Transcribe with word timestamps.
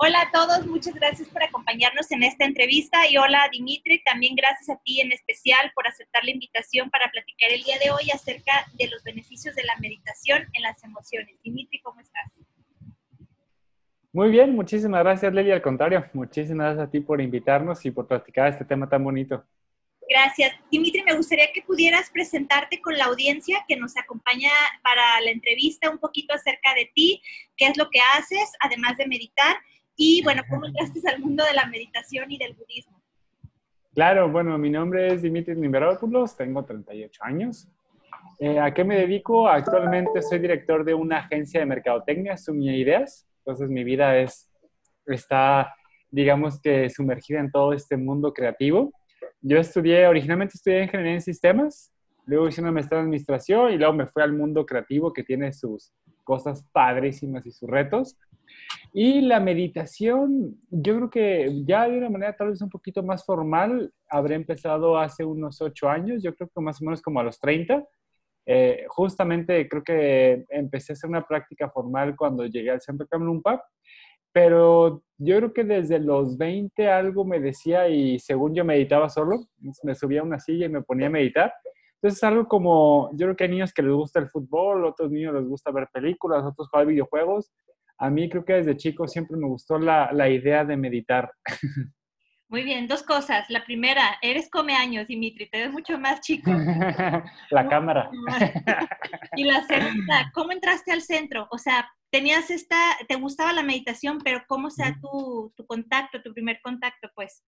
Hola 0.00 0.20
a 0.20 0.30
todos, 0.30 0.64
muchas 0.64 0.94
gracias 0.94 1.28
por 1.28 1.42
acompañarnos 1.42 2.08
en 2.12 2.22
esta 2.22 2.44
entrevista 2.44 3.08
y 3.10 3.16
hola 3.16 3.48
Dimitri, 3.50 4.00
también 4.04 4.36
gracias 4.36 4.68
a 4.70 4.80
ti 4.84 5.00
en 5.00 5.10
especial 5.10 5.72
por 5.74 5.88
aceptar 5.88 6.22
la 6.22 6.30
invitación 6.30 6.88
para 6.88 7.10
platicar 7.10 7.50
el 7.50 7.64
día 7.64 7.78
de 7.82 7.90
hoy 7.90 8.08
acerca 8.14 8.64
de 8.74 8.86
los 8.86 9.02
beneficios 9.02 9.56
de 9.56 9.64
la 9.64 9.74
meditación 9.80 10.46
en 10.52 10.62
las 10.62 10.84
emociones. 10.84 11.42
Dimitri, 11.42 11.80
¿cómo 11.80 11.98
estás? 11.98 12.32
Muy 14.12 14.30
bien, 14.30 14.54
muchísimas 14.54 15.02
gracias 15.02 15.34
Leli, 15.34 15.50
al 15.50 15.62
contrario, 15.62 16.08
muchísimas 16.12 16.66
gracias 16.66 16.86
a 16.86 16.90
ti 16.92 17.00
por 17.00 17.20
invitarnos 17.20 17.84
y 17.84 17.90
por 17.90 18.06
platicar 18.06 18.46
este 18.52 18.64
tema 18.64 18.88
tan 18.88 19.02
bonito. 19.02 19.44
Gracias. 20.08 20.52
Dimitri, 20.70 21.02
me 21.02 21.14
gustaría 21.14 21.52
que 21.52 21.60
pudieras 21.62 22.08
presentarte 22.08 22.80
con 22.80 22.96
la 22.96 23.06
audiencia 23.06 23.64
que 23.68 23.76
nos 23.76 23.94
acompaña 23.96 24.50
para 24.82 25.20
la 25.20 25.30
entrevista 25.30 25.90
un 25.90 25.98
poquito 25.98 26.32
acerca 26.34 26.72
de 26.74 26.90
ti, 26.94 27.20
qué 27.56 27.66
es 27.66 27.76
lo 27.76 27.90
que 27.90 28.00
haces, 28.16 28.52
además 28.60 28.96
de 28.96 29.06
meditar, 29.06 29.58
y 29.98 30.22
bueno, 30.22 30.42
cómo 30.48 30.64
entraste 30.64 31.00
al 31.10 31.20
mundo 31.20 31.44
de 31.44 31.52
la 31.52 31.66
meditación 31.66 32.30
y 32.30 32.38
del 32.38 32.54
budismo. 32.54 33.02
Claro, 33.92 34.30
bueno, 34.30 34.56
mi 34.56 34.70
nombre 34.70 35.12
es 35.12 35.22
Dimitri 35.22 35.56
Nimberopoulos, 35.56 36.36
tengo 36.36 36.64
38 36.64 37.20
años. 37.24 37.68
Eh, 38.38 38.60
¿A 38.60 38.72
qué 38.72 38.84
me 38.84 38.96
dedico? 38.96 39.48
Actualmente 39.48 40.22
soy 40.22 40.38
director 40.38 40.84
de 40.84 40.94
una 40.94 41.18
agencia 41.18 41.58
de 41.58 41.66
mercadotecnia, 41.66 42.36
Sumia 42.36 42.76
Ideas. 42.76 43.26
Entonces 43.38 43.68
mi 43.68 43.82
vida 43.82 44.16
es, 44.16 44.48
está, 45.04 45.74
digamos 46.12 46.60
que 46.60 46.88
sumergida 46.90 47.40
en 47.40 47.50
todo 47.50 47.72
este 47.72 47.96
mundo 47.96 48.32
creativo. 48.32 48.92
Yo 49.40 49.58
estudié, 49.58 50.06
originalmente 50.06 50.54
estudié 50.54 50.84
ingeniería 50.84 51.14
en 51.14 51.22
sistemas, 51.22 51.92
luego 52.24 52.46
hice 52.46 52.60
una 52.60 52.70
maestría 52.70 53.00
en 53.00 53.06
administración 53.06 53.72
y 53.72 53.78
luego 53.78 53.94
me 53.94 54.06
fui 54.06 54.22
al 54.22 54.32
mundo 54.32 54.64
creativo 54.64 55.12
que 55.12 55.24
tiene 55.24 55.52
sus 55.52 55.92
cosas 56.28 56.62
padrísimas 56.72 57.46
y 57.46 57.50
sus 57.52 57.70
retos. 57.70 58.18
Y 58.92 59.22
la 59.22 59.40
meditación, 59.40 60.60
yo 60.70 60.96
creo 60.96 61.10
que 61.10 61.62
ya 61.64 61.88
de 61.88 61.96
una 61.96 62.10
manera 62.10 62.36
tal 62.36 62.50
vez 62.50 62.60
un 62.60 62.68
poquito 62.68 63.02
más 63.02 63.24
formal, 63.24 63.90
habré 64.10 64.34
empezado 64.34 64.98
hace 64.98 65.24
unos 65.24 65.62
ocho 65.62 65.88
años, 65.88 66.22
yo 66.22 66.34
creo 66.34 66.50
que 66.54 66.60
más 66.60 66.82
o 66.82 66.84
menos 66.84 67.00
como 67.00 67.20
a 67.20 67.22
los 67.22 67.40
30. 67.40 67.82
Eh, 68.44 68.84
justamente 68.88 69.66
creo 69.68 69.82
que 69.82 70.44
empecé 70.50 70.92
a 70.92 70.94
hacer 70.94 71.08
una 71.08 71.26
práctica 71.26 71.70
formal 71.70 72.14
cuando 72.14 72.44
llegué 72.44 72.70
al 72.70 72.82
centro 72.82 73.06
Kamlumpa, 73.06 73.62
pero 74.32 75.02
yo 75.18 75.36
creo 75.36 75.52
que 75.54 75.64
desde 75.64 75.98
los 75.98 76.36
20 76.36 76.88
algo 76.88 77.24
me 77.24 77.40
decía 77.40 77.88
y 77.88 78.18
según 78.18 78.54
yo 78.54 78.64
meditaba 78.66 79.08
solo, 79.08 79.48
me 79.82 79.94
subía 79.94 80.20
a 80.20 80.24
una 80.24 80.40
silla 80.40 80.66
y 80.66 80.70
me 80.70 80.82
ponía 80.82 81.06
a 81.06 81.10
meditar. 81.10 81.52
Entonces 82.00 82.18
es 82.18 82.24
algo 82.24 82.46
como, 82.46 83.10
yo 83.12 83.26
creo 83.26 83.36
que 83.36 83.44
hay 83.44 83.50
niños 83.50 83.72
que 83.72 83.82
les 83.82 83.92
gusta 83.92 84.20
el 84.20 84.28
fútbol, 84.28 84.84
otros 84.84 85.10
niños 85.10 85.34
les 85.34 85.44
gusta 85.44 85.70
ver 85.72 85.88
películas, 85.92 86.44
otros 86.44 86.68
jugar 86.68 86.86
videojuegos 86.86 87.50
a 87.98 88.10
mí 88.10 88.28
creo 88.28 88.44
que 88.44 88.54
desde 88.54 88.76
chico 88.76 89.08
siempre 89.08 89.36
me 89.36 89.48
gustó 89.48 89.78
la, 89.78 90.10
la 90.12 90.28
idea 90.28 90.64
de 90.64 90.76
meditar. 90.76 91.32
Muy 92.50 92.62
bien, 92.62 92.86
dos 92.86 93.02
cosas. 93.02 93.44
La 93.50 93.64
primera, 93.64 94.16
eres 94.22 94.48
come 94.48 94.74
años, 94.74 95.06
Dimitri, 95.06 95.50
te 95.50 95.58
ves 95.58 95.70
mucho 95.70 95.98
más 95.98 96.20
chico. 96.22 96.50
la 97.50 97.68
cámara. 97.68 98.10
y 99.36 99.44
la 99.44 99.66
segunda, 99.66 100.30
¿cómo 100.32 100.52
entraste 100.52 100.92
al 100.92 101.02
centro? 101.02 101.46
O 101.50 101.58
sea, 101.58 101.90
tenías 102.10 102.50
esta, 102.50 102.96
te 103.06 103.16
gustaba 103.16 103.52
la 103.52 103.62
meditación, 103.62 104.18
pero 104.24 104.44
¿cómo 104.48 104.70
sea 104.70 104.96
tu, 104.98 105.52
tu 105.56 105.66
contacto, 105.66 106.22
tu 106.22 106.32
primer 106.32 106.60
contacto, 106.62 107.10
pues? 107.14 107.44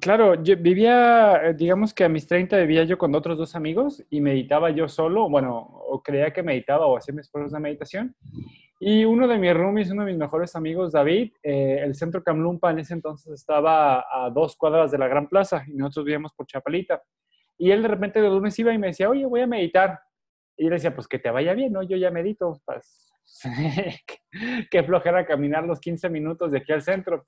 Claro, 0.00 0.42
yo 0.42 0.56
vivía, 0.56 1.48
eh, 1.48 1.54
digamos 1.54 1.92
que 1.92 2.04
a 2.04 2.08
mis 2.08 2.26
30 2.26 2.56
vivía 2.58 2.84
yo 2.84 2.96
con 2.96 3.14
otros 3.14 3.36
dos 3.36 3.54
amigos 3.54 4.02
y 4.08 4.20
meditaba 4.20 4.70
yo 4.70 4.88
solo, 4.88 5.28
bueno, 5.28 5.58
o 5.58 6.02
creía 6.02 6.32
que 6.32 6.42
meditaba 6.42 6.86
o 6.86 6.96
hacía 6.96 7.14
mis 7.14 7.26
esfuerzos 7.26 7.52
de 7.52 7.60
meditación. 7.60 8.16
Y 8.78 9.04
uno 9.04 9.28
de 9.28 9.36
mis 9.36 9.52
roomies, 9.52 9.90
uno 9.90 10.04
de 10.04 10.12
mis 10.12 10.18
mejores 10.18 10.56
amigos, 10.56 10.92
David, 10.92 11.32
eh, 11.42 11.80
el 11.82 11.94
centro 11.94 12.22
Camlumpa 12.22 12.70
en 12.70 12.78
ese 12.78 12.94
entonces 12.94 13.32
estaba 13.34 14.06
a 14.10 14.30
dos 14.30 14.56
cuadras 14.56 14.90
de 14.90 14.96
la 14.96 15.06
Gran 15.06 15.28
Plaza 15.28 15.64
y 15.66 15.74
nosotros 15.74 16.06
vivíamos 16.06 16.32
por 16.32 16.46
Chapalita. 16.46 17.02
Y 17.58 17.70
él 17.70 17.82
de 17.82 17.88
repente 17.88 18.22
de 18.22 18.28
lunes 18.30 18.58
iba 18.58 18.72
y 18.72 18.78
me 18.78 18.86
decía, 18.86 19.10
oye, 19.10 19.26
voy 19.26 19.42
a 19.42 19.46
meditar. 19.46 20.00
Y 20.56 20.64
yo 20.64 20.70
le 20.70 20.76
decía, 20.76 20.94
pues 20.94 21.08
que 21.08 21.18
te 21.18 21.30
vaya 21.30 21.52
bien, 21.52 21.74
¿no? 21.74 21.82
Yo 21.82 21.98
ya 21.98 22.10
medito. 22.10 22.58
Pues, 22.64 23.12
qué 24.70 24.82
flojera 24.82 25.26
caminar 25.26 25.64
los 25.64 25.78
15 25.78 26.08
minutos 26.08 26.52
de 26.52 26.58
aquí 26.58 26.72
al 26.72 26.80
centro. 26.80 27.26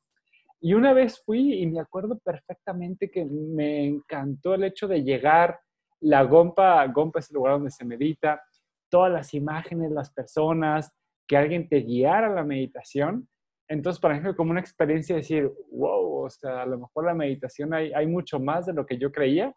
Y 0.65 0.75
una 0.75 0.93
vez 0.93 1.21
fui 1.27 1.55
y 1.55 1.67
me 1.67 1.81
acuerdo 1.81 2.21
perfectamente 2.21 3.11
que 3.11 3.25
me 3.25 3.85
encantó 3.85 4.55
el 4.55 4.63
hecho 4.63 4.87
de 4.87 5.03
llegar, 5.03 5.59
la 6.01 6.23
Gompa, 6.23 6.87
Gompa 6.87 7.19
es 7.19 7.31
el 7.31 7.35
lugar 7.35 7.55
donde 7.55 7.73
se 7.73 7.85
medita, 7.85 8.41
todas 8.89 9.11
las 9.11 9.35
imágenes, 9.35 9.91
las 9.91 10.13
personas, 10.13 10.93
que 11.27 11.37
alguien 11.37 11.69
te 11.69 11.81
guiara 11.81 12.29
a 12.29 12.35
la 12.35 12.45
meditación. 12.45 13.29
Entonces, 13.67 14.01
para 14.01 14.15
mí 14.15 14.21
fue 14.21 14.37
como 14.37 14.53
una 14.53 14.61
experiencia 14.61 15.17
de 15.17 15.23
decir, 15.23 15.51
wow, 15.73 16.27
o 16.27 16.31
sea, 16.31 16.63
a 16.63 16.67
lo 16.67 16.79
mejor 16.79 17.07
la 17.07 17.15
meditación 17.15 17.75
hay, 17.75 17.93
hay 17.93 18.07
mucho 18.07 18.39
más 18.39 18.65
de 18.67 18.73
lo 18.73 18.87
que 18.87 18.99
yo 18.99 19.11
creía. 19.11 19.53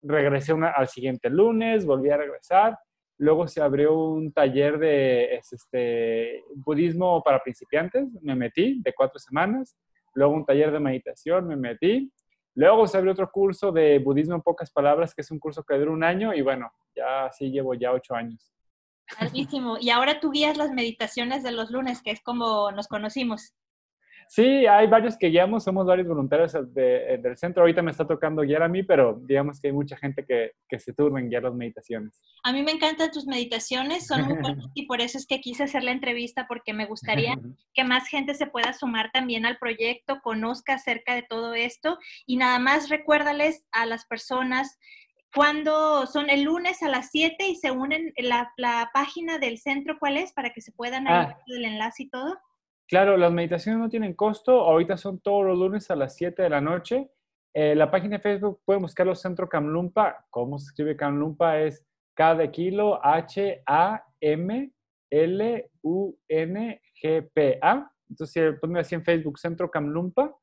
Regresé 0.00 0.52
al 0.52 0.86
siguiente 0.86 1.28
lunes, 1.28 1.84
volví 1.84 2.10
a 2.10 2.18
regresar. 2.18 2.78
Luego 3.18 3.48
se 3.48 3.60
abrió 3.60 3.98
un 3.98 4.32
taller 4.32 4.78
de 4.78 5.34
este, 5.34 6.44
budismo 6.54 7.20
para 7.24 7.42
principiantes, 7.42 8.06
me 8.22 8.36
metí 8.36 8.80
de 8.80 8.92
cuatro 8.94 9.18
semanas 9.18 9.76
luego 10.16 10.34
un 10.34 10.44
taller 10.44 10.72
de 10.72 10.80
meditación, 10.80 11.46
me 11.46 11.56
metí. 11.56 12.10
Luego 12.54 12.86
se 12.86 12.96
abrió 12.96 13.12
otro 13.12 13.30
curso 13.30 13.70
de 13.70 13.98
budismo 13.98 14.34
en 14.34 14.42
pocas 14.42 14.70
palabras, 14.70 15.14
que 15.14 15.20
es 15.20 15.30
un 15.30 15.38
curso 15.38 15.62
que 15.62 15.76
dura 15.76 15.90
un 15.90 16.02
año 16.02 16.32
y 16.32 16.40
bueno, 16.40 16.70
ya 16.94 17.30
sí 17.30 17.50
llevo 17.50 17.74
ya 17.74 17.92
ocho 17.92 18.14
años. 18.14 18.50
Y 19.80 19.90
ahora 19.90 20.18
tú 20.18 20.30
guías 20.30 20.56
las 20.56 20.72
meditaciones 20.72 21.42
de 21.42 21.52
los 21.52 21.70
lunes, 21.70 22.02
que 22.02 22.10
es 22.10 22.22
como 22.22 22.72
nos 22.72 22.88
conocimos. 22.88 23.54
Sí, 24.28 24.66
hay 24.66 24.86
varios 24.86 25.16
que 25.16 25.28
guiamos, 25.28 25.64
somos 25.64 25.86
varios 25.86 26.08
voluntarios 26.08 26.54
eh, 26.54 27.18
del 27.22 27.36
centro. 27.36 27.62
Ahorita 27.62 27.82
me 27.82 27.90
está 27.90 28.06
tocando 28.06 28.42
guiar 28.42 28.62
a 28.62 28.68
mí, 28.68 28.82
pero 28.82 29.20
digamos 29.22 29.60
que 29.60 29.68
hay 29.68 29.72
mucha 29.72 29.96
gente 29.96 30.24
que, 30.26 30.52
que 30.68 30.78
se 30.78 30.92
turna 30.92 31.20
en 31.20 31.28
guiar 31.28 31.44
las 31.44 31.54
meditaciones. 31.54 32.20
A 32.42 32.52
mí 32.52 32.62
me 32.62 32.72
encantan 32.72 33.10
tus 33.10 33.26
meditaciones, 33.26 34.06
son 34.06 34.22
muy 34.24 34.38
buenas 34.38 34.66
y 34.74 34.86
por 34.86 35.00
eso 35.00 35.18
es 35.18 35.26
que 35.26 35.40
quise 35.40 35.64
hacer 35.64 35.84
la 35.84 35.92
entrevista, 35.92 36.46
porque 36.48 36.72
me 36.72 36.86
gustaría 36.86 37.34
que 37.74 37.84
más 37.84 38.08
gente 38.08 38.34
se 38.34 38.46
pueda 38.46 38.72
sumar 38.72 39.10
también 39.12 39.46
al 39.46 39.58
proyecto, 39.58 40.20
conozca 40.22 40.74
acerca 40.74 41.14
de 41.14 41.22
todo 41.22 41.54
esto 41.54 41.98
y 42.26 42.36
nada 42.36 42.58
más 42.58 42.88
recuérdales 42.88 43.66
a 43.72 43.86
las 43.86 44.06
personas 44.06 44.78
cuando 45.34 46.06
son 46.06 46.30
el 46.30 46.44
lunes 46.44 46.82
a 46.82 46.88
las 46.88 47.10
7 47.10 47.46
y 47.46 47.56
se 47.56 47.70
unen 47.70 48.12
la, 48.16 48.50
la 48.56 48.90
página 48.94 49.38
del 49.38 49.58
centro, 49.58 49.98
¿cuál 49.98 50.16
es? 50.16 50.32
Para 50.32 50.50
que 50.50 50.62
se 50.62 50.72
puedan 50.72 51.06
ah. 51.08 51.36
el 51.46 51.64
enlace 51.64 52.04
y 52.04 52.08
todo. 52.08 52.38
Claro, 52.88 53.16
las 53.16 53.32
meditaciones 53.32 53.80
no 53.80 53.88
tienen 53.88 54.14
costo. 54.14 54.60
Ahorita 54.60 54.96
son 54.96 55.18
todos 55.18 55.44
los 55.44 55.58
lunes 55.58 55.90
a 55.90 55.96
las 55.96 56.14
7 56.14 56.42
de 56.42 56.50
la 56.50 56.60
noche. 56.60 57.10
Eh, 57.52 57.74
la 57.74 57.90
página 57.90 58.18
de 58.18 58.22
Facebook 58.22 58.60
pueden 58.64 58.82
buscarlo 58.82 59.14
Centro 59.14 59.48
Camlumpa. 59.48 60.26
¿Cómo 60.30 60.58
se 60.58 60.66
escribe 60.66 60.96
Camlumpa? 60.96 61.58
Es 61.58 61.84
de 62.16 62.50
kilo 62.50 62.98
H-A-M-L-U-N-G-P-A. 63.04 63.52
Entonces, 68.08 68.32
si 68.32 68.40
ponen 68.60 68.76
así 68.78 68.94
en 68.94 69.04
Facebook 69.04 69.38
Centro 69.38 69.70
Camlumpa, 69.70 70.34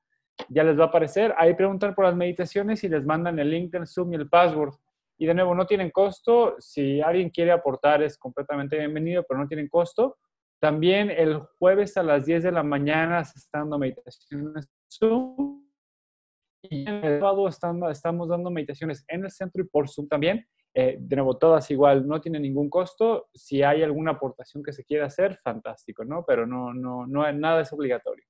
ya 0.50 0.64
les 0.64 0.78
va 0.78 0.84
a 0.84 0.88
aparecer. 0.88 1.34
Ahí 1.38 1.54
preguntan 1.56 1.96
por 1.96 2.06
las 2.06 2.16
meditaciones 2.16 2.84
y 2.84 2.90
les 2.90 3.06
mandan 3.06 3.40
el 3.40 3.50
link 3.50 3.72
del 3.72 3.88
Zoom 3.88 4.14
y 4.14 4.18
el 4.18 4.30
password. 4.30 4.75
Y 5.18 5.25
de 5.25 5.34
nuevo, 5.34 5.56
no 5.56 5.66
tienen 5.66 5.90
costo. 5.92 6.56
Si 6.60 7.02
alguien 7.02 7.30
quiere 7.30 7.52
aportar, 7.52 8.04
es 8.04 8.18
completamente 8.18 8.78
bienvenido, 8.78 9.24
pero 9.28 9.40
no 9.40 9.48
tienen 9.48 9.70
costo. 9.70 10.18
También 10.63 11.12
el 11.12 11.40
jueves 11.59 11.97
a 11.97 12.03
las 12.03 12.25
10 12.25 12.44
de 12.44 12.51
la 12.53 12.63
mañana 12.63 13.22
se 13.25 13.38
están 13.38 13.63
dando 13.63 13.79
meditaciones 13.79 14.69
Zoom. 14.90 15.62
Y 16.62 16.88
el 16.90 17.19
sábado 17.19 17.50
estamos 17.50 18.29
dando 18.29 18.50
meditaciones 18.50 19.03
en 19.09 19.25
el 19.25 19.29
centro 19.29 19.62
y 19.62 19.68
por 19.68 19.90
Zoom 19.90 20.07
también. 20.07 20.47
Eh, 20.74 20.96
de 21.01 21.16
nuevo, 21.18 21.38
todas 21.38 21.69
igual, 21.69 22.07
no 22.07 22.22
tienen 22.22 22.44
ningún 22.44 22.69
costo. 22.69 23.28
Si 23.34 23.62
hay 23.62 23.84
alguna 23.84 24.12
aportación 24.12 24.63
que 24.63 24.72
se 24.72 24.85
quiera 24.85 25.07
hacer, 25.07 25.38
fantástico, 25.44 26.06
¿no? 26.06 26.24
Pero 26.25 26.47
no, 26.47 26.74
no, 26.74 27.06
no, 27.07 27.30
nada 27.33 27.60
es 27.60 27.74
obligatorio. 27.74 28.24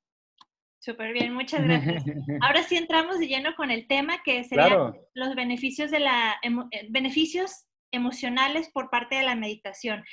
Súper 0.80 1.14
bien, 1.14 1.36
muchas 1.36 1.64
gracias. 1.64 2.04
Ahora 2.42 2.64
sí 2.64 2.78
entramos 2.78 3.20
de 3.20 3.28
lleno 3.28 3.54
con 3.56 3.70
el 3.70 3.86
tema 3.86 4.24
que 4.26 4.44
serían 4.44 4.96
los 5.14 5.36
beneficios, 5.36 5.92
de 5.92 6.00
la, 6.00 6.34
eh, 6.42 6.88
beneficios 6.90 7.68
emocionales 7.92 8.72
por 8.74 8.90
parte 8.90 9.18
de 9.18 9.24
la 9.24 9.36
meditación. 9.36 10.04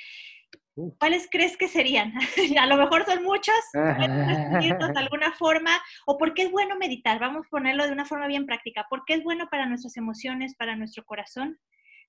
¿Cuáles 0.98 1.28
crees 1.30 1.56
que 1.56 1.68
serían? 1.68 2.12
a 2.60 2.66
lo 2.66 2.76
mejor 2.76 3.04
son 3.04 3.22
muchos, 3.22 3.54
de 3.72 4.98
alguna 4.98 5.32
forma, 5.32 5.70
o 6.06 6.16
por 6.16 6.34
qué 6.34 6.42
es 6.42 6.50
bueno 6.50 6.76
meditar, 6.76 7.18
vamos 7.18 7.46
a 7.46 7.50
ponerlo 7.50 7.86
de 7.86 7.92
una 7.92 8.04
forma 8.04 8.26
bien 8.26 8.46
práctica, 8.46 8.86
¿por 8.88 9.04
qué 9.04 9.14
es 9.14 9.24
bueno 9.24 9.48
para 9.50 9.66
nuestras 9.66 9.96
emociones, 9.96 10.54
para 10.56 10.76
nuestro 10.76 11.04
corazón, 11.04 11.58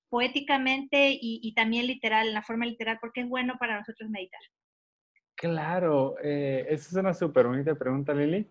poéticamente 0.08 1.16
y, 1.20 1.54
también 1.54 1.86
literal, 1.86 2.28
en 2.28 2.34
la 2.34 2.42
forma 2.42 2.66
literal, 2.66 2.98
por 3.00 3.12
qué 3.12 3.22
es 3.22 3.28
bueno 3.28 3.54
para 3.58 3.78
nosotros 3.78 4.10
meditar? 4.10 4.40
Claro, 5.34 6.16
eh, 6.22 6.66
esa 6.68 6.88
es 6.88 6.94
una 6.94 7.14
súper 7.14 7.46
bonita 7.46 7.74
pregunta, 7.74 8.12
Lili. 8.12 8.46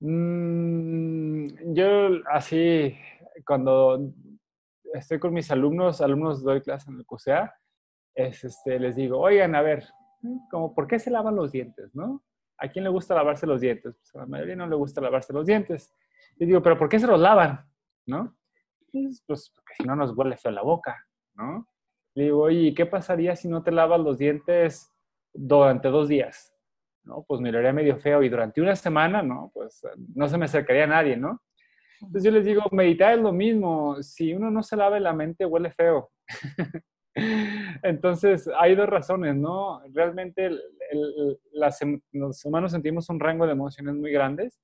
Mm, 0.00 1.74
yo 1.74 2.08
así, 2.30 2.96
cuando 3.44 4.12
estoy 4.94 5.18
con 5.18 5.34
mis 5.34 5.50
alumnos, 5.50 6.00
alumnos 6.00 6.42
doy 6.42 6.62
clase 6.62 6.90
en 6.90 6.96
el 6.96 7.04
CUSEA, 7.04 7.54
es, 8.14 8.44
este, 8.44 8.78
les 8.78 8.96
digo, 8.96 9.18
oigan, 9.18 9.54
a 9.54 9.62
ver, 9.62 9.84
como, 10.50 10.74
¿por 10.74 10.86
qué 10.86 10.98
se 10.98 11.10
lavan 11.10 11.36
los 11.36 11.52
dientes, 11.52 11.94
no? 11.94 12.22
¿A 12.58 12.68
quién 12.68 12.84
le 12.84 12.90
gusta 12.90 13.14
lavarse 13.14 13.46
los 13.46 13.60
dientes? 13.60 13.96
Pues 13.96 14.14
a 14.16 14.18
la 14.18 14.26
mayoría 14.26 14.56
no 14.56 14.66
le 14.66 14.74
gusta 14.74 15.00
lavarse 15.00 15.32
los 15.32 15.46
dientes. 15.46 15.94
Y 16.38 16.46
digo, 16.46 16.60
¿pero 16.60 16.76
por 16.76 16.88
qué 16.88 16.98
se 16.98 17.06
los 17.06 17.20
lavan? 17.20 17.64
¿No? 18.06 18.36
Pues, 18.90 19.22
pues 19.26 19.52
porque 19.54 19.74
si 19.76 19.84
no 19.84 19.94
nos 19.94 20.16
huele 20.16 20.36
feo 20.36 20.50
la 20.50 20.62
boca, 20.62 20.96
¿no? 21.34 21.68
Le 22.14 22.24
digo, 22.24 22.42
oye, 22.42 22.74
¿qué 22.74 22.86
pasaría 22.86 23.36
si 23.36 23.48
no 23.48 23.62
te 23.62 23.70
lavas 23.70 24.00
los 24.00 24.18
dientes 24.18 24.92
durante 25.32 25.88
dos 25.88 26.08
días? 26.08 26.52
¿No? 27.04 27.24
Pues 27.28 27.40
me 27.40 27.52
lo 27.52 27.58
haría 27.58 27.72
medio 27.72 27.96
feo. 27.98 28.22
Y 28.24 28.28
durante 28.28 28.60
una 28.60 28.74
semana, 28.74 29.22
no, 29.22 29.52
pues 29.54 29.82
no 30.14 30.28
se 30.28 30.36
me 30.36 30.46
acercaría 30.46 30.84
a 30.84 30.88
nadie, 30.88 31.16
¿no? 31.16 31.40
Entonces 32.00 32.24
yo 32.24 32.30
les 32.30 32.44
digo, 32.44 32.62
meditar 32.72 33.14
es 33.14 33.20
lo 33.20 33.32
mismo. 33.32 34.02
Si 34.02 34.34
uno 34.34 34.50
no 34.50 34.62
se 34.62 34.76
lava 34.76 34.98
la 34.98 35.12
mente, 35.12 35.46
huele 35.46 35.70
feo. 35.70 36.10
Entonces, 37.82 38.48
hay 38.58 38.74
dos 38.74 38.88
razones, 38.88 39.36
¿no? 39.36 39.80
Realmente 39.92 40.50
los 42.12 42.44
humanos 42.44 42.72
sentimos 42.72 43.08
un 43.10 43.20
rango 43.20 43.46
de 43.46 43.52
emociones 43.52 43.94
muy 43.94 44.10
grandes 44.10 44.60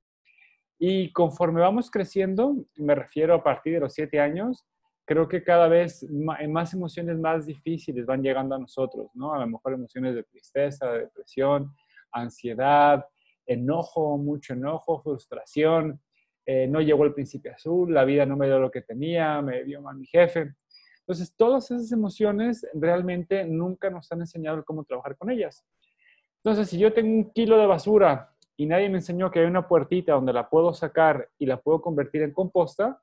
y 0.78 1.12
conforme 1.12 1.60
vamos 1.60 1.90
creciendo, 1.90 2.56
me 2.76 2.94
refiero 2.94 3.34
a 3.34 3.42
partir 3.42 3.74
de 3.74 3.80
los 3.80 3.94
siete 3.94 4.20
años, 4.20 4.64
creo 5.04 5.28
que 5.28 5.42
cada 5.42 5.68
vez 5.68 6.06
más 6.10 6.72
emociones 6.72 7.18
más 7.18 7.46
difíciles 7.46 8.06
van 8.06 8.22
llegando 8.22 8.54
a 8.54 8.58
nosotros, 8.58 9.10
¿no? 9.14 9.34
A 9.34 9.38
lo 9.38 9.46
mejor 9.46 9.74
emociones 9.74 10.14
de 10.14 10.24
tristeza, 10.24 10.90
de 10.92 11.00
depresión, 11.00 11.74
ansiedad, 12.10 13.04
enojo, 13.46 14.16
mucho 14.16 14.54
enojo, 14.54 15.00
frustración, 15.00 16.00
eh, 16.46 16.66
no 16.66 16.80
llegó 16.80 17.04
el 17.04 17.14
príncipe 17.14 17.50
azul, 17.50 17.92
la 17.92 18.04
vida 18.04 18.26
no 18.26 18.36
me 18.36 18.46
dio 18.46 18.58
lo 18.58 18.70
que 18.70 18.82
tenía, 18.82 19.40
me 19.40 19.62
vio 19.62 19.80
mal 19.80 19.96
mi 19.96 20.06
jefe. 20.06 20.54
Entonces, 21.06 21.34
todas 21.36 21.70
esas 21.70 21.92
emociones 21.92 22.66
realmente 22.72 23.44
nunca 23.44 23.90
nos 23.90 24.10
han 24.10 24.20
enseñado 24.20 24.64
cómo 24.64 24.84
trabajar 24.84 25.16
con 25.16 25.30
ellas. 25.30 25.62
Entonces, 26.42 26.68
si 26.68 26.78
yo 26.78 26.92
tengo 26.94 27.10
un 27.10 27.30
kilo 27.32 27.58
de 27.58 27.66
basura 27.66 28.30
y 28.56 28.66
nadie 28.66 28.88
me 28.88 28.98
enseñó 28.98 29.30
que 29.30 29.40
hay 29.40 29.46
una 29.46 29.68
puertita 29.68 30.12
donde 30.12 30.32
la 30.32 30.48
puedo 30.48 30.72
sacar 30.72 31.28
y 31.38 31.44
la 31.46 31.60
puedo 31.60 31.82
convertir 31.82 32.22
en 32.22 32.32
composta, 32.32 33.00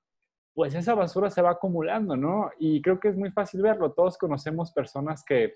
pues 0.54 0.74
esa 0.74 0.96
basura 0.96 1.30
se 1.30 1.42
va 1.42 1.52
acumulando, 1.52 2.18
¿no? 2.18 2.50
Y 2.60 2.82
creo 2.82 3.00
que 3.00 3.10
es 3.10 3.16
muy 3.16 3.32
fácil 3.32 3.62
verlo. 3.62 3.92
Todos 3.92 4.18
conocemos 4.18 4.72
personas 4.72 5.24
que, 5.24 5.56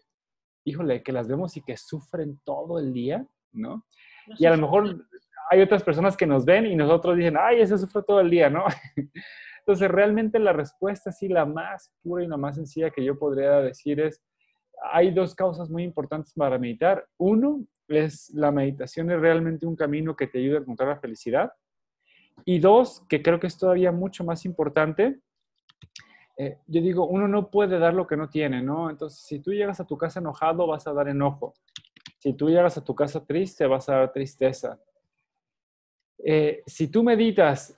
híjole, 0.66 1.02
que 1.04 1.12
las 1.12 1.28
vemos 1.28 1.58
y 1.58 1.62
que 1.62 1.78
sufren 1.78 2.40
todo 2.44 2.80
el 2.80 2.94
día, 2.94 3.26
¿no? 3.52 3.86
Y 4.38 4.46
a 4.46 4.52
lo 4.52 4.58
mejor 4.58 5.06
hay 5.50 5.62
otras 5.62 5.84
personas 5.84 6.16
que 6.16 6.26
nos 6.26 6.46
ven 6.46 6.66
y 6.66 6.76
nosotros 6.76 7.18
dicen, 7.18 7.38
ay, 7.40 7.62
ese 7.62 7.78
sufre 7.78 8.04
todo 8.04 8.20
el 8.20 8.30
día, 8.30 8.50
¿no? 8.50 8.66
Entonces, 9.68 9.90
realmente 9.90 10.38
la 10.38 10.54
respuesta, 10.54 11.12
sí, 11.12 11.28
la 11.28 11.44
más 11.44 11.92
pura 12.04 12.24
y 12.24 12.28
la 12.28 12.38
más 12.38 12.56
sencilla 12.56 12.92
que 12.92 13.04
yo 13.04 13.18
podría 13.18 13.62
decir 13.62 14.00
es, 14.00 14.24
hay 14.92 15.12
dos 15.12 15.34
causas 15.34 15.72
muy 15.72 15.82
importantes 15.82 16.34
para 16.36 16.60
meditar. 16.60 17.08
Uno 17.18 17.66
es 17.88 18.30
la 18.30 18.52
meditación 18.52 19.10
es 19.10 19.20
realmente 19.20 19.66
un 19.66 19.76
camino 19.76 20.16
que 20.16 20.28
te 20.28 20.38
ayuda 20.38 20.60
a 20.60 20.62
encontrar 20.62 20.90
la 20.90 21.00
felicidad. 21.00 21.52
Y 22.46 22.60
dos, 22.60 23.04
que 23.10 23.24
creo 23.24 23.40
que 23.40 23.48
es 23.48 23.58
todavía 23.58 23.92
mucho 23.92 24.24
más 24.24 24.46
importante, 24.46 25.20
eh, 26.38 26.60
yo 26.68 26.82
digo, 26.82 27.08
uno 27.08 27.28
no 27.28 27.50
puede 27.50 27.80
dar 27.80 27.96
lo 27.96 28.06
que 28.06 28.18
no 28.18 28.30
tiene, 28.30 28.62
¿no? 28.62 28.92
Entonces, 28.92 29.20
si 29.26 29.40
tú 29.40 29.52
llegas 29.52 29.80
a 29.80 29.88
tu 29.88 29.98
casa 29.98 30.20
enojado, 30.20 30.68
vas 30.68 30.86
a 30.86 30.94
dar 30.94 31.08
enojo. 31.08 31.56
Si 32.20 32.34
tú 32.34 32.50
llegas 32.50 32.78
a 32.78 32.84
tu 32.84 32.94
casa 32.94 33.26
triste, 33.26 33.66
vas 33.66 33.90
a 33.90 33.96
dar 33.96 34.14
tristeza. 34.14 34.80
Eh, 36.20 36.62
si 36.68 36.88
tú 36.88 37.04
meditas 37.04 37.76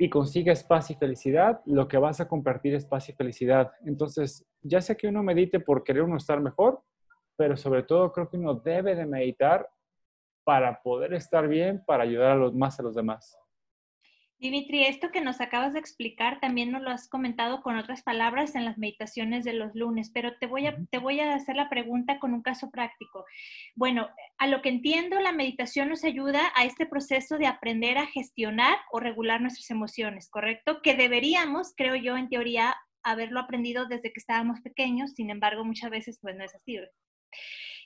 y 0.00 0.08
consigues 0.08 0.64
paz 0.64 0.90
y 0.90 0.94
felicidad, 0.94 1.60
lo 1.66 1.86
que 1.86 1.98
vas 1.98 2.22
a 2.22 2.26
compartir 2.26 2.74
es 2.74 2.86
paz 2.86 3.10
y 3.10 3.12
felicidad. 3.12 3.70
Entonces, 3.84 4.46
ya 4.62 4.80
sea 4.80 4.96
que 4.96 5.06
uno 5.06 5.22
medite 5.22 5.60
por 5.60 5.84
querer 5.84 6.04
uno 6.04 6.16
estar 6.16 6.40
mejor, 6.40 6.80
pero 7.36 7.54
sobre 7.54 7.82
todo 7.82 8.10
creo 8.10 8.30
que 8.30 8.38
uno 8.38 8.54
debe 8.54 8.94
de 8.94 9.04
meditar 9.04 9.68
para 10.42 10.80
poder 10.80 11.12
estar 11.12 11.46
bien, 11.46 11.84
para 11.86 12.04
ayudar 12.04 12.30
a 12.30 12.36
los, 12.36 12.54
más 12.54 12.80
a 12.80 12.82
los 12.82 12.94
demás. 12.94 13.36
Dimitri, 14.40 14.84
esto 14.86 15.10
que 15.10 15.20
nos 15.20 15.42
acabas 15.42 15.74
de 15.74 15.80
explicar 15.80 16.40
también 16.40 16.72
nos 16.72 16.80
lo 16.80 16.88
has 16.88 17.08
comentado 17.08 17.60
con 17.60 17.76
otras 17.76 18.02
palabras 18.02 18.54
en 18.54 18.64
las 18.64 18.78
meditaciones 18.78 19.44
de 19.44 19.52
los 19.52 19.74
lunes, 19.74 20.10
pero 20.14 20.38
te 20.38 20.46
voy 20.46 20.66
a, 20.66 20.78
te 20.90 20.96
voy 20.96 21.20
a 21.20 21.34
hacer 21.34 21.56
la 21.56 21.68
pregunta 21.68 22.18
con 22.18 22.32
un 22.32 22.40
caso 22.40 22.70
práctico. 22.70 23.26
Bueno, 23.76 24.08
a 24.38 24.46
lo 24.46 24.62
que 24.62 24.70
entiendo, 24.70 25.20
la 25.20 25.32
meditación 25.32 25.90
nos 25.90 26.04
ayuda 26.04 26.40
a 26.56 26.64
este 26.64 26.86
proceso 26.86 27.36
de 27.36 27.48
aprender 27.48 27.98
a 27.98 28.06
gestionar 28.06 28.78
o 28.90 28.98
regular 28.98 29.42
nuestras 29.42 29.70
emociones, 29.70 30.30
¿correcto? 30.30 30.80
Que 30.82 30.94
deberíamos, 30.94 31.74
creo 31.76 31.94
yo, 31.94 32.16
en 32.16 32.30
teoría, 32.30 32.74
haberlo 33.02 33.40
aprendido 33.40 33.88
desde 33.88 34.10
que 34.10 34.20
estábamos 34.20 34.62
pequeños, 34.62 35.12
sin 35.12 35.28
embargo, 35.28 35.66
muchas 35.66 35.90
veces 35.90 36.18
pues 36.18 36.34
no 36.34 36.44
es 36.44 36.54
así. 36.54 36.78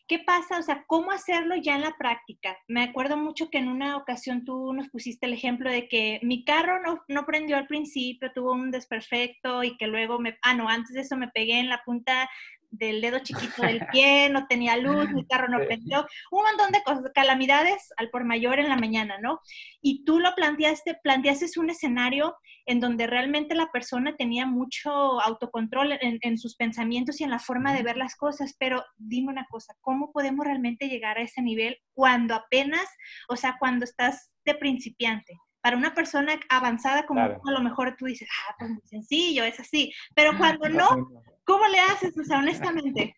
¿Qué 0.07 0.19
pasa? 0.19 0.59
O 0.59 0.63
sea, 0.63 0.85
¿cómo 0.87 1.13
hacerlo 1.13 1.57
ya 1.57 1.77
en 1.77 1.81
la 1.81 1.97
práctica? 1.97 2.59
Me 2.69 2.83
acuerdo 2.83 3.17
mucho 3.17 3.49
que 3.49 3.57
en 3.57 3.69
una 3.69 3.97
ocasión 3.97 4.45
tú 4.45 4.75
nos 4.75 4.91
pusiste 4.91 5.25
el 5.25 5.33
ejemplo 5.33 5.71
de 5.71 5.89
que 5.89 6.21
mi 6.23 6.45
carro 6.45 6.83
no, 6.83 7.03
no 7.09 7.25
prendió 7.25 7.57
al 7.57 7.67
principio, 7.67 8.31
tuvo 8.35 8.53
un 8.53 8.71
desperfecto 8.71 9.65
y 9.65 9.79
que 9.79 9.87
luego 9.87 10.19
me, 10.19 10.37
ah, 10.43 10.53
no, 10.53 10.69
antes 10.69 10.93
de 10.93 11.01
eso 11.01 11.17
me 11.17 11.29
pegué 11.29 11.59
en 11.59 11.71
la 11.71 11.83
punta 11.85 12.29
del 12.71 13.01
dedo 13.01 13.19
chiquito 13.21 13.63
del 13.63 13.87
pie, 13.93 14.29
no 14.31 14.47
tenía 14.47 14.77
luz, 14.77 15.11
mi 15.11 15.27
carro 15.27 15.49
no 15.49 15.65
prendió, 15.65 16.07
un 16.31 16.43
montón 16.43 16.73
de 16.73 16.83
cosas, 16.83 17.05
calamidades 17.15 17.93
al 17.97 18.11
por 18.11 18.25
mayor 18.25 18.59
en 18.59 18.69
la 18.69 18.77
mañana, 18.77 19.19
¿no? 19.21 19.41
Y 19.81 20.05
tú 20.05 20.19
lo 20.19 20.35
planteaste, 20.35 20.99
planteaste 21.03 21.45
un 21.57 21.71
escenario 21.71 22.37
en 22.67 22.81
donde 22.81 23.07
realmente 23.07 23.55
la 23.55 23.71
persona 23.71 24.17
tenía 24.17 24.47
mucho 24.47 24.91
autocontrol 25.21 25.93
en, 25.93 26.19
en, 26.23 26.39
sus 26.39 26.57
pensamientos 26.57 27.21
y 27.21 27.25
en 27.25 27.31
la 27.31 27.39
forma 27.39 27.75
de 27.75 27.83
ver 27.83 27.97
las 27.97 28.17
cosas, 28.17 28.55
pero 28.59 28.83
dime 28.97 29.31
una 29.31 29.47
cosa, 29.51 29.75
¿cómo 29.81 30.13
podemos 30.13 30.47
realmente 30.47 30.89
llegar 30.89 31.19
a 31.19 31.23
ese 31.23 31.43
nivel 31.43 31.77
cuando 31.93 32.35
apenas, 32.35 32.87
o 33.29 33.37
sea, 33.37 33.57
cuando 33.59 33.85
estás 33.85 34.35
de 34.45 34.55
principiante? 34.55 35.35
Para 35.61 35.77
una 35.77 35.95
persona 35.95 36.39
avanzada 36.51 37.07
como 37.07 37.21
a 37.23 37.51
lo 37.51 37.61
mejor 37.61 37.97
tú 37.97 38.07
dices, 38.07 38.29
ah, 38.31 38.55
pues 38.59 38.71
muy 38.71 38.83
sencillo, 38.85 39.45
es 39.45 39.59
así, 39.61 39.93
pero 40.15 40.37
cuando 40.37 40.69
no, 40.69 41.09
¿cómo 41.45 41.67
le 41.67 41.79
haces? 41.81 42.17
O 42.19 42.25
sea, 42.25 42.39
honestamente. 42.39 43.17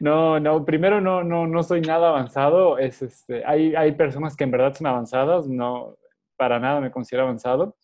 No, 0.00 0.38
no, 0.38 0.64
primero 0.64 1.00
no, 1.00 1.24
no, 1.24 1.46
no 1.46 1.62
soy 1.62 1.80
nada 1.80 2.08
avanzado. 2.08 2.78
Es, 2.78 3.02
este, 3.02 3.44
hay, 3.44 3.74
hay 3.74 3.92
personas 3.92 4.36
que 4.36 4.44
en 4.44 4.50
verdad 4.50 4.74
son 4.74 4.86
avanzadas, 4.86 5.48
no, 5.48 5.96
para 6.36 6.58
nada 6.58 6.80
me 6.80 6.90
considero 6.90 7.24
avanzado. 7.24 7.76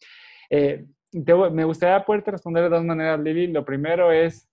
Eh, 0.49 0.87
me 1.53 1.65
gustaría 1.65 2.05
poderte 2.05 2.31
responder 2.31 2.65
de 2.65 2.71
dos 2.71 2.85
maneras, 2.85 3.21
Lili. 3.21 3.49
Lo 3.49 3.65
primero 3.65 4.13
es, 4.13 4.49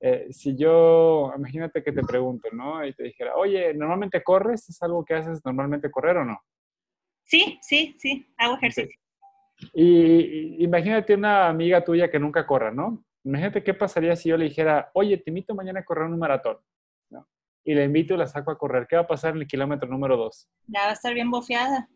eh, 0.00 0.26
si 0.30 0.56
yo, 0.56 1.32
imagínate 1.36 1.82
que 1.82 1.92
te 1.92 2.02
pregunto, 2.02 2.48
¿no? 2.52 2.84
Y 2.86 2.92
te 2.94 3.04
dijera, 3.04 3.36
oye, 3.36 3.74
¿normalmente 3.74 4.22
corres? 4.22 4.68
¿Es 4.68 4.82
algo 4.82 5.04
que 5.04 5.14
haces 5.14 5.44
normalmente 5.44 5.90
correr 5.90 6.18
o 6.18 6.24
no? 6.24 6.40
Sí, 7.24 7.58
sí, 7.62 7.96
sí, 7.98 8.26
hago 8.36 8.56
ejercicio. 8.56 8.98
Y, 9.72 10.62
imagínate 10.62 11.14
una 11.14 11.48
amiga 11.48 11.82
tuya 11.82 12.10
que 12.10 12.18
nunca 12.18 12.46
corra, 12.46 12.70
¿no? 12.70 13.04
Imagínate 13.24 13.64
qué 13.64 13.74
pasaría 13.74 14.14
si 14.16 14.28
yo 14.28 14.36
le 14.36 14.44
dijera, 14.44 14.90
oye, 14.94 15.16
te 15.16 15.30
invito 15.30 15.54
mañana 15.54 15.80
a 15.80 15.84
correr 15.84 16.04
un 16.04 16.18
maratón. 16.18 16.58
¿no? 17.10 17.26
Y 17.64 17.74
le 17.74 17.84
invito 17.84 18.14
y 18.14 18.18
la 18.18 18.26
saco 18.26 18.50
a 18.50 18.58
correr. 18.58 18.86
¿Qué 18.86 18.96
va 18.96 19.02
a 19.02 19.06
pasar 19.06 19.34
en 19.34 19.42
el 19.42 19.46
kilómetro 19.46 19.88
número 19.88 20.16
dos? 20.16 20.48
Ya 20.66 20.80
va 20.82 20.90
a 20.90 20.92
estar 20.92 21.14
bien 21.14 21.30
bofeada. 21.30 21.88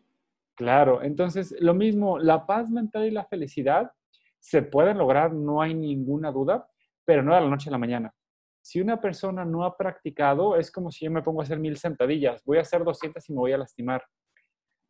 Claro, 0.55 1.01
entonces 1.03 1.55
lo 1.61 1.73
mismo, 1.73 2.19
la 2.19 2.45
paz 2.45 2.69
mental 2.69 3.05
y 3.05 3.11
la 3.11 3.23
felicidad 3.23 3.91
se 4.39 4.61
pueden 4.61 4.97
lograr, 4.97 5.31
no 5.31 5.61
hay 5.61 5.73
ninguna 5.73 6.31
duda, 6.31 6.67
pero 7.05 7.23
no 7.23 7.33
de 7.33 7.41
la 7.41 7.47
noche 7.47 7.69
a 7.69 7.71
la 7.71 7.77
mañana. 7.77 8.13
Si 8.61 8.81
una 8.81 8.99
persona 8.99 9.45
no 9.45 9.63
ha 9.63 9.77
practicado, 9.77 10.57
es 10.57 10.69
como 10.69 10.91
si 10.91 11.05
yo 11.05 11.11
me 11.11 11.21
pongo 11.21 11.39
a 11.39 11.43
hacer 11.43 11.59
mil 11.59 11.77
sentadillas, 11.77 12.43
voy 12.43 12.57
a 12.57 12.61
hacer 12.61 12.83
200 12.83 13.29
y 13.29 13.33
me 13.33 13.39
voy 13.39 13.53
a 13.53 13.57
lastimar. 13.57 14.03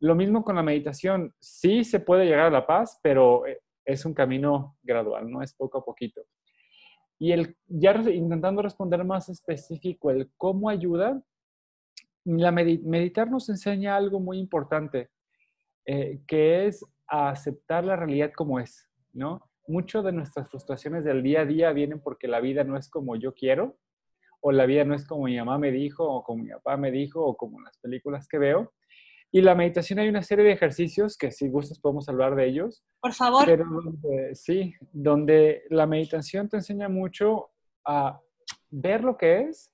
Lo 0.00 0.14
mismo 0.14 0.42
con 0.42 0.56
la 0.56 0.62
meditación, 0.62 1.32
sí 1.38 1.84
se 1.84 2.00
puede 2.00 2.24
llegar 2.24 2.46
a 2.46 2.50
la 2.50 2.66
paz, 2.66 2.98
pero 3.02 3.46
eh, 3.46 3.60
es 3.84 4.04
un 4.04 4.14
camino 4.14 4.76
gradual, 4.82 5.30
no 5.30 5.42
es 5.42 5.54
poco 5.54 5.78
a 5.78 5.84
poquito. 5.84 6.22
Y 7.18 7.32
el, 7.32 7.56
ya 7.66 7.92
intentando 7.92 8.62
responder 8.62 9.04
más 9.04 9.28
específico, 9.28 10.10
el 10.10 10.30
cómo 10.36 10.70
ayuda, 10.70 11.22
la 12.24 12.52
meditar 12.52 13.30
nos 13.30 13.48
enseña 13.48 13.96
algo 13.96 14.20
muy 14.20 14.38
importante 14.38 15.10
eh, 15.86 16.20
que 16.26 16.66
es 16.66 16.84
aceptar 17.06 17.84
la 17.84 17.96
realidad 17.96 18.32
como 18.34 18.60
es, 18.60 18.88
¿no? 19.12 19.50
Muchas 19.66 20.04
de 20.04 20.12
nuestras 20.12 20.48
frustraciones 20.48 21.04
del 21.04 21.22
día 21.22 21.40
a 21.42 21.44
día 21.44 21.72
vienen 21.72 22.00
porque 22.00 22.28
la 22.28 22.40
vida 22.40 22.64
no 22.64 22.76
es 22.76 22.88
como 22.88 23.16
yo 23.16 23.34
quiero, 23.34 23.78
o 24.40 24.52
la 24.52 24.66
vida 24.66 24.84
no 24.84 24.94
es 24.94 25.06
como 25.06 25.24
mi 25.24 25.36
mamá 25.36 25.58
me 25.58 25.70
dijo, 25.70 26.04
o 26.04 26.22
como 26.22 26.42
mi 26.42 26.50
papá 26.50 26.76
me 26.76 26.90
dijo, 26.90 27.24
o 27.24 27.36
como 27.36 27.60
las 27.60 27.78
películas 27.78 28.26
que 28.28 28.38
veo. 28.38 28.72
Y 29.32 29.42
la 29.42 29.54
meditación 29.54 29.98
hay 30.00 30.08
una 30.08 30.22
serie 30.22 30.44
de 30.44 30.52
ejercicios 30.52 31.16
que 31.16 31.30
si 31.30 31.48
gustas 31.48 31.78
podemos 31.78 32.08
hablar 32.08 32.34
de 32.34 32.46
ellos. 32.46 32.82
Por 33.00 33.12
favor. 33.12 33.44
Pero 33.46 33.64
sí, 34.32 34.74
donde 34.92 35.62
la 35.70 35.86
meditación 35.86 36.48
te 36.48 36.56
enseña 36.56 36.88
mucho 36.88 37.50
a 37.84 38.20
ver 38.70 39.04
lo 39.04 39.16
que 39.16 39.42
es 39.42 39.70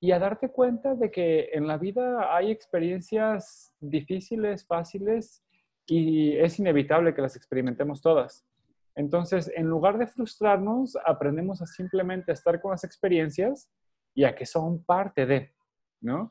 y 0.00 0.12
a 0.12 0.18
darte 0.18 0.48
cuenta 0.48 0.94
de 0.94 1.10
que 1.10 1.50
en 1.52 1.66
la 1.66 1.76
vida 1.76 2.34
hay 2.34 2.50
experiencias 2.50 3.74
difíciles, 3.80 4.66
fáciles, 4.66 5.42
y 5.86 6.36
es 6.36 6.58
inevitable 6.58 7.14
que 7.14 7.20
las 7.20 7.36
experimentemos 7.36 8.00
todas. 8.00 8.46
Entonces, 8.94 9.50
en 9.54 9.66
lugar 9.66 9.98
de 9.98 10.06
frustrarnos, 10.06 10.96
aprendemos 11.04 11.60
a 11.62 11.66
simplemente 11.66 12.32
estar 12.32 12.60
con 12.60 12.70
las 12.70 12.84
experiencias 12.84 13.68
y 14.14 14.24
a 14.24 14.34
que 14.34 14.46
son 14.46 14.84
parte 14.84 15.26
de, 15.26 15.52
¿no? 16.00 16.30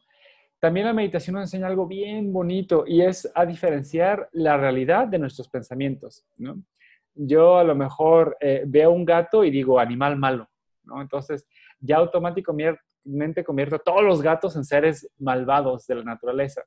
También 0.60 0.86
la 0.86 0.94
meditación 0.94 1.36
nos 1.36 1.44
enseña 1.44 1.68
algo 1.68 1.88
bien 1.88 2.34
bonito 2.34 2.84
y 2.86 3.02
es 3.02 3.30
a 3.34 3.46
diferenciar 3.46 4.30
la 4.34 4.58
realidad 4.58 5.08
de 5.08 5.20
nuestros 5.20 5.48
pensamientos. 5.48 6.26
Yo 7.16 7.58
a 7.58 7.64
lo 7.64 7.76
mejor 7.76 8.38
eh, 8.40 8.64
veo 8.66 8.92
un 8.92 9.06
gato 9.06 9.44
y 9.44 9.52
digo 9.52 9.80
animal 9.80 10.18
malo. 10.18 10.50
Entonces 11.00 11.48
ya 11.80 11.98
automáticamente 11.98 13.44
convierto 13.46 13.76
a 13.76 13.80
todos 13.80 14.04
los 14.04 14.22
gatos 14.22 14.56
en 14.56 14.66
seres 14.66 15.10
malvados 15.18 15.88
de 15.88 15.96
la 15.96 16.04
naturaleza. 16.04 16.64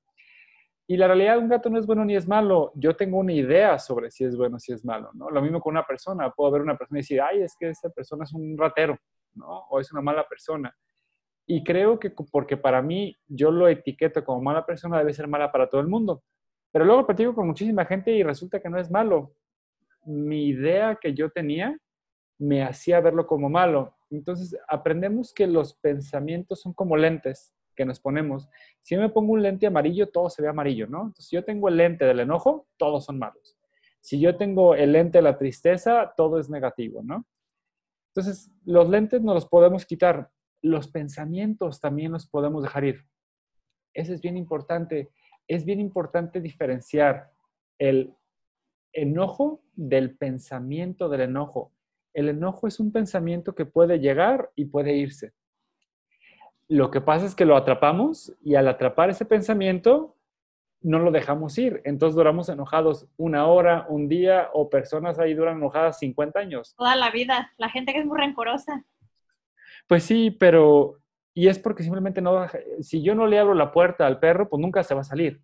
Y 0.87 0.97
la 0.97 1.07
realidad, 1.07 1.39
un 1.39 1.49
gato 1.49 1.71
no 1.71 1.79
es 1.79 1.87
bueno 1.87 2.05
ni 2.05 2.17
es 2.17 2.27
malo. 2.27 2.73
Yo 2.75 2.97
tengo 2.97 3.19
una 3.19 3.33
idea 3.33 3.79
sobre 3.79 4.11
si 4.11 4.25
es 4.25 4.37
bueno 4.37 4.57
o 4.57 4.59
si 4.59 4.73
es 4.73 4.85
malo, 4.85 5.11
¿no? 5.15 5.31
Lo 5.31 5.41
mismo 5.41 5.61
con 5.61 5.73
una 5.73 5.87
persona. 5.87 6.31
Puedo 6.31 6.51
ver 6.51 6.63
una 6.63 6.77
persona 6.77 6.99
y 6.99 7.03
decir, 7.03 7.21
ay, 7.21 7.43
es 7.43 7.57
que 7.59 7.71
esa 7.71 7.89
persona 7.91 8.25
es 8.25 8.33
un 8.33 8.59
ratero. 8.59 8.99
O 9.71 9.81
es 9.81 9.93
una 9.93 10.03
mala 10.03 10.27
persona. 10.29 10.75
Y 11.47 11.65
creo 11.65 11.99
que 11.99 12.11
porque 12.11 12.57
para 12.57 12.83
mí 12.83 13.17
yo 13.27 13.51
lo 13.51 13.69
etiqueto 13.69 14.25
como 14.25 14.43
mala 14.43 14.65
persona, 14.65 14.99
debe 14.99 15.13
ser 15.13 15.29
mala 15.29 15.51
para 15.51 15.69
todo 15.69 15.81
el 15.81 15.89
mundo. 15.89 16.23
Pero 16.71 16.85
luego 16.85 17.07
platico 17.07 17.35
con 17.35 17.47
muchísima 17.47 17.85
gente 17.85 18.13
y 18.13 18.23
resulta 18.23 18.61
que 18.61 18.71
no 18.71 18.79
es 18.79 18.91
malo. 18.91 19.35
Mi 20.05 20.49
idea 20.49 20.99
que 21.01 21.15
yo 21.15 21.31
tenía 21.31 21.79
me 22.39 22.63
hacía 22.63 23.01
verlo 23.01 23.27
como 23.27 23.49
malo. 23.49 23.95
Entonces 24.11 24.59
aprendemos 24.69 25.33
que 25.33 25.47
los 25.47 25.75
pensamientos 25.75 26.61
son 26.61 26.73
como 26.73 26.97
lentes 26.97 27.55
que 27.75 27.85
nos 27.85 28.01
ponemos. 28.01 28.49
Si 28.81 28.95
yo 28.95 29.01
me 29.01 29.09
pongo 29.09 29.33
un 29.33 29.43
lente 29.43 29.67
amarillo, 29.67 30.09
todo 30.09 30.29
se 30.29 30.43
ve 30.43 30.49
amarillo, 30.49 30.87
¿no? 30.87 31.13
Si 31.17 31.37
yo 31.37 31.45
tengo 31.45 31.69
el 31.69 31.77
lente 31.77 32.05
del 32.05 32.21
enojo, 32.21 32.67
todos 32.77 33.05
son 33.05 33.19
malos. 33.19 33.57
Si 34.01 34.21
yo 34.21 34.37
tengo 34.37 34.75
el 34.75 34.93
lente 34.93 35.19
de 35.19 35.23
la 35.23 35.39
tristeza, 35.39 36.13
todo 36.17 36.39
es 36.39 36.51
negativo, 36.51 37.03
¿no? 37.03 37.25
Entonces, 38.15 38.51
los 38.65 38.89
lentes 38.91 39.23
no 39.23 39.33
los 39.33 39.47
podemos 39.47 39.87
quitar, 39.87 40.31
los 40.63 40.89
pensamientos 40.89 41.81
también 41.81 42.13
los 42.13 42.29
podemos 42.29 42.63
dejar 42.63 42.85
ir. 42.85 43.05
Eso 43.95 44.15
es 44.15 44.21
bien 44.21 44.37
importante. 44.37 45.11
Es 45.49 45.65
bien 45.65 45.81
importante 45.81 46.41
diferenciar 46.41 47.33
el 47.79 48.15
enojo 48.93 49.63
del 49.75 50.17
pensamiento 50.17 51.09
del 51.09 51.23
enojo. 51.23 51.73
El 52.15 52.29
enojo 52.29 52.69
es 52.69 52.79
un 52.79 52.93
pensamiento 52.93 53.55
que 53.55 53.67
puede 53.67 53.99
llegar 53.99 54.51
y 54.55 54.67
puede 54.67 54.95
irse. 54.95 55.33
Lo 56.69 56.91
que 56.91 57.01
pasa 57.01 57.27
es 57.27 57.35
que 57.35 57.45
lo 57.45 57.57
atrapamos 57.57 58.35
y 58.41 58.55
al 58.55 58.69
atrapar 58.69 59.11
ese 59.11 59.25
pensamiento, 59.25 60.17
no 60.81 60.99
lo 60.99 61.11
dejamos 61.11 61.57
ir. 61.59 61.81
Entonces 61.85 62.17
duramos 62.17 62.49
enojados 62.49 63.09
una 63.17 63.47
hora, 63.47 63.87
un 63.89 64.09
día, 64.09 64.49
o 64.53 64.69
personas 64.69 65.19
ahí 65.19 65.35
duran 65.35 65.59
enojadas 65.59 65.99
50 65.99 66.39
años. 66.39 66.75
Toda 66.77 66.97
la 66.97 67.11
vida. 67.11 67.53
La 67.57 67.69
gente 67.69 67.93
que 67.93 68.01
es 68.01 68.07
muy 68.07 68.19
rencorosa. 68.19 68.85
Pues 69.93 70.05
sí, 70.05 70.31
pero... 70.31 71.03
Y 71.35 71.49
es 71.49 71.59
porque 71.59 71.83
simplemente 71.83 72.23
no... 72.23 72.47
Si 72.81 73.03
yo 73.03 73.15
no 73.15 73.27
le 73.27 73.39
abro 73.39 73.53
la 73.53 73.71
puerta 73.73 74.07
al 74.07 74.19
perro, 74.21 74.49
pues 74.49 74.59
nunca 74.59 74.83
se 74.83 74.95
va 74.95 75.03
a 75.03 75.05
salir. 75.05 75.43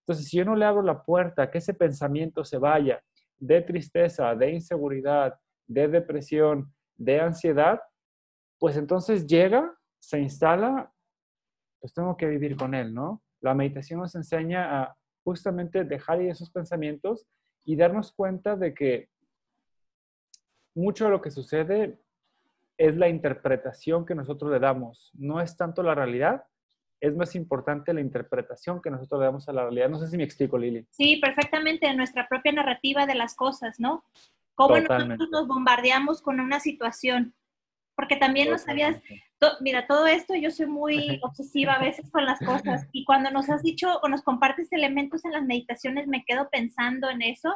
Entonces, 0.00 0.28
si 0.28 0.38
yo 0.38 0.46
no 0.46 0.56
le 0.56 0.64
abro 0.64 0.80
la 0.80 1.02
puerta, 1.02 1.50
que 1.50 1.58
ese 1.58 1.74
pensamiento 1.74 2.42
se 2.42 2.56
vaya 2.56 3.04
de 3.36 3.60
tristeza, 3.60 4.34
de 4.34 4.52
inseguridad, 4.52 5.38
de 5.66 5.88
depresión, 5.88 6.72
de 6.96 7.20
ansiedad, 7.20 7.82
pues 8.58 8.78
entonces 8.78 9.26
llega 9.26 9.76
se 9.98 10.18
instala, 10.20 10.90
pues 11.80 11.92
tengo 11.92 12.16
que 12.16 12.28
vivir 12.28 12.56
con 12.56 12.74
él, 12.74 12.94
¿no? 12.94 13.22
La 13.42 13.52
meditación 13.52 14.00
nos 14.00 14.14
enseña 14.14 14.80
a 14.80 14.96
justamente 15.22 15.84
dejar 15.84 16.22
ir 16.22 16.30
esos 16.30 16.50
pensamientos 16.50 17.26
y 17.66 17.76
darnos 17.76 18.10
cuenta 18.10 18.56
de 18.56 18.72
que 18.72 19.10
mucho 20.74 21.04
de 21.04 21.10
lo 21.10 21.20
que 21.20 21.30
sucede 21.30 22.00
es 22.80 22.96
la 22.96 23.10
interpretación 23.10 24.06
que 24.06 24.14
nosotros 24.14 24.50
le 24.50 24.58
damos, 24.58 25.10
no 25.12 25.42
es 25.42 25.54
tanto 25.54 25.82
la 25.82 25.94
realidad, 25.94 26.44
es 26.98 27.14
más 27.14 27.34
importante 27.34 27.92
la 27.92 28.00
interpretación 28.00 28.80
que 28.80 28.90
nosotros 28.90 29.20
le 29.20 29.26
damos 29.26 29.46
a 29.50 29.52
la 29.52 29.64
realidad. 29.64 29.90
No 29.90 29.98
sé 29.98 30.08
si 30.08 30.16
me 30.16 30.24
explico, 30.24 30.56
Lili. 30.56 30.86
Sí, 30.90 31.16
perfectamente, 31.16 31.94
nuestra 31.94 32.26
propia 32.26 32.52
narrativa 32.52 33.04
de 33.04 33.14
las 33.14 33.34
cosas, 33.34 33.78
¿no? 33.80 34.02
Cómo 34.54 34.78
nosotros 34.78 35.28
nos 35.30 35.46
bombardeamos 35.46 36.22
con 36.22 36.40
una 36.40 36.58
situación 36.58 37.34
porque 38.00 38.16
también 38.16 38.48
no 38.48 38.56
sabías, 38.56 38.96
mira, 39.60 39.86
todo 39.86 40.06
esto 40.06 40.34
yo 40.34 40.50
soy 40.50 40.64
muy 40.64 41.20
obsesiva 41.22 41.74
a 41.74 41.82
veces 41.82 42.08
con 42.10 42.24
las 42.24 42.38
cosas 42.38 42.86
y 42.92 43.04
cuando 43.04 43.30
nos 43.30 43.50
has 43.50 43.62
dicho 43.62 44.00
o 44.02 44.08
nos 44.08 44.22
compartes 44.22 44.72
elementos 44.72 45.22
en 45.26 45.32
las 45.32 45.44
meditaciones 45.44 46.06
me 46.06 46.24
quedo 46.24 46.48
pensando 46.48 47.10
en 47.10 47.20
eso 47.20 47.54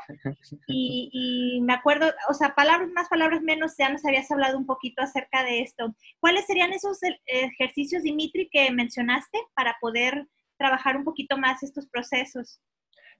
y, 0.66 1.62
me 1.62 1.72
acuerdo, 1.72 2.12
o 2.28 2.34
sea, 2.34 2.54
palabras 2.54 2.90
más, 2.90 3.08
palabras 3.08 3.40
menos, 3.40 3.72
ya 3.78 3.88
nos 3.88 4.04
habías 4.04 4.30
hablado 4.30 4.58
un 4.58 4.66
poquito 4.66 5.00
acerca 5.00 5.42
de 5.44 5.62
esto. 5.62 5.94
¿Cuáles 6.20 6.44
serían 6.44 6.74
esos 6.74 7.02
e, 7.02 7.18
ejercicios, 7.24 8.02
Dimitri, 8.02 8.50
que 8.52 8.70
mencionaste 8.70 9.38
para 9.54 9.78
poder 9.80 10.26
trabajar 10.58 10.98
un 10.98 11.04
poquito 11.04 11.38
más 11.38 11.62
estos 11.62 11.86
procesos? 11.88 12.60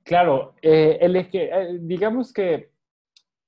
Claro, 0.02 0.56
eh, 0.60 0.98
el, 1.00 1.16
eh, 1.16 1.78
digamos 1.80 2.34
que 2.34 2.73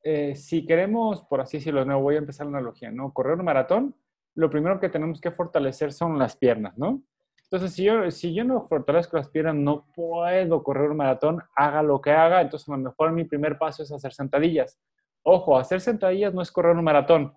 eh, 0.08 0.36
si 0.36 0.64
queremos, 0.64 1.22
por 1.22 1.40
así 1.40 1.56
decirlo, 1.56 1.84
no 1.84 2.00
voy 2.00 2.14
a 2.14 2.18
empezar 2.18 2.46
la 2.46 2.58
analogía, 2.58 2.92
¿no? 2.92 3.12
Correr 3.12 3.34
un 3.40 3.44
maratón, 3.44 3.96
lo 4.36 4.48
primero 4.48 4.78
que 4.78 4.88
tenemos 4.88 5.20
que 5.20 5.32
fortalecer 5.32 5.92
son 5.92 6.16
las 6.16 6.36
piernas, 6.36 6.78
¿no? 6.78 7.02
Entonces, 7.42 7.72
si 7.72 7.82
yo, 7.82 8.08
si 8.12 8.32
yo 8.32 8.44
no 8.44 8.68
fortalezco 8.68 9.16
las 9.16 9.28
piernas, 9.28 9.56
no 9.56 9.84
puedo 9.96 10.62
correr 10.62 10.90
un 10.90 10.96
maratón, 10.96 11.42
haga 11.56 11.82
lo 11.82 12.00
que 12.00 12.12
haga, 12.12 12.40
entonces 12.40 12.68
a 12.68 12.76
lo 12.76 12.78
mejor 12.78 13.10
mi 13.10 13.24
primer 13.24 13.58
paso 13.58 13.82
es 13.82 13.90
hacer 13.90 14.12
sentadillas. 14.12 14.78
Ojo, 15.24 15.58
hacer 15.58 15.80
sentadillas 15.80 16.32
no 16.32 16.40
es 16.40 16.52
correr 16.52 16.76
un 16.76 16.84
maratón, 16.84 17.34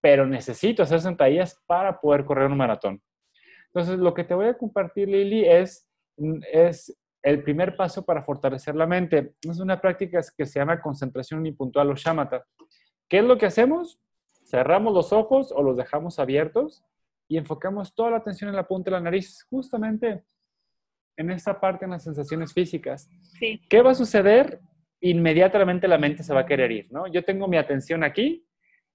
pero 0.00 0.26
necesito 0.26 0.82
hacer 0.82 1.00
sentadillas 1.00 1.62
para 1.68 2.00
poder 2.00 2.24
correr 2.24 2.50
un 2.50 2.56
maratón. 2.56 3.00
Entonces, 3.66 4.00
lo 4.00 4.12
que 4.12 4.24
te 4.24 4.34
voy 4.34 4.46
a 4.46 4.58
compartir, 4.58 5.08
Lili, 5.08 5.44
es, 5.44 5.88
es 6.52 6.98
el 7.22 7.42
primer 7.42 7.76
paso 7.76 8.04
para 8.04 8.22
fortalecer 8.22 8.74
la 8.74 8.86
mente. 8.86 9.34
Es 9.42 9.60
una 9.60 9.80
práctica 9.80 10.20
que 10.36 10.46
se 10.46 10.58
llama 10.58 10.80
concentración 10.80 11.40
unipuntual 11.40 11.90
o 11.90 11.94
shamatha. 11.94 12.44
¿Qué 13.08 13.18
es 13.18 13.24
lo 13.24 13.38
que 13.38 13.46
hacemos? 13.46 14.00
Cerramos 14.44 14.92
los 14.92 15.12
ojos 15.12 15.52
o 15.52 15.62
los 15.62 15.76
dejamos 15.76 16.18
abiertos 16.18 16.84
y 17.28 17.38
enfocamos 17.38 17.94
toda 17.94 18.10
la 18.10 18.16
atención 18.18 18.50
en 18.50 18.56
la 18.56 18.66
punta 18.66 18.90
de 18.90 18.96
la 18.96 19.00
nariz, 19.00 19.46
justamente 19.48 20.24
en 21.16 21.30
esta 21.30 21.60
parte, 21.60 21.84
en 21.84 21.92
las 21.92 22.02
sensaciones 22.02 22.52
físicas. 22.52 23.08
¿Qué 23.68 23.82
va 23.82 23.92
a 23.92 23.94
suceder? 23.94 24.60
Inmediatamente 25.00 25.88
la 25.88 25.98
mente 25.98 26.22
se 26.22 26.34
va 26.34 26.40
a 26.40 26.46
querer 26.46 26.70
ir, 26.72 26.88
¿no? 26.90 27.06
Yo 27.06 27.24
tengo 27.24 27.48
mi 27.48 27.56
atención 27.56 28.02
aquí 28.04 28.46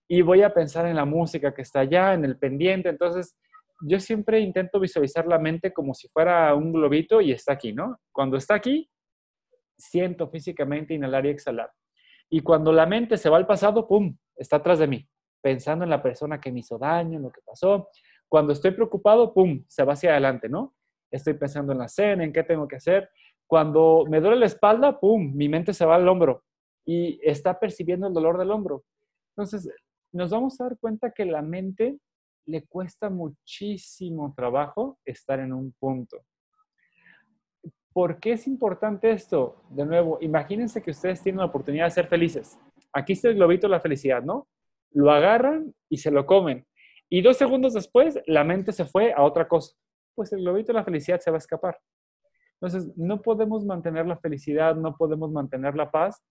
y 0.07 0.21
voy 0.21 0.41
a 0.41 0.53
pensar 0.53 0.85
en 0.85 0.95
la 0.95 1.05
música 1.05 1.53
que 1.53 1.61
está 1.61 1.81
allá, 1.81 2.13
en 2.13 2.25
el 2.25 2.37
pendiente. 2.37 2.89
Entonces, 2.89 3.35
yo 3.81 3.99
siempre 3.99 4.39
intento 4.39 4.79
visualizar 4.79 5.27
la 5.27 5.39
mente 5.39 5.73
como 5.73 5.93
si 5.93 6.07
fuera 6.09 6.53
un 6.55 6.73
globito 6.73 7.21
y 7.21 7.31
está 7.31 7.53
aquí, 7.53 7.73
¿no? 7.73 7.99
Cuando 8.11 8.37
está 8.37 8.55
aquí, 8.55 8.89
siento 9.77 10.29
físicamente 10.29 10.93
inhalar 10.93 11.25
y 11.25 11.29
exhalar. 11.29 11.71
Y 12.29 12.41
cuando 12.41 12.71
la 12.71 12.85
mente 12.85 13.17
se 13.17 13.29
va 13.29 13.37
al 13.37 13.47
pasado, 13.47 13.87
¡pum!, 13.87 14.17
está 14.35 14.57
atrás 14.57 14.79
de 14.79 14.87
mí, 14.87 15.07
pensando 15.41 15.83
en 15.83 15.89
la 15.89 16.01
persona 16.01 16.41
que 16.41 16.51
me 16.51 16.59
hizo 16.59 16.77
daño, 16.77 17.17
en 17.17 17.23
lo 17.23 17.31
que 17.31 17.41
pasó. 17.45 17.89
Cuando 18.27 18.53
estoy 18.53 18.71
preocupado, 18.71 19.33
¡pum!, 19.33 19.63
se 19.67 19.83
va 19.83 19.93
hacia 19.93 20.11
adelante, 20.11 20.49
¿no? 20.49 20.75
Estoy 21.11 21.35
pensando 21.35 21.71
en 21.71 21.79
la 21.79 21.87
cena, 21.87 22.23
en 22.23 22.33
qué 22.33 22.43
tengo 22.43 22.67
que 22.67 22.75
hacer. 22.77 23.09
Cuando 23.47 24.05
me 24.09 24.19
duele 24.19 24.37
la 24.37 24.45
espalda, 24.47 24.99
¡pum!, 24.99 25.33
mi 25.33 25.47
mente 25.47 25.73
se 25.73 25.85
va 25.85 25.95
al 25.95 26.07
hombro 26.07 26.43
y 26.85 27.19
está 27.21 27.59
percibiendo 27.59 28.07
el 28.07 28.13
dolor 28.13 28.37
del 28.37 28.51
hombro. 28.51 28.83
Entonces, 29.35 29.69
nos 30.11 30.31
vamos 30.31 30.59
a 30.59 30.65
dar 30.65 30.77
cuenta 30.79 31.11
que 31.11 31.25
la 31.25 31.41
mente 31.41 31.97
le 32.47 32.65
cuesta 32.65 33.09
muchísimo 33.09 34.33
trabajo 34.35 34.97
estar 35.05 35.39
en 35.39 35.53
un 35.53 35.73
punto. 35.73 36.17
¿Por 37.93 38.19
qué 38.19 38.33
es 38.33 38.47
importante 38.47 39.11
esto? 39.11 39.63
De 39.69 39.85
nuevo, 39.85 40.17
imagínense 40.21 40.81
que 40.81 40.91
ustedes 40.91 41.21
tienen 41.21 41.39
la 41.39 41.45
oportunidad 41.45 41.85
de 41.85 41.91
ser 41.91 42.07
felices. 42.07 42.57
Aquí 42.93 43.13
está 43.13 43.29
el 43.29 43.35
globito 43.35 43.67
de 43.67 43.71
la 43.71 43.79
felicidad, 43.79 44.23
¿no? 44.23 44.47
Lo 44.91 45.11
agarran 45.11 45.73
y 45.89 45.97
se 45.97 46.11
lo 46.11 46.25
comen. 46.25 46.65
Y 47.09 47.21
dos 47.21 47.37
segundos 47.37 47.73
después, 47.73 48.19
la 48.25 48.43
mente 48.43 48.71
se 48.71 48.85
fue 48.85 49.13
a 49.13 49.23
otra 49.23 49.47
cosa. 49.47 49.75
Pues 50.15 50.31
el 50.31 50.41
globito 50.41 50.67
de 50.67 50.79
la 50.79 50.85
felicidad 50.85 51.19
se 51.19 51.31
va 51.31 51.37
a 51.37 51.39
escapar. 51.39 51.79
Entonces, 52.61 52.95
no 52.97 53.21
podemos 53.21 53.65
mantener 53.65 54.05
la 54.05 54.17
felicidad, 54.17 54.75
no 54.75 54.95
podemos 54.95 55.31
mantener 55.31 55.75
la 55.75 55.91
paz, 55.91 56.23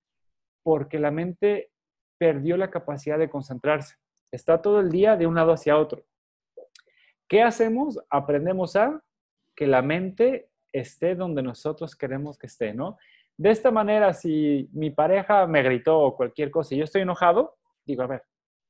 porque 0.63 0.99
la 0.99 1.11
mente 1.11 1.71
perdió 2.19 2.57
la 2.57 2.71
capacidad 2.71 3.19
de 3.19 3.31
concentrarse. 3.31 3.97
Está 4.31 4.61
todo 4.61 4.81
el 4.81 4.91
día 4.91 5.17
de 5.17 5.27
un 5.27 5.35
lado 5.35 5.53
hacia 5.53 5.79
otro. 5.79 6.05
¿Qué 7.29 7.43
hacemos? 7.43 7.99
Aprendemos 8.11 8.77
a 8.77 9.03
que 9.55 9.67
la 9.67 9.83
mente 9.83 10.51
esté 10.73 11.15
donde 11.15 11.43
nosotros 11.43 11.97
queremos 11.97 12.39
que 12.39 12.47
esté, 12.47 12.75
¿no? 12.75 12.99
De 13.37 13.51
esta 13.51 13.71
manera, 13.71 14.13
si 14.15 14.69
mi 14.73 14.91
pareja 14.91 15.47
me 15.47 15.63
gritó 15.63 16.01
o 16.01 16.17
cualquier 16.17 16.51
cosa 16.51 16.75
y 16.75 16.79
yo 16.79 16.85
estoy 16.85 17.03
enojado, 17.03 17.57
digo, 17.85 18.03
a 18.03 18.07
ver, 18.07 18.23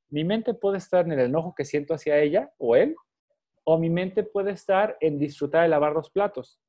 mi 0.09 0.23
mente 0.23 0.53
puede 0.53 0.77
estar 0.77 1.05
en 1.05 1.13
el 1.13 1.19
enojo 1.19 1.53
que 1.55 1.65
siento 1.65 1.93
hacia 1.93 2.17
ella 2.19 2.51
o 2.57 2.75
él, 2.75 2.95
o 3.63 3.77
mi 3.77 3.89
mente 3.89 4.23
puede 4.23 4.51
estar 4.51 4.97
en 5.01 5.19
disfrutar 5.19 5.63
de 5.63 5.69
lavar 5.69 5.93
los 5.93 6.09
platos. 6.09 6.59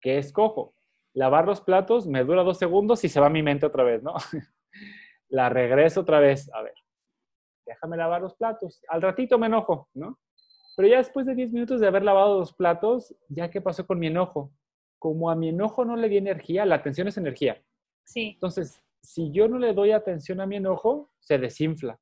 ¿Qué 0.00 0.18
escojo? 0.18 0.74
Lavar 1.14 1.46
los 1.46 1.60
platos 1.60 2.06
me 2.06 2.24
dura 2.24 2.42
dos 2.42 2.58
segundos 2.58 3.02
y 3.04 3.08
se 3.08 3.20
va 3.20 3.28
mi 3.28 3.42
mente 3.42 3.66
otra 3.66 3.84
vez, 3.84 4.02
¿no? 4.02 4.14
La 5.28 5.48
regreso 5.48 6.02
otra 6.02 6.20
vez. 6.20 6.50
A 6.54 6.62
ver, 6.62 6.74
déjame 7.68 7.96
lavar 7.96 8.22
los 8.22 8.34
platos. 8.34 8.82
Al 8.88 9.02
ratito 9.02 9.38
me 9.38 9.46
enojo, 9.46 9.88
¿no? 9.94 10.18
Pero 10.76 10.88
ya 10.88 10.98
después 10.98 11.26
de 11.26 11.34
10 11.34 11.52
minutos 11.52 11.80
de 11.80 11.86
haber 11.86 12.02
lavado 12.02 12.38
los 12.38 12.52
platos, 12.52 13.14
¿ya 13.28 13.50
qué 13.50 13.60
pasó 13.60 13.86
con 13.86 13.98
mi 13.98 14.06
enojo? 14.06 14.52
Como 14.98 15.30
a 15.30 15.36
mi 15.36 15.50
enojo 15.50 15.84
no 15.84 15.96
le 15.96 16.08
di 16.08 16.16
energía, 16.16 16.64
la 16.64 16.76
atención 16.76 17.08
es 17.08 17.16
energía. 17.16 17.62
Sí. 18.04 18.30
Entonces, 18.34 18.82
si 19.02 19.30
yo 19.30 19.48
no 19.48 19.58
le 19.58 19.74
doy 19.74 19.92
atención 19.92 20.40
a 20.40 20.46
mi 20.46 20.56
enojo, 20.56 21.10
se 21.20 21.38
desinfla. 21.38 22.00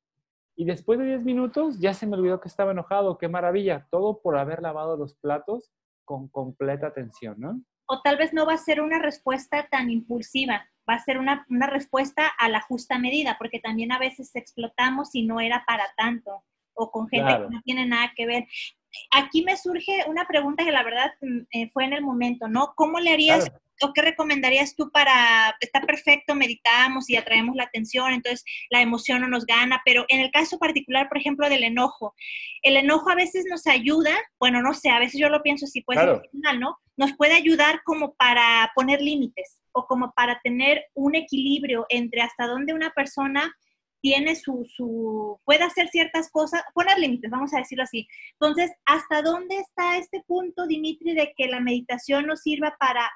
Y 0.56 0.64
después 0.64 0.98
de 0.98 1.06
10 1.06 1.24
minutos 1.24 1.78
ya 1.78 1.92
se 1.92 2.06
me 2.06 2.16
olvidó 2.16 2.40
que 2.40 2.48
estaba 2.48 2.72
enojado, 2.72 3.18
qué 3.18 3.28
maravilla, 3.28 3.86
todo 3.90 4.20
por 4.20 4.38
haber 4.38 4.62
lavado 4.62 4.96
los 4.96 5.14
platos 5.14 5.72
con 6.04 6.28
completa 6.28 6.86
atención, 6.86 7.36
¿no? 7.38 7.60
O 7.88 8.00
tal 8.02 8.16
vez 8.16 8.32
no 8.32 8.46
va 8.46 8.54
a 8.54 8.58
ser 8.58 8.80
una 8.80 8.98
respuesta 8.98 9.68
tan 9.70 9.90
impulsiva, 9.90 10.66
va 10.88 10.94
a 10.94 11.04
ser 11.04 11.18
una, 11.18 11.46
respuesta 11.48 12.26
a 12.26 12.48
la 12.48 12.60
justa 12.60 12.98
medida, 12.98 13.36
porque 13.38 13.58
también 13.58 13.92
a 13.92 13.98
veces 13.98 14.34
explotamos 14.34 15.14
y 15.14 15.26
no 15.26 15.40
era 15.40 15.64
para 15.66 15.84
tanto, 15.96 16.44
o 16.74 16.90
con 16.90 17.08
gente 17.08 17.32
que 17.32 17.54
no 17.54 17.62
tiene 17.62 17.86
nada 17.86 18.12
que 18.14 18.26
ver. 18.26 18.46
Aquí 19.10 19.42
me 19.42 19.56
surge 19.56 20.04
una 20.08 20.26
pregunta 20.26 20.64
que 20.64 20.72
la 20.72 20.82
verdad 20.82 21.12
mm, 21.20 21.40
eh, 21.50 21.70
fue 21.70 21.84
en 21.84 21.92
el 21.92 22.02
momento, 22.02 22.48
¿no? 22.48 22.72
¿Cómo 22.76 23.00
le 23.00 23.12
harías 23.12 23.50
o 23.82 23.92
qué 23.92 24.02
recomendarías 24.02 24.74
tú 24.74 24.90
para, 24.90 25.54
está 25.60 25.80
perfecto, 25.82 26.34
meditamos 26.34 27.10
y 27.10 27.16
atraemos 27.16 27.56
la 27.56 27.64
atención, 27.64 28.12
entonces 28.12 28.44
la 28.70 28.80
emoción 28.80 29.20
no 29.20 29.28
nos 29.28 29.44
gana, 29.44 29.82
pero 29.84 30.04
en 30.08 30.20
el 30.20 30.30
caso 30.30 30.58
particular, 30.58 31.08
por 31.08 31.18
ejemplo, 31.18 31.48
del 31.48 31.64
enojo, 31.64 32.14
el 32.62 32.76
enojo 32.76 33.10
a 33.10 33.14
veces 33.14 33.44
nos 33.48 33.66
ayuda, 33.66 34.16
bueno, 34.38 34.62
no 34.62 34.74
sé, 34.74 34.90
a 34.90 34.98
veces 34.98 35.20
yo 35.20 35.28
lo 35.28 35.42
pienso 35.42 35.66
así, 35.66 35.82
puede 35.82 36.00
ser 36.00 36.22
final, 36.30 36.60
¿no? 36.60 36.78
Nos 36.96 37.14
puede 37.14 37.34
ayudar 37.34 37.82
como 37.84 38.14
para 38.14 38.70
poner 38.74 39.02
límites 39.02 39.60
o 39.72 39.86
como 39.86 40.12
para 40.12 40.40
tener 40.40 40.86
un 40.94 41.14
equilibrio 41.14 41.84
entre 41.90 42.22
hasta 42.22 42.46
dónde 42.46 42.72
una 42.72 42.90
persona 42.90 43.54
tiene 44.06 44.36
su, 44.36 44.64
su, 44.72 45.40
puede 45.44 45.64
hacer 45.64 45.88
ciertas 45.88 46.30
cosas, 46.30 46.62
poner 46.72 46.96
límites, 46.96 47.28
vamos 47.28 47.52
a 47.52 47.58
decirlo 47.58 47.82
así. 47.82 48.06
Entonces, 48.34 48.70
¿hasta 48.84 49.20
dónde 49.20 49.56
está 49.56 49.98
este 49.98 50.22
punto, 50.28 50.68
Dimitri, 50.68 51.12
de 51.12 51.34
que 51.36 51.48
la 51.48 51.58
meditación 51.58 52.24
nos 52.26 52.42
sirva 52.42 52.76
para 52.78 53.10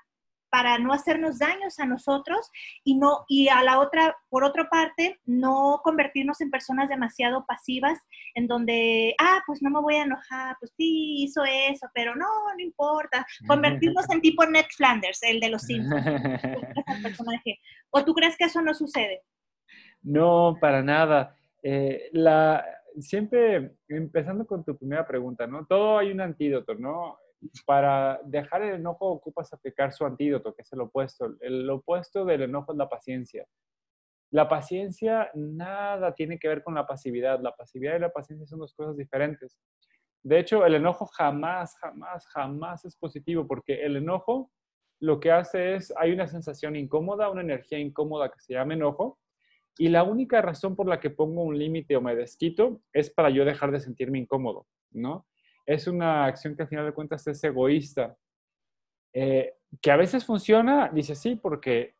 para 0.52 0.78
no 0.78 0.92
hacernos 0.92 1.38
daños 1.38 1.78
a 1.78 1.86
nosotros 1.86 2.50
y 2.82 2.96
no 2.96 3.24
y 3.28 3.46
a 3.46 3.62
la 3.62 3.78
otra 3.78 4.16
por 4.30 4.42
otra 4.42 4.68
parte 4.68 5.20
no 5.24 5.80
convertirnos 5.84 6.40
en 6.40 6.50
personas 6.50 6.88
demasiado 6.88 7.46
pasivas 7.46 8.00
en 8.34 8.48
donde 8.48 9.14
ah 9.20 9.42
pues 9.46 9.62
no 9.62 9.70
me 9.70 9.80
voy 9.80 9.94
a 9.94 10.02
enojar 10.02 10.56
pues 10.58 10.72
sí 10.76 11.22
hizo 11.22 11.44
eso 11.44 11.86
pero 11.94 12.16
no 12.16 12.26
no 12.26 12.60
importa 12.60 13.24
convertirnos 13.46 14.10
en 14.10 14.20
tipo 14.20 14.44
Ned 14.44 14.66
Flanders 14.76 15.22
el 15.22 15.38
de 15.38 15.50
los 15.50 15.62
Simpsons. 15.62 16.04
O 17.90 18.04
tú 18.04 18.12
crees 18.12 18.36
que 18.36 18.46
eso 18.46 18.60
no 18.60 18.74
sucede 18.74 19.22
no 20.02 20.56
para 20.60 20.82
nada 20.82 21.36
eh, 21.62 22.08
la 22.12 22.64
siempre 22.98 23.76
empezando 23.88 24.46
con 24.46 24.64
tu 24.64 24.76
primera 24.76 25.06
pregunta 25.06 25.46
no 25.46 25.66
todo 25.66 25.98
hay 25.98 26.10
un 26.10 26.20
antídoto 26.20 26.74
no 26.74 27.18
para 27.66 28.20
dejar 28.24 28.62
el 28.62 28.74
enojo 28.74 29.06
ocupas 29.06 29.52
aplicar 29.52 29.92
su 29.92 30.04
antídoto, 30.04 30.54
que 30.54 30.62
es 30.62 30.72
el 30.72 30.80
opuesto. 30.80 31.36
El 31.40 31.68
opuesto 31.70 32.24
del 32.24 32.42
enojo 32.42 32.72
es 32.72 32.78
la 32.78 32.88
paciencia. 32.88 33.46
La 34.30 34.48
paciencia 34.48 35.30
nada 35.34 36.14
tiene 36.14 36.38
que 36.38 36.48
ver 36.48 36.62
con 36.62 36.74
la 36.74 36.86
pasividad. 36.86 37.40
La 37.40 37.54
pasividad 37.56 37.96
y 37.96 38.00
la 38.00 38.12
paciencia 38.12 38.46
son 38.46 38.60
dos 38.60 38.74
cosas 38.74 38.96
diferentes. 38.96 39.58
De 40.22 40.38
hecho, 40.38 40.66
el 40.66 40.74
enojo 40.74 41.06
jamás, 41.06 41.76
jamás, 41.78 42.26
jamás 42.28 42.84
es 42.84 42.96
positivo 42.96 43.46
porque 43.46 43.82
el 43.84 43.96
enojo 43.96 44.50
lo 45.00 45.18
que 45.18 45.32
hace 45.32 45.76
es, 45.76 45.94
hay 45.96 46.12
una 46.12 46.26
sensación 46.26 46.76
incómoda, 46.76 47.30
una 47.30 47.40
energía 47.40 47.78
incómoda 47.78 48.30
que 48.30 48.38
se 48.40 48.52
llama 48.52 48.74
enojo, 48.74 49.18
y 49.80 49.88
la 49.88 50.02
única 50.04 50.42
razón 50.42 50.76
por 50.76 50.86
la 50.86 51.00
que 51.00 51.10
pongo 51.10 51.42
un 51.42 51.58
límite 51.58 51.96
o 51.96 52.00
me 52.00 52.14
desquito 52.14 52.82
es 52.92 53.10
para 53.10 53.30
yo 53.30 53.44
dejar 53.44 53.70
de 53.70 53.80
sentirme 53.80 54.18
incómodo, 54.18 54.66
¿no? 54.90 55.26
es 55.66 55.86
una 55.86 56.24
acción 56.24 56.56
que 56.56 56.62
al 56.62 56.68
final 56.68 56.84
de 56.84 56.92
cuentas 56.92 57.24
es 57.28 57.42
egoísta. 57.44 58.16
Eh, 59.12 59.54
que 59.80 59.90
a 59.92 59.96
veces 59.96 60.24
funciona, 60.24 60.90
dice 60.92 61.14
sí, 61.14 61.36
porque 61.36 61.94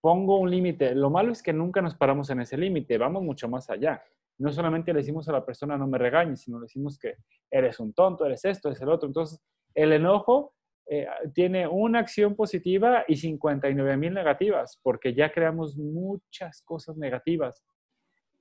pongo 0.00 0.38
un 0.38 0.48
límite. 0.48 0.94
Lo 0.94 1.10
malo 1.10 1.32
es 1.32 1.42
que 1.42 1.52
nunca 1.52 1.82
nos 1.82 1.96
paramos 1.96 2.30
en 2.30 2.40
ese 2.40 2.56
límite, 2.56 2.98
vamos 2.98 3.24
mucho 3.24 3.48
más 3.48 3.68
allá. 3.68 4.02
No 4.38 4.52
solamente 4.52 4.92
le 4.92 5.00
decimos 5.00 5.28
a 5.28 5.32
la 5.32 5.44
persona 5.44 5.76
no 5.76 5.88
me 5.88 5.98
regañes, 5.98 6.42
sino 6.42 6.58
le 6.58 6.64
decimos 6.64 6.98
que 6.98 7.16
eres 7.50 7.80
un 7.80 7.92
tonto, 7.92 8.24
eres 8.24 8.44
esto, 8.44 8.68
eres 8.68 8.80
el 8.80 8.88
otro. 8.88 9.08
Entonces, 9.08 9.40
el 9.74 9.92
enojo 9.92 10.54
eh, 10.94 11.06
tiene 11.32 11.66
una 11.66 12.00
acción 12.00 12.36
positiva 12.36 13.02
y 13.08 13.16
59 13.16 13.96
mil 13.96 14.12
negativas, 14.12 14.78
porque 14.82 15.14
ya 15.14 15.32
creamos 15.32 15.74
muchas 15.78 16.60
cosas 16.60 16.98
negativas. 16.98 17.64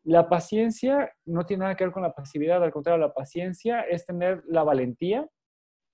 La 0.03 0.27
paciencia 0.27 1.13
no 1.23 1.45
tiene 1.45 1.61
nada 1.61 1.75
que 1.75 1.85
ver 1.85 1.93
con 1.93 2.03
la 2.03 2.13
pasividad, 2.13 2.61
al 2.61 2.73
contrario, 2.73 2.99
la 2.99 3.13
paciencia 3.13 3.83
es 3.83 4.05
tener 4.05 4.43
la 4.47 4.63
valentía 4.63 5.29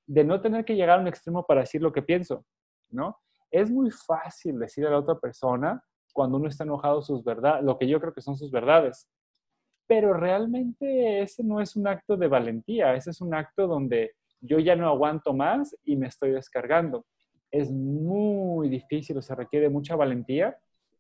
de 0.08 0.24
no 0.24 0.42
tener 0.42 0.66
que 0.66 0.76
llegar 0.76 0.98
a 0.98 1.02
un 1.02 1.08
extremo 1.08 1.46
para 1.46 1.60
decir 1.60 1.84
lo 1.84 1.94
que 1.94 2.02
pienso, 2.02 2.44
¿no? 2.90 3.20
Es 3.52 3.70
muy 3.70 3.92
fácil 3.92 4.58
decir 4.58 4.88
a 4.88 4.90
la 4.90 4.98
otra 4.98 5.20
persona 5.20 5.84
cuando 6.12 6.38
uno 6.38 6.48
está 6.48 6.64
enojado 6.64 7.04
sus 7.04 7.24
verdades, 7.24 7.64
lo 7.64 7.78
que 7.78 7.88
yo 7.88 8.00
creo 8.02 8.16
que 8.16 8.22
son 8.22 8.36
sus 8.36 8.50
verdades. 8.50 9.08
Pero 9.86 10.12
realmente 10.12 11.22
ese 11.22 11.44
no 11.44 11.62
es 11.62 11.76
un 11.76 11.86
acto 11.86 12.18
de 12.18 12.28
valentía, 12.28 12.96
ese 12.96 13.12
es 13.12 13.22
un 13.22 13.36
acto 13.36 13.68
donde 13.68 14.16
yo 14.42 14.60
ya 14.60 14.76
no 14.76 14.88
aguanto 14.88 15.34
más 15.34 15.76
y 15.84 15.96
me 15.96 16.08
estoy 16.08 16.32
descargando. 16.32 17.06
Es 17.52 17.72
muy 17.72 18.70
difícil, 18.70 19.18
o 19.18 19.22
se 19.22 19.36
requiere 19.36 19.70
mucha 19.70 19.96
valentía 19.96 20.58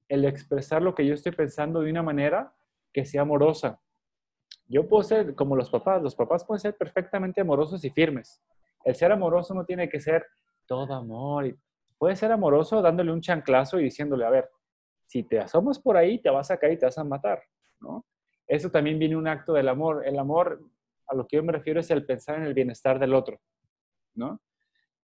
el 0.08 0.26
expresar 0.26 0.82
lo 0.82 0.96
que 0.96 1.06
yo 1.06 1.14
estoy 1.14 1.34
pensando 1.34 1.82
de 1.82 1.92
una 1.92 2.04
manera 2.04 2.54
que 2.94 3.06
sea 3.06 3.22
amorosa. 3.22 3.80
Yo 4.68 4.88
puedo 4.88 5.04
ser 5.04 5.36
como 5.36 5.56
los 5.56 5.70
papás, 5.70 6.02
los 6.02 6.16
papás 6.16 6.46
pueden 6.46 6.62
ser 6.62 6.78
perfectamente 6.78 7.42
amorosos 7.42 7.84
y 7.84 7.90
firmes. 7.90 8.42
El 8.84 8.96
ser 8.96 9.12
amoroso 9.12 9.54
no 9.54 9.66
tiene 9.66 9.90
que 9.90 10.00
ser 10.00 10.26
todo 10.66 10.94
amor. 10.94 11.56
Puede 11.98 12.16
ser 12.16 12.32
amoroso 12.32 12.82
dándole 12.82 13.12
un 13.12 13.22
chanclazo 13.22 13.80
y 13.80 13.84
diciéndole, 13.84 14.26
a 14.26 14.30
ver, 14.30 14.50
si 15.06 15.24
te 15.24 15.40
asomas 15.40 15.80
por 15.80 15.98
ahí, 15.98 16.20
te 16.20 16.30
vas 16.30 16.52
a 16.52 16.58
caer 16.58 16.74
y 16.74 16.78
te 16.78 16.86
vas 16.86 16.98
a 16.98 17.04
matar, 17.04 17.42
¿no? 17.80 18.06
Eso 18.48 18.70
también 18.70 19.00
viene 19.00 19.16
un 19.16 19.28
acto 19.28 19.54
del 19.54 19.68
amor. 19.68 20.06
El 20.06 20.20
amor, 20.20 20.62
a 21.08 21.16
lo 21.16 21.28
que 21.28 21.38
yo 21.38 21.44
me 21.44 21.54
refiero, 21.54 21.80
es 21.80 21.90
el 21.92 22.06
pensar 22.06 22.38
en 22.38 22.44
el 22.44 22.54
bienestar 22.54 23.00
del 23.00 23.14
otro, 23.14 23.40
¿no? 24.16 24.42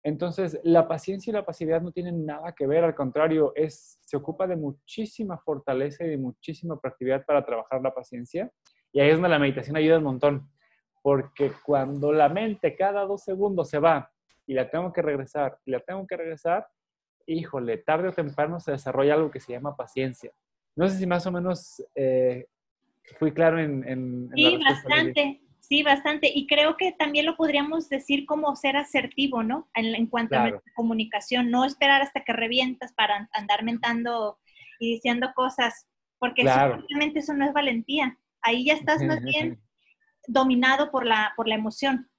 Entonces, 0.05 0.59
la 0.65 0.89
paciencia 0.89 1.31
y 1.31 1.35
la 1.35 1.47
pasividad 1.47 1.81
no 1.81 1.93
tienen 1.93 2.27
nada 2.27 2.53
que 2.53 2.67
ver, 2.67 2.83
al 2.83 2.95
contrario, 2.95 3.53
es, 3.55 3.99
se 4.01 4.17
ocupa 4.17 4.49
de 4.49 4.57
muchísima 4.57 5.39
fortaleza 5.39 6.05
y 6.05 6.09
de 6.09 6.19
muchísima 6.19 6.79
proactividad 6.81 7.25
para 7.25 7.45
trabajar 7.45 7.81
la 7.83 7.95
paciencia. 7.95 8.51
Y 8.93 9.01
ahí 9.01 9.11
es 9.11 9.15
donde 9.15 9.29
la 9.29 9.39
meditación 9.39 9.77
ayuda 9.77 9.99
un 9.99 10.05
montón, 10.05 10.51
porque 11.03 11.53
cuando 11.65 12.13
la 12.13 12.29
mente 12.29 12.75
cada 12.75 13.05
dos 13.07 13.23
segundos 13.23 13.71
se 13.71 13.79
va 13.79 14.11
y 14.45 14.55
la 14.55 14.69
tengo 14.69 14.93
que 14.93 15.03
regresar, 15.03 15.59
y 15.65 15.71
la 15.71 15.81
tengo 15.81 16.05
que 16.07 16.17
regresar, 16.17 16.67
híjole, 17.27 17.79
tarde 17.79 18.09
o 18.09 18.13
temprano 18.13 18.59
se 18.59 18.73
desarrolla 18.73 19.15
algo 19.15 19.31
que 19.31 19.41
se 19.41 19.53
llama 19.53 19.77
paciencia. 19.77 20.33
No 20.75 20.89
sé 20.89 20.99
si 20.99 21.07
más 21.07 21.25
o 21.27 21.33
menos 21.33 21.81
eh, 21.95 22.47
fui 23.21 23.33
claro 23.33 23.61
en... 23.61 23.87
en, 23.89 24.31
sí, 24.35 24.59
bastante. 24.65 25.42
Sí, 25.63 25.85
bastante. 25.85 26.31
Y 26.35 26.49
creo 26.49 26.77
que 26.77 26.91
también 26.91 27.25
lo 27.25 27.37
podríamos 27.37 27.89
decir 27.89 28.27
como 28.27 28.57
ser 28.57 28.77
asertivo, 28.77 29.45
¿no? 29.45 29.71
En, 29.75 30.07
cuanto 30.09 30.37
a 30.37 30.41
nuestra 30.41 30.73
comunicación, 30.75 31.53
no 31.53 31.65
esperar 31.65 32.03
hasta 32.03 32.25
que 32.25 32.33
revientas 32.33 32.93
para 32.93 33.29
andar 33.33 33.63
mentando 33.63 34.41
y 34.81 34.95
diciendo 34.95 35.31
cosas, 35.37 35.87
porque 36.19 36.43
simplemente 36.43 37.21
eso 37.21 37.33
no 37.35 37.47
es 37.47 37.53
valentía. 37.53 38.19
Ahí 38.43 38.65
ya 38.65 38.75
estás 38.75 39.03
más 39.03 39.23
bien 39.23 39.63
dominado 40.27 40.91
por 40.91 41.07
la, 41.07 41.33
por 41.37 41.47
la 41.47 41.55
emoción. 41.55 42.11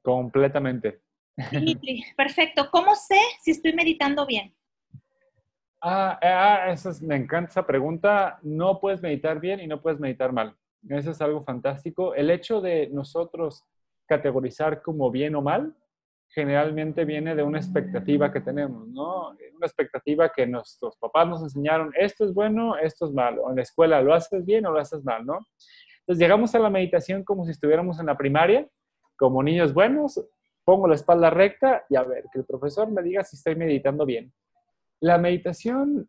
Completamente. 0.00 1.02
Perfecto. 2.16 2.70
¿Cómo 2.70 2.94
sé 2.94 3.20
si 3.42 3.50
estoy 3.50 3.74
meditando 3.74 4.24
bien? 4.24 4.54
Ah, 5.82 6.18
ah 6.22 6.74
me 7.02 7.16
encanta 7.16 7.50
esa 7.50 7.66
pregunta. 7.66 8.38
No 8.40 8.80
puedes 8.80 9.02
meditar 9.02 9.38
bien 9.40 9.60
y 9.60 9.66
no 9.66 9.82
puedes 9.82 10.00
meditar 10.00 10.32
mal. 10.32 10.56
Eso 10.88 11.10
es 11.12 11.20
algo 11.20 11.44
fantástico. 11.44 12.14
El 12.14 12.30
hecho 12.30 12.60
de 12.60 12.88
nosotros 12.88 13.64
categorizar 14.06 14.82
como 14.82 15.10
bien 15.10 15.34
o 15.36 15.42
mal, 15.42 15.74
generalmente 16.28 17.04
viene 17.04 17.34
de 17.34 17.42
una 17.42 17.58
expectativa 17.58 18.32
que 18.32 18.40
tenemos, 18.40 18.88
¿no? 18.88 19.30
Una 19.30 19.66
expectativa 19.66 20.30
que 20.30 20.46
nuestros 20.46 20.96
papás 20.96 21.28
nos 21.28 21.42
enseñaron, 21.42 21.92
esto 21.94 22.24
es 22.24 22.32
bueno, 22.32 22.76
esto 22.76 23.06
es 23.06 23.12
malo. 23.12 23.48
En 23.50 23.56
la 23.56 23.62
escuela 23.62 24.00
lo 24.00 24.14
haces 24.14 24.44
bien 24.44 24.64
o 24.66 24.72
lo 24.72 24.80
haces 24.80 25.04
mal, 25.04 25.24
¿no? 25.26 25.46
Entonces 26.00 26.20
llegamos 26.20 26.54
a 26.54 26.58
la 26.58 26.70
meditación 26.70 27.22
como 27.22 27.44
si 27.44 27.52
estuviéramos 27.52 28.00
en 28.00 28.06
la 28.06 28.16
primaria, 28.16 28.66
como 29.16 29.42
niños 29.42 29.74
buenos, 29.74 30.20
pongo 30.64 30.88
la 30.88 30.94
espalda 30.94 31.30
recta 31.30 31.84
y 31.88 31.96
a 31.96 32.02
ver, 32.02 32.24
que 32.32 32.38
el 32.38 32.44
profesor 32.44 32.90
me 32.90 33.02
diga 33.02 33.22
si 33.22 33.36
estoy 33.36 33.54
meditando 33.54 34.06
bien. 34.06 34.32
La 35.00 35.18
meditación 35.18 36.08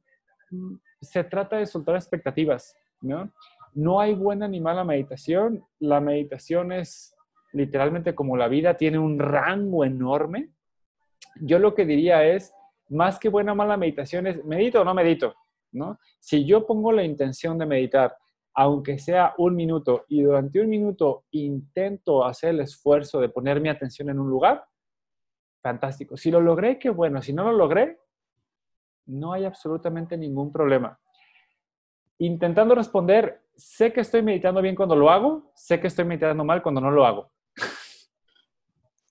mm, 0.52 0.76
se 1.02 1.24
trata 1.26 1.58
de 1.58 1.66
soltar 1.66 1.96
expectativas, 1.96 2.76
¿no? 3.02 3.32
No 3.76 4.00
hay 4.00 4.14
buena 4.14 4.48
ni 4.48 4.60
mala 4.60 4.84
meditación. 4.84 5.66
La 5.80 6.00
meditación 6.00 6.72
es 6.72 7.16
literalmente 7.54 8.16
como 8.16 8.36
la 8.36 8.48
vida, 8.48 8.76
tiene 8.76 9.00
un 9.00 9.20
rango 9.20 9.86
enorme. 9.86 10.50
Yo 11.42 11.60
lo 11.60 11.74
que 11.74 11.86
diría 11.86 12.26
es, 12.26 12.54
más 12.90 13.20
que 13.20 13.30
buena 13.30 13.54
o 13.54 13.56
mala 13.56 13.78
meditación 13.78 14.28
es, 14.28 14.44
¿medito 14.44 14.82
o 14.82 14.84
no 14.84 14.94
medito? 14.94 15.36
¿No? 15.72 16.00
Si 16.20 16.46
yo 16.46 16.66
pongo 16.66 16.92
la 16.92 17.04
intención 17.04 17.58
de 17.58 17.66
meditar, 17.66 18.16
aunque 18.56 19.00
sea 19.00 19.34
un 19.38 19.56
minuto, 19.56 20.06
y 20.08 20.22
durante 20.22 20.62
un 20.62 20.70
minuto 20.70 21.26
intento 21.32 22.26
hacer 22.26 22.52
el 22.52 22.62
esfuerzo 22.62 23.20
de 23.20 23.30
poner 23.30 23.60
mi 23.60 23.70
atención 23.70 24.10
en 24.10 24.20
un 24.20 24.30
lugar, 24.30 24.66
fantástico. 25.62 26.18
Si 26.18 26.30
lo 26.30 26.42
logré, 26.42 26.78
qué 26.78 26.90
bueno. 26.90 27.22
Si 27.22 27.34
no 27.34 27.44
lo 27.46 27.54
logré, 27.54 27.98
no 29.06 29.34
hay 29.34 29.46
absolutamente 29.46 30.18
ningún 30.18 30.52
problema. 30.52 31.00
Intentando 32.20 32.76
responder, 32.76 33.43
sé 33.56 33.94
que 33.94 34.02
estoy 34.02 34.22
meditando 34.22 34.62
bien 34.62 34.76
cuando 34.76 34.96
lo 34.96 35.10
hago, 35.10 35.52
sé 35.56 35.80
que 35.80 35.88
estoy 35.88 36.06
meditando 36.06 36.44
mal 36.44 36.62
cuando 36.62 36.82
no 36.82 36.92
lo 36.92 37.06
hago. 37.06 37.32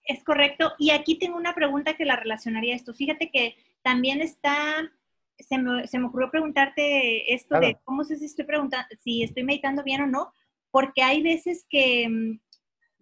Es 0.04 0.24
correcto. 0.24 0.72
Y 0.78 0.90
aquí 0.90 1.18
tengo 1.18 1.36
una 1.36 1.54
pregunta 1.54 1.94
que 1.94 2.04
la 2.04 2.16
relacionaría 2.16 2.74
a 2.74 2.76
esto. 2.76 2.92
Fíjate 2.92 3.30
que 3.30 3.56
también 3.82 4.20
está, 4.20 4.90
se 5.38 5.58
me, 5.58 5.86
se 5.86 5.98
me 5.98 6.06
ocurrió 6.06 6.30
preguntarte 6.30 7.32
esto 7.32 7.58
de 7.58 7.78
cómo 7.84 8.04
sé 8.04 8.16
si 8.16 8.26
estoy 8.26 8.44
preguntando, 8.44 8.88
si 9.02 9.22
estoy 9.22 9.44
meditando 9.44 9.82
bien 9.82 10.02
o 10.02 10.06
no, 10.06 10.32
porque 10.70 11.02
hay 11.02 11.22
veces 11.22 11.64
que 11.68 12.08
mm, 12.08 12.40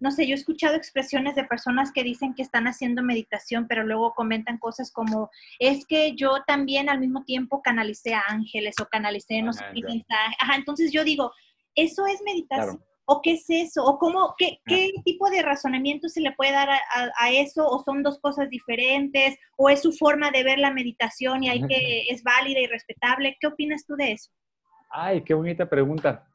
no 0.01 0.11
sé, 0.11 0.27
yo 0.27 0.35
he 0.35 0.39
escuchado 0.39 0.75
expresiones 0.75 1.35
de 1.35 1.45
personas 1.45 1.93
que 1.93 2.03
dicen 2.03 2.35
que 2.35 2.43
están 2.43 2.67
haciendo 2.67 3.03
meditación, 3.03 3.67
pero 3.69 3.85
luego 3.85 4.15
comentan 4.15 4.59
cosas 4.59 4.91
como, 4.91 5.31
es 5.59 5.87
que 5.87 6.17
yo 6.17 6.43
también 6.47 6.89
al 6.89 7.01
mismo 7.01 7.23
tiempo 7.25 7.61
canalicé 7.63 8.15
a 8.15 8.23
ángeles 8.27 8.75
o 8.81 8.87
canalicé 8.87 9.43
no 9.43 9.53
sé 9.53 9.65
qué 9.75 9.83
mensaje. 9.83 10.35
Ajá, 10.41 10.57
entonces 10.57 10.91
yo 10.91 11.05
digo, 11.05 11.33
¿eso 11.75 12.07
es 12.07 12.23
meditación? 12.23 12.83
¿O 13.05 13.21
qué 13.23 13.33
es 13.33 13.45
eso? 13.49 13.85
¿O 13.85 13.99
cómo, 13.99 14.35
qué, 14.39 14.61
qué 14.65 14.93
tipo 15.05 15.29
de 15.31 15.43
razonamiento 15.43 16.09
se 16.09 16.21
le 16.21 16.33
puede 16.33 16.53
dar 16.53 16.71
a, 16.71 16.81
a, 17.19 17.31
eso? 17.33 17.69
¿O 17.69 17.83
son 17.83 18.03
dos 18.03 18.21
cosas 18.21 18.49
diferentes? 18.49 19.37
¿O 19.57 19.69
es 19.69 19.83
su 19.83 19.93
forma 19.93 20.31
de 20.31 20.45
ver 20.45 20.61
la 20.61 20.73
meditación 20.73 21.43
y 21.43 21.49
hay 21.51 21.67
que, 21.67 22.03
es 22.09 22.23
válida 22.23 22.61
y 22.61 22.67
respetable? 22.67 23.37
¿Qué 23.41 23.49
opinas 23.49 23.85
tú 23.85 23.97
de 23.97 24.13
eso? 24.13 24.31
Ay, 24.91 25.23
qué 25.23 25.35
bonita 25.35 25.69
pregunta. 25.69 26.30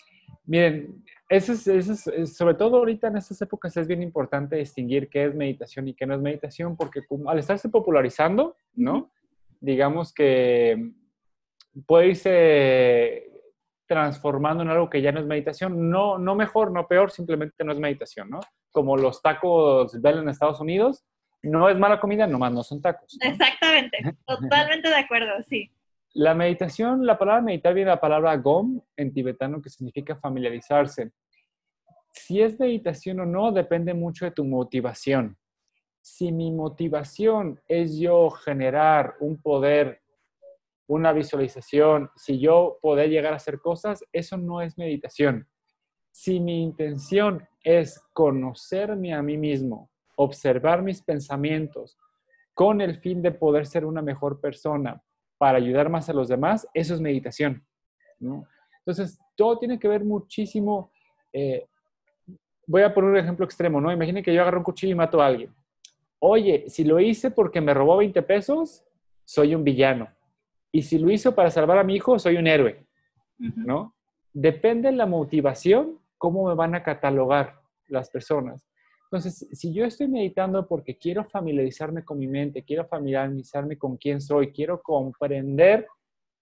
Miren, 0.48 1.04
eso 1.28 1.54
es, 1.54 2.36
sobre 2.36 2.54
todo 2.54 2.78
ahorita 2.78 3.08
en 3.08 3.18
estas 3.18 3.42
épocas 3.42 3.76
es 3.78 3.88
bien 3.88 4.04
importante 4.04 4.58
distinguir 4.58 5.10
qué 5.10 5.26
es 5.26 5.36
meditación 5.36 5.88
y 5.88 5.96
qué 5.96 6.06
no 6.06 6.14
es 6.14 6.22
meditación, 6.22 6.78
porque 6.78 7.02
al 7.28 7.40
estarse 7.40 7.70
popularizando, 7.70 8.56
¿no? 8.76 9.12
Digamos 9.60 10.14
que 10.14 10.92
puede 11.88 12.10
irse 12.10 13.32
transformando 13.88 14.64
en 14.64 14.70
algo 14.70 14.90
que 14.90 15.02
ya 15.02 15.12
no 15.12 15.20
es 15.20 15.26
meditación, 15.26 15.90
no, 15.90 16.18
no 16.18 16.36
mejor, 16.36 16.72
no 16.72 16.88
peor, 16.88 17.12
simplemente 17.12 17.64
no 17.64 17.72
es 17.72 17.80
meditación, 17.80 18.30
¿no? 18.30 18.40
Como 18.72 18.98
los 18.98 19.22
tacos 19.22 20.00
Bell 20.02 20.20
en 20.20 20.30
Estados 20.30 20.60
Unidos, 20.60 21.06
no 21.42 21.70
es 21.70 21.78
mala 21.78 22.00
comida, 22.00 22.28
nomás 22.28 22.52
no 22.52 22.64
son 22.64 22.82
tacos. 22.82 23.18
Exactamente, 23.22 23.98
totalmente 24.26 24.90
de 24.90 24.96
acuerdo, 24.96 25.32
sí. 25.48 25.72
La 26.17 26.34
meditación, 26.34 27.06
la 27.06 27.17
palabra 27.17 27.41
meditar 27.41 27.73
viene 27.73 27.89
de 27.89 27.95
la 27.95 27.99
palabra 27.99 28.38
gom 28.38 28.80
en 28.95 29.12
tibetano 29.12 29.62
que 29.62 29.69
significa 29.69 30.15
familiarizarse. 30.15 31.12
Si 32.10 32.41
es 32.41 32.58
meditación 32.58 33.19
o 33.19 33.25
no 33.25 33.51
depende 33.51 33.93
mucho 33.93 34.23
de 34.23 34.32
tu 34.32 34.45
motivación. 34.45 35.38
Si 36.01 36.32
mi 36.32 36.54
motivación 36.54 37.60
es 37.67 37.97
yo 37.97 38.30
generar 38.30 39.15
un 39.19 39.41
poder, 39.41 40.04
una 40.88 41.12
visualización, 41.12 42.10
si 42.15 42.39
yo 42.39 42.80
poder 42.82 43.10
llegar 43.10 43.34
a 43.34 43.38
hacer 43.38 43.60
cosas, 43.60 44.01
eso 44.13 44.38
no 44.38 44.62
es 44.62 44.78
meditación. 44.78 45.49
Si 46.12 46.39
mi 46.39 46.63
intención 46.63 47.45
es 47.62 48.01
conocerme 48.13 49.13
a 49.13 49.21
mí 49.21 49.36
mismo, 49.36 49.89
observar 50.15 50.82
mis 50.82 51.01
pensamientos 51.01 51.97
con 52.54 52.80
el 52.80 53.01
fin 53.01 53.21
de 53.21 53.32
poder 53.32 53.65
ser 53.65 53.84
una 53.84 54.01
mejor 54.01 54.39
persona, 54.39 55.04
para 55.38 55.58
ayudar 55.58 55.89
más 55.89 56.10
a 56.10 56.13
los 56.13 56.28
demás, 56.28 56.67
eso 56.74 56.93
es 56.93 57.02
meditación. 57.02 57.63
¿no? 58.19 58.48
Entonces, 58.80 59.19
todo 59.36 59.58
tiene 59.58 59.80
que 59.80 59.88
ver 59.88 60.04
muchísimo. 60.04 60.91
Eh, 61.34 61.67
voy 62.67 62.84
a 62.84 62.93
poner 62.93 63.12
un 63.12 63.17
ejemplo 63.17 63.45
extremo, 63.45 63.82
¿no? 63.82 63.91
Imaginen 63.91 64.24
que 64.24 64.34
yo 64.34 64.41
agarro 64.41 64.60
un 64.60 64.63
cuchillo 64.63 64.93
y 64.93 64.95
mato 64.95 65.21
a 65.21 65.28
alguien. 65.28 65.54
Oye, 66.19 66.65
si 66.69 66.84
lo 66.84 67.00
hice 67.00 67.32
porque 67.32 67.62
me 67.62 67.74
robó 67.74 67.98
20 67.98 68.21
pesos, 68.21 68.84
soy 69.26 69.56
un 69.56 69.63
villano. 69.63 70.08
Y 70.71 70.82
si 70.82 70.98
lo 70.98 71.10
hizo 71.10 71.36
para 71.36 71.52
salvar 71.52 71.78
a 71.78 71.84
mi 71.84 71.95
hijo, 71.95 72.19
soy 72.19 72.38
un 72.38 72.48
héroe, 72.48 72.86
¿no? 73.38 73.95
Depende 74.34 74.89
de 74.89 74.95
la 74.95 75.06
motivación, 75.06 76.00
cómo 76.17 76.48
me 76.48 76.56
van 76.56 76.76
a 76.76 76.84
catalogar 76.84 77.62
las 77.88 78.10
personas. 78.10 78.67
Entonces, 79.15 79.47
si 79.54 79.71
yo 79.71 79.86
estoy 79.86 80.10
meditando 80.10 80.67
porque 80.67 80.97
quiero 80.97 81.23
familiarizarme 81.23 82.04
con 82.04 82.19
mi 82.19 82.28
mente, 82.28 82.63
quiero 82.63 82.86
familiarizarme 82.86 83.78
con 83.78 83.95
quién 83.95 84.19
soy, 84.19 84.51
quiero 84.51 84.82
comprender 84.82 85.88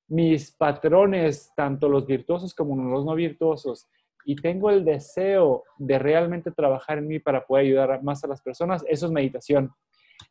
mis 0.08 0.50
patrones, 0.50 1.52
tanto 1.56 1.88
los 1.88 2.08
virtuosos 2.08 2.56
como 2.56 2.76
los 2.76 3.06
no 3.06 3.14
virtuosos, 3.14 3.88
y 4.26 4.36
tengo 4.36 4.72
el 4.72 4.84
deseo 4.84 5.66
de 5.78 6.00
realmente 6.00 6.50
trabajar 6.50 6.98
en 6.98 7.08
mí 7.08 7.20
para 7.20 7.46
poder 7.46 7.66
ayudar 7.68 8.02
más 8.02 8.24
a 8.24 8.28
las 8.28 8.42
personas, 8.42 8.84
eso 8.88 9.06
es 9.06 9.12
meditación. 9.12 9.72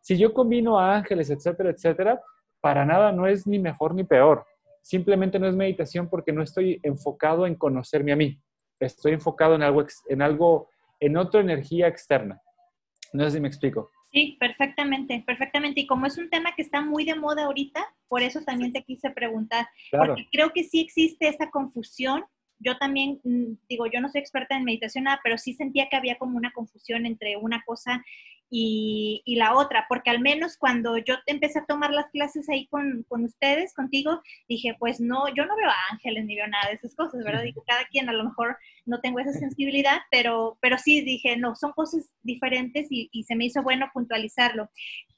Si 0.01 0.19
yo 0.19 0.35
combino 0.35 0.81
a 0.81 0.97
ángeles, 0.97 1.31
etcétera, 1.31 1.71
etcétera, 1.71 2.21
para 2.61 2.85
nada 2.85 3.13
no 3.13 3.29
es 3.29 3.47
ni 3.47 3.61
mejor 3.61 3.95
ni 3.95 4.03
peor. 4.03 4.45
Simplemente 4.83 5.39
no 5.39 5.47
es 5.47 5.55
meditación 5.55 6.09
porque 6.09 6.33
no 6.33 6.43
estoy 6.43 6.81
enfocado 6.83 7.47
en 7.47 7.55
conocerme 7.55 8.11
a 8.11 8.17
mí. 8.17 8.37
Estoy 8.81 9.13
enfocado 9.13 9.55
en 9.55 9.63
algo, 9.63 9.87
en 10.09 10.23
algo 10.23 10.72
en 11.03 11.17
otra 11.17 11.41
energía 11.41 11.89
externa. 11.89 12.41
No 13.13 13.25
sé 13.25 13.33
si 13.33 13.41
me 13.41 13.49
explico. 13.49 13.91
Sí, 14.13 14.37
perfectamente, 14.39 15.23
perfectamente. 15.27 15.81
Y 15.81 15.87
como 15.87 16.07
es 16.07 16.17
un 16.17 16.31
tema 16.31 16.55
que 16.55 16.63
está 16.63 16.81
muy 16.81 17.05
de 17.05 17.15
moda 17.15 17.45
ahorita, 17.45 17.85
por 18.09 18.23
eso 18.23 18.43
también 18.43 18.73
te 18.73 18.85
quise 18.85 19.11
preguntar, 19.11 19.67
porque 19.91 20.29
creo 20.31 20.51
que 20.53 20.65
sí 20.65 20.81
existe 20.81 21.29
esa 21.29 21.51
confusión. 21.51 22.25
Yo 22.59 22.79
también, 22.79 23.21
mm, 23.25 23.55
digo, 23.69 23.87
yo 23.87 24.01
no 24.01 24.09
soy 24.09 24.21
experta 24.21 24.57
en 24.57 24.65
meditación, 24.65 25.05
nada, 25.05 25.21
pero 25.25 25.39
sí 25.39 25.55
sentía 25.55 25.89
que 25.89 25.97
había 25.97 26.19
como 26.19 26.37
una 26.37 26.53
confusión 26.53 27.05
entre 27.07 27.37
una 27.37 27.63
cosa 27.67 28.05
y, 28.55 29.35
la 29.37 29.57
otra, 29.57 29.87
porque 29.89 30.11
al 30.11 30.21
menos 30.21 30.59
cuando 30.59 30.99
yo 30.99 31.15
empecé 31.25 31.61
a 31.61 31.65
tomar 31.65 31.91
las 31.91 32.11
clases 32.11 32.51
ahí 32.51 32.67
con, 32.67 33.07
ustedes, 33.09 33.73
contigo, 33.73 34.21
dije, 34.47 34.77
pues 34.79 35.01
no, 35.01 35.27
yo 35.35 35.47
no 35.47 35.57
veo 35.57 35.71
ángeles 35.91 36.27
ni 36.27 36.37
veo 36.37 36.47
nada 36.47 36.69
de 36.69 36.75
esas 36.75 36.95
cosas, 36.95 37.25
¿verdad? 37.25 37.45
Digo, 37.45 37.65
cada 37.67 37.87
quien 37.87 38.11
a 38.11 38.13
lo 38.13 38.25
mejor 38.25 38.59
no 38.85 39.01
tengo 39.01 39.21
esa 39.21 39.33
sensibilidad, 39.33 40.01
pero, 40.11 40.59
pero 40.61 40.77
sí 40.77 41.01
dije, 41.01 41.39
no, 41.39 41.55
son 41.57 41.73
cosas 41.73 42.13
diferentes 42.23 42.89
y, 42.91 43.09
se 43.27 43.37
me 43.37 43.47
hizo 43.47 43.63
bueno 43.63 43.89
puntualizarlo. 43.95 44.69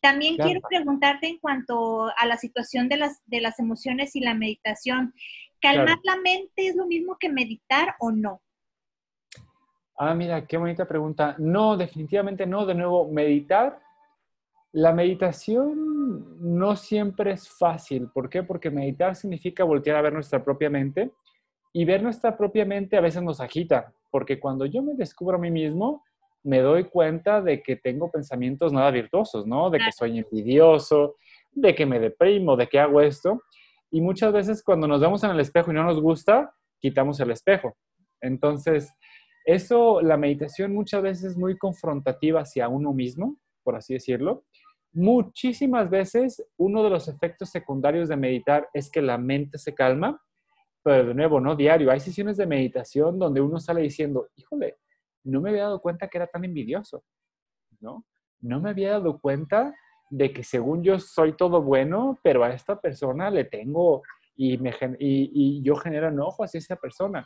También 0.01 0.37
quiero 0.37 0.61
preguntarte 0.61 1.27
en 1.27 1.39
cuanto 1.39 2.13
a 2.17 2.27
la 2.27 2.37
situación 2.37 2.89
de 2.89 2.99
las, 2.99 3.21
de 3.27 3.41
las 3.41 3.59
emociones 3.59 4.15
y 4.15 4.21
la 4.21 4.35
meditación. 4.35 5.13
¿Calmar 5.61 5.99
la 6.05 6.17
mente 6.19 6.69
es 6.69 6.77
lo 6.77 6.87
mismo 6.87 7.17
que 7.19 7.31
meditar 7.31 7.97
o 7.99 8.13
no? 8.13 8.44
Ah, 9.97 10.15
mira, 10.15 10.47
qué 10.47 10.57
bonita 10.57 10.87
pregunta. 10.87 11.37
No, 11.39 11.77
definitivamente 11.77 12.47
no. 12.47 12.67
De 12.67 12.75
nuevo, 12.75 13.09
meditar. 13.11 13.81
La 14.73 14.93
meditación 14.93 16.37
no 16.41 16.75
siempre 16.75 17.33
es 17.33 17.49
fácil. 17.49 18.09
¿Por 18.13 18.29
qué? 18.29 18.43
Porque 18.43 18.71
meditar 18.71 19.15
significa 19.15 19.63
voltear 19.63 19.97
a 19.97 20.03
ver 20.03 20.13
nuestra 20.13 20.43
propia 20.43 20.69
mente 20.69 21.13
y 21.73 21.85
ver 21.85 22.03
nuestra 22.03 22.37
propia 22.37 22.65
mente 22.65 22.97
a 22.97 23.01
veces 23.01 23.23
nos 23.23 23.41
agita, 23.41 23.93
porque 24.11 24.39
cuando 24.39 24.65
yo 24.65 24.81
me 24.81 24.95
descubro 24.95 25.37
a 25.37 25.41
mí 25.41 25.51
mismo, 25.51 26.05
me 26.45 26.61
doy 26.61 26.85
cuenta 26.85 27.43
de 27.43 27.63
que 27.63 27.77
tengo 27.77 28.11
pensamientos 28.11 28.73
nada 28.73 28.91
virtuosos, 28.93 29.47
¿no? 29.47 29.71
De 29.71 29.79
que 29.79 29.91
soy 29.91 30.19
envidioso, 30.19 31.17
de 31.51 31.75
que 31.75 31.85
me 31.85 31.99
deprimo, 31.99 32.57
de 32.57 32.69
que 32.69 32.79
hago 32.79 33.01
esto. 33.01 33.43
Y 33.91 34.01
muchas 34.01 34.33
veces 34.33 34.63
cuando 34.63 34.87
nos 34.87 35.01
vemos 35.01 35.25
en 35.25 35.31
el 35.31 35.41
espejo 35.41 35.73
y 35.73 35.75
no 35.75 35.83
nos 35.83 36.01
gusta, 36.01 36.55
quitamos 36.79 37.19
el 37.19 37.33
espejo. 37.33 37.77
Entonces, 38.21 38.93
eso, 39.45 40.01
la 40.01 40.17
meditación 40.17 40.73
muchas 40.73 41.03
veces 41.03 41.25
es 41.33 41.37
muy 41.37 41.59
confrontativa 41.59 42.41
hacia 42.41 42.69
uno 42.69 42.93
mismo, 42.93 43.37
por 43.63 43.77
así 43.77 43.95
decirlo. 43.95 44.45
Muchísimas 44.93 45.91
veces 45.91 46.43
uno 46.57 46.83
de 46.83 46.91
los 46.91 47.09
efectos 47.09 47.51
secundarios 47.51 48.09
de 48.09 48.17
meditar 48.17 48.69
es 48.73 48.91
que 48.91 49.03
la 49.03 49.19
mente 49.19 49.59
se 49.59 49.75
calma, 49.75 50.23
pero 50.83 51.09
de 51.09 51.15
nuevo, 51.15 51.41
no 51.41 51.57
diario. 51.57 51.91
Hay 51.91 52.01
sesiones 52.01 52.37
de 52.37 52.47
meditación 52.47 53.19
donde 53.19 53.41
uno 53.41 53.59
sale 53.59 53.83
diciendo, 53.83 54.29
híjole, 54.37 54.77
no 55.25 55.41
me 55.41 55.51
había 55.51 55.65
dado 55.65 55.81
cuenta 55.81 56.09
que 56.09 56.19
era 56.19 56.27
tan 56.27 56.45
envidioso, 56.45 57.05
¿no? 57.81 58.07
No 58.41 58.61
me 58.61 58.71
había 58.71 58.93
dado 58.93 59.19
cuenta 59.19 59.75
de 60.11 60.33
que 60.33 60.45
según 60.45 60.83
yo 60.83 60.99
soy 60.99 61.37
todo 61.37 61.63
bueno, 61.63 62.19
pero 62.23 62.45
a 62.45 62.53
esta 62.53 62.81
persona 62.81 63.31
le 63.31 63.45
tengo 63.45 64.03
y, 64.37 64.59
me, 64.59 64.71
y, 64.99 65.31
y 65.33 65.63
yo 65.63 65.77
genero 65.77 66.09
enojo 66.09 66.45
hacia 66.45 66.59
esa 66.59 66.77
persona. 66.77 67.25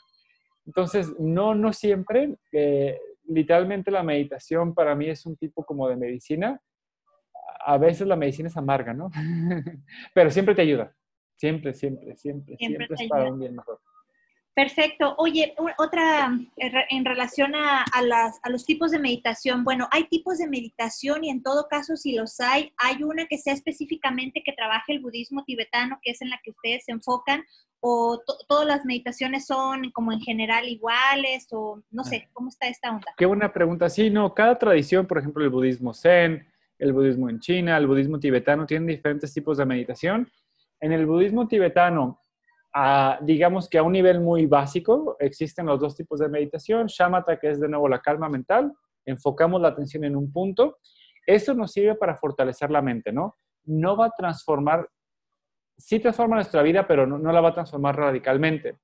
Entonces, 0.69 1.19
no, 1.19 1.55
no 1.55 1.73
siempre. 1.73 2.37
Eh, 2.53 3.01
literalmente 3.25 3.91
la 3.91 4.03
meditación 4.03 4.75
para 4.75 4.95
mí 4.95 5.09
es 5.09 5.25
un 5.25 5.35
tipo 5.35 5.65
como 5.65 5.89
de 5.89 5.97
medicina. 5.97 6.61
A 7.65 7.79
veces 7.79 8.07
la 8.07 8.17
medicina 8.17 8.49
es 8.49 8.57
amarga, 8.57 8.93
¿no? 8.93 9.11
Pero 10.15 10.31
siempre 10.31 10.55
te 10.55 10.61
ayuda. 10.63 10.95
Siempre, 11.37 11.73
siempre, 11.73 12.17
siempre, 12.17 12.57
siempre, 12.59 12.87
es 12.91 13.09
para 13.09 13.33
un 13.33 13.39
bien 13.41 13.57
mejor. 13.57 13.81
Perfecto. 14.59 15.15
Oye, 15.19 15.55
otra 15.79 16.37
en 16.57 17.05
relación 17.05 17.55
a, 17.55 17.85
las, 18.03 18.41
a, 18.43 18.51
los 18.51 18.67
tipos 18.67 18.91
de 18.91 18.99
meditación. 18.99 19.63
Bueno, 19.63 19.87
hay 19.93 20.09
tipos 20.09 20.39
de 20.39 20.49
meditación 20.49 21.23
y 21.23 21.31
en 21.31 21.45
todo 21.45 21.69
caso, 21.69 21.97
si 21.97 22.17
los 22.17 22.41
hay, 22.41 22.73
hay 22.77 23.05
una 23.05 23.27
que 23.27 23.39
sea 23.39 23.53
específicamente 23.53 24.43
que 24.45 24.53
trabaje 24.53 24.95
el 24.95 24.99
budismo 24.99 25.45
tibetano, 25.45 26.01
que 26.03 26.11
es 26.11 26.23
en 26.23 26.31
la 26.31 26.41
que 26.43 26.51
ustedes 26.51 26.87
se 26.87 26.91
enfocan, 26.91 27.45
o 27.79 28.21
todas 28.49 28.67
las 28.67 28.85
meditaciones 28.85 29.47
son 29.47 29.93
como 29.93 30.11
en 30.11 30.19
general 30.23 30.69
iguales, 30.69 31.47
o 31.53 31.81
no 31.93 32.03
sé, 32.03 32.25
ah. 32.27 32.31
¿cómo 32.33 32.49
está 32.49 32.67
esta 32.67 32.91
onda? 32.91 33.15
Qué 33.17 33.27
buena 33.27 33.53
pregunta. 33.53 33.89
Sí, 33.89 34.11
no, 34.11 34.35
cada 34.35 34.59
tradición, 34.59 35.07
por 35.07 35.19
ejemplo, 35.19 35.45
el 35.45 35.51
budismo 35.51 35.95
zen, 35.95 36.45
el 36.81 36.93
budismo 36.93 37.31
en 37.31 37.39
China, 37.39 37.77
el 37.77 37.87
budismo 37.87 38.19
tibetano, 38.19 38.67
tienen 38.67 38.89
diferentes 38.89 39.33
tipos 39.33 39.59
de 39.59 39.67
meditación. 39.67 40.29
En 40.81 40.91
el 40.91 41.07
budismo 41.07 41.47
tibetano, 41.47 42.21
digamos 43.23 43.69
que 43.69 43.79
a 43.79 43.83
un 43.83 43.93
nivel 43.93 44.21
muy 44.21 44.47
básico, 44.47 45.17
existen 45.19 45.67
los 45.67 45.81
dos 45.81 45.97
tipos 45.97 46.21
de 46.21 46.29
meditación. 46.29 46.87
Shamatha, 46.87 47.39
que 47.39 47.51
es 47.51 47.61
de 47.61 47.69
nuevo 47.69 47.89
la 47.89 48.01
calma 48.01 48.29
mental, 48.29 48.73
enfocamos 49.05 49.61
la 49.61 49.69
atención 49.69 50.05
en 50.05 50.17
un 50.17 50.33
punto. 50.33 50.79
Eso 51.27 51.55
nos 51.55 51.73
sirve 51.73 51.95
para 51.95 52.17
fortalecer 52.17 52.71
la 52.71 52.83
mente, 52.83 53.13
¿no? 53.13 53.37
No 53.65 53.97
va 53.97 54.07
a 54.07 54.11
transformar, 54.11 54.89
sí 55.77 56.01
transforma 56.01 56.37
nuestra 56.37 56.63
vida, 56.63 56.87
pero 56.87 57.07
no, 57.07 57.33
la 57.33 57.41
va 57.41 57.51
a 57.51 57.55
transformar 57.55 57.97
radicalmente. 57.97 58.79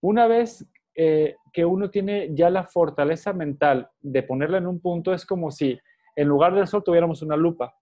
Una 0.00 0.26
vez 0.26 0.64
eh, 0.94 1.36
que 1.52 1.64
uno 1.64 1.90
tiene 1.90 2.34
ya 2.34 2.50
la 2.50 2.64
fortaleza 2.64 3.32
mental 3.32 3.88
de 4.00 4.22
ponerla 4.22 4.58
en 4.58 4.66
un 4.66 4.80
punto, 4.80 5.12
es 5.12 5.24
como 5.24 5.50
si 5.50 5.78
en 6.14 6.28
lugar 6.28 6.54
del 6.54 6.66
sol 6.66 6.84
tuviéramos 6.84 7.22
una 7.22 7.36
lupa. 7.36 7.74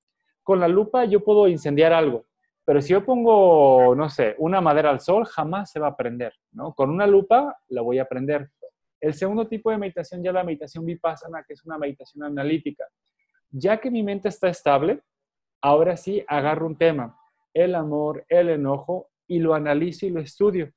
Con 0.42 0.60
la 0.60 0.68
lupa 0.68 1.04
yo 1.04 1.24
puedo 1.24 1.48
incendiar 1.48 1.92
algo, 1.92 2.26
pero 2.66 2.82
si 2.82 2.92
yo 2.92 3.04
pongo, 3.04 3.94
no 3.94 4.10
sé, 4.10 4.34
una 4.38 4.60
madera 4.60 4.90
al 4.90 4.98
sol, 4.98 5.24
jamás 5.24 5.70
se 5.70 5.78
va 5.78 5.86
a 5.86 5.96
prender, 5.96 6.34
¿no? 6.50 6.74
Con 6.74 6.90
una 6.90 7.06
lupa 7.06 7.56
la 7.68 7.80
voy 7.80 8.00
a 8.00 8.06
prender. 8.06 8.50
El 9.00 9.14
segundo 9.14 9.46
tipo 9.46 9.70
de 9.70 9.78
meditación 9.78 10.20
ya 10.20 10.32
la 10.32 10.42
meditación 10.42 10.84
vipassana, 10.84 11.44
que 11.46 11.52
es 11.52 11.64
una 11.64 11.78
meditación 11.78 12.24
analítica. 12.24 12.84
Ya 13.52 13.76
que 13.76 13.88
mi 13.88 14.02
mente 14.02 14.28
está 14.28 14.48
estable, 14.48 15.00
ahora 15.60 15.96
sí 15.96 16.24
agarro 16.26 16.66
un 16.66 16.76
tema, 16.76 17.16
el 17.54 17.76
amor, 17.76 18.26
el 18.28 18.48
enojo, 18.48 19.10
y 19.28 19.38
lo 19.38 19.54
analizo 19.54 20.04
y 20.04 20.10
lo 20.10 20.20
estudio. 20.20 20.72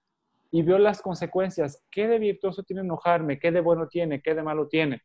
Y 0.52 0.62
veo 0.62 0.78
las 0.78 1.02
consecuencias. 1.02 1.84
¿Qué 1.90 2.08
de 2.08 2.20
virtuoso 2.20 2.62
tiene 2.62 2.84
enojarme? 2.84 3.40
¿Qué 3.40 3.52
de 3.52 3.62
bueno 3.62 3.88
tiene? 3.88 4.22
¿Qué 4.22 4.36
de 4.36 4.44
malo 4.44 4.68
tiene? 4.68 5.02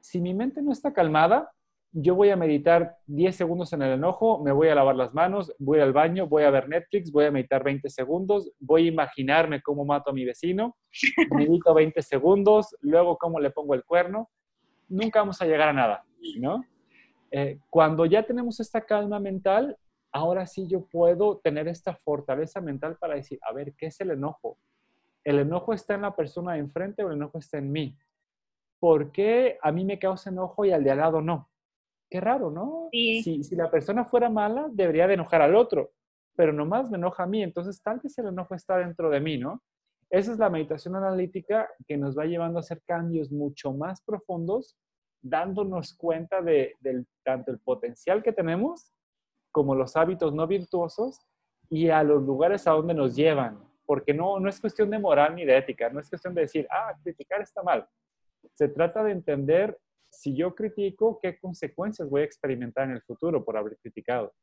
Si 0.00 0.20
mi 0.20 0.34
mente 0.34 0.60
no 0.60 0.72
está 0.72 0.92
calmada, 0.92 1.52
yo 1.98 2.14
voy 2.14 2.28
a 2.28 2.36
meditar 2.36 2.98
10 3.06 3.34
segundos 3.34 3.72
en 3.72 3.80
el 3.80 3.92
enojo, 3.92 4.42
me 4.44 4.52
voy 4.52 4.68
a 4.68 4.74
lavar 4.74 4.96
las 4.96 5.14
manos, 5.14 5.54
voy 5.58 5.80
al 5.80 5.94
baño, 5.94 6.26
voy 6.26 6.42
a 6.42 6.50
ver 6.50 6.68
Netflix, 6.68 7.10
voy 7.10 7.24
a 7.24 7.30
meditar 7.30 7.64
20 7.64 7.88
segundos, 7.88 8.52
voy 8.60 8.84
a 8.84 8.90
imaginarme 8.90 9.62
cómo 9.62 9.82
mato 9.86 10.10
a 10.10 10.12
mi 10.12 10.26
vecino, 10.26 10.76
medito 11.30 11.72
20 11.72 12.02
segundos, 12.02 12.76
luego 12.82 13.16
cómo 13.16 13.40
le 13.40 13.50
pongo 13.50 13.72
el 13.72 13.82
cuerno. 13.82 14.28
Nunca 14.90 15.20
vamos 15.20 15.40
a 15.40 15.46
llegar 15.46 15.70
a 15.70 15.72
nada, 15.72 16.04
¿no? 16.38 16.66
Eh, 17.30 17.60
cuando 17.70 18.04
ya 18.04 18.24
tenemos 18.24 18.60
esta 18.60 18.82
calma 18.82 19.18
mental, 19.18 19.78
ahora 20.12 20.46
sí 20.46 20.68
yo 20.68 20.84
puedo 20.84 21.38
tener 21.38 21.66
esta 21.66 21.94
fortaleza 21.94 22.60
mental 22.60 22.98
para 23.00 23.14
decir, 23.14 23.38
a 23.40 23.54
ver, 23.54 23.72
¿qué 23.74 23.86
es 23.86 23.98
el 24.02 24.10
enojo? 24.10 24.58
¿El 25.24 25.38
enojo 25.38 25.72
está 25.72 25.94
en 25.94 26.02
la 26.02 26.14
persona 26.14 26.52
de 26.52 26.58
enfrente 26.58 27.02
o 27.02 27.08
el 27.08 27.16
enojo 27.16 27.38
está 27.38 27.56
en 27.56 27.72
mí? 27.72 27.96
¿Por 28.78 29.12
qué 29.12 29.56
a 29.62 29.72
mí 29.72 29.86
me 29.86 29.98
causa 29.98 30.28
enojo 30.28 30.66
y 30.66 30.72
al 30.72 30.84
de 30.84 30.90
al 30.90 30.98
lado 30.98 31.22
no? 31.22 31.48
Qué 32.10 32.20
raro, 32.20 32.50
¿no? 32.50 32.88
Si, 32.92 33.42
si 33.42 33.56
la 33.56 33.70
persona 33.70 34.04
fuera 34.04 34.30
mala, 34.30 34.68
debería 34.70 35.06
de 35.06 35.14
enojar 35.14 35.42
al 35.42 35.56
otro, 35.56 35.92
pero 36.36 36.52
nomás 36.52 36.90
me 36.90 36.98
enoja 36.98 37.24
a 37.24 37.26
mí, 37.26 37.42
entonces 37.42 37.82
tal 37.82 37.98
vez 38.00 38.16
el 38.18 38.28
enojo 38.28 38.54
está 38.54 38.78
dentro 38.78 39.10
de 39.10 39.20
mí, 39.20 39.38
¿no? 39.38 39.62
Esa 40.10 40.32
es 40.32 40.38
la 40.38 40.50
meditación 40.50 40.94
analítica 40.94 41.68
que 41.86 41.96
nos 41.96 42.16
va 42.16 42.26
llevando 42.26 42.58
a 42.58 42.60
hacer 42.60 42.80
cambios 42.86 43.32
mucho 43.32 43.72
más 43.72 44.02
profundos, 44.02 44.76
dándonos 45.20 45.94
cuenta 45.94 46.40
de, 46.42 46.76
tanto 47.24 47.50
el 47.50 47.58
potencial 47.58 48.22
que 48.22 48.32
tenemos 48.32 48.92
como 49.50 49.74
los 49.74 49.96
hábitos 49.96 50.32
no 50.32 50.46
virtuosos 50.46 51.18
y 51.68 51.88
a 51.88 52.04
los 52.04 52.22
lugares 52.22 52.66
a 52.68 52.72
donde 52.72 52.94
nos 52.94 53.16
llevan, 53.16 53.58
porque 53.84 54.14
no, 54.14 54.38
no 54.38 54.48
es 54.48 54.60
cuestión 54.60 54.90
de 54.90 54.98
moral 54.98 55.34
ni 55.34 55.44
de 55.44 55.56
ética, 55.56 55.90
no 55.90 55.98
es 55.98 56.08
cuestión 56.08 56.34
de 56.34 56.42
decir, 56.42 56.68
ah, 56.70 56.94
criticar 57.02 57.40
está 57.40 57.62
mal. 57.62 57.88
Se 58.54 58.68
trata 58.68 59.02
de 59.04 59.12
entender 59.12 59.78
si 60.10 60.34
yo 60.34 60.54
critico, 60.54 61.18
¿qué 61.20 61.38
consecuencias 61.38 62.08
voy 62.08 62.22
a 62.22 62.24
experimentar 62.24 62.88
en 62.88 62.96
el 62.96 63.02
futuro 63.02 63.44
por 63.44 63.56
haber 63.56 63.76
criticado? 63.78 64.34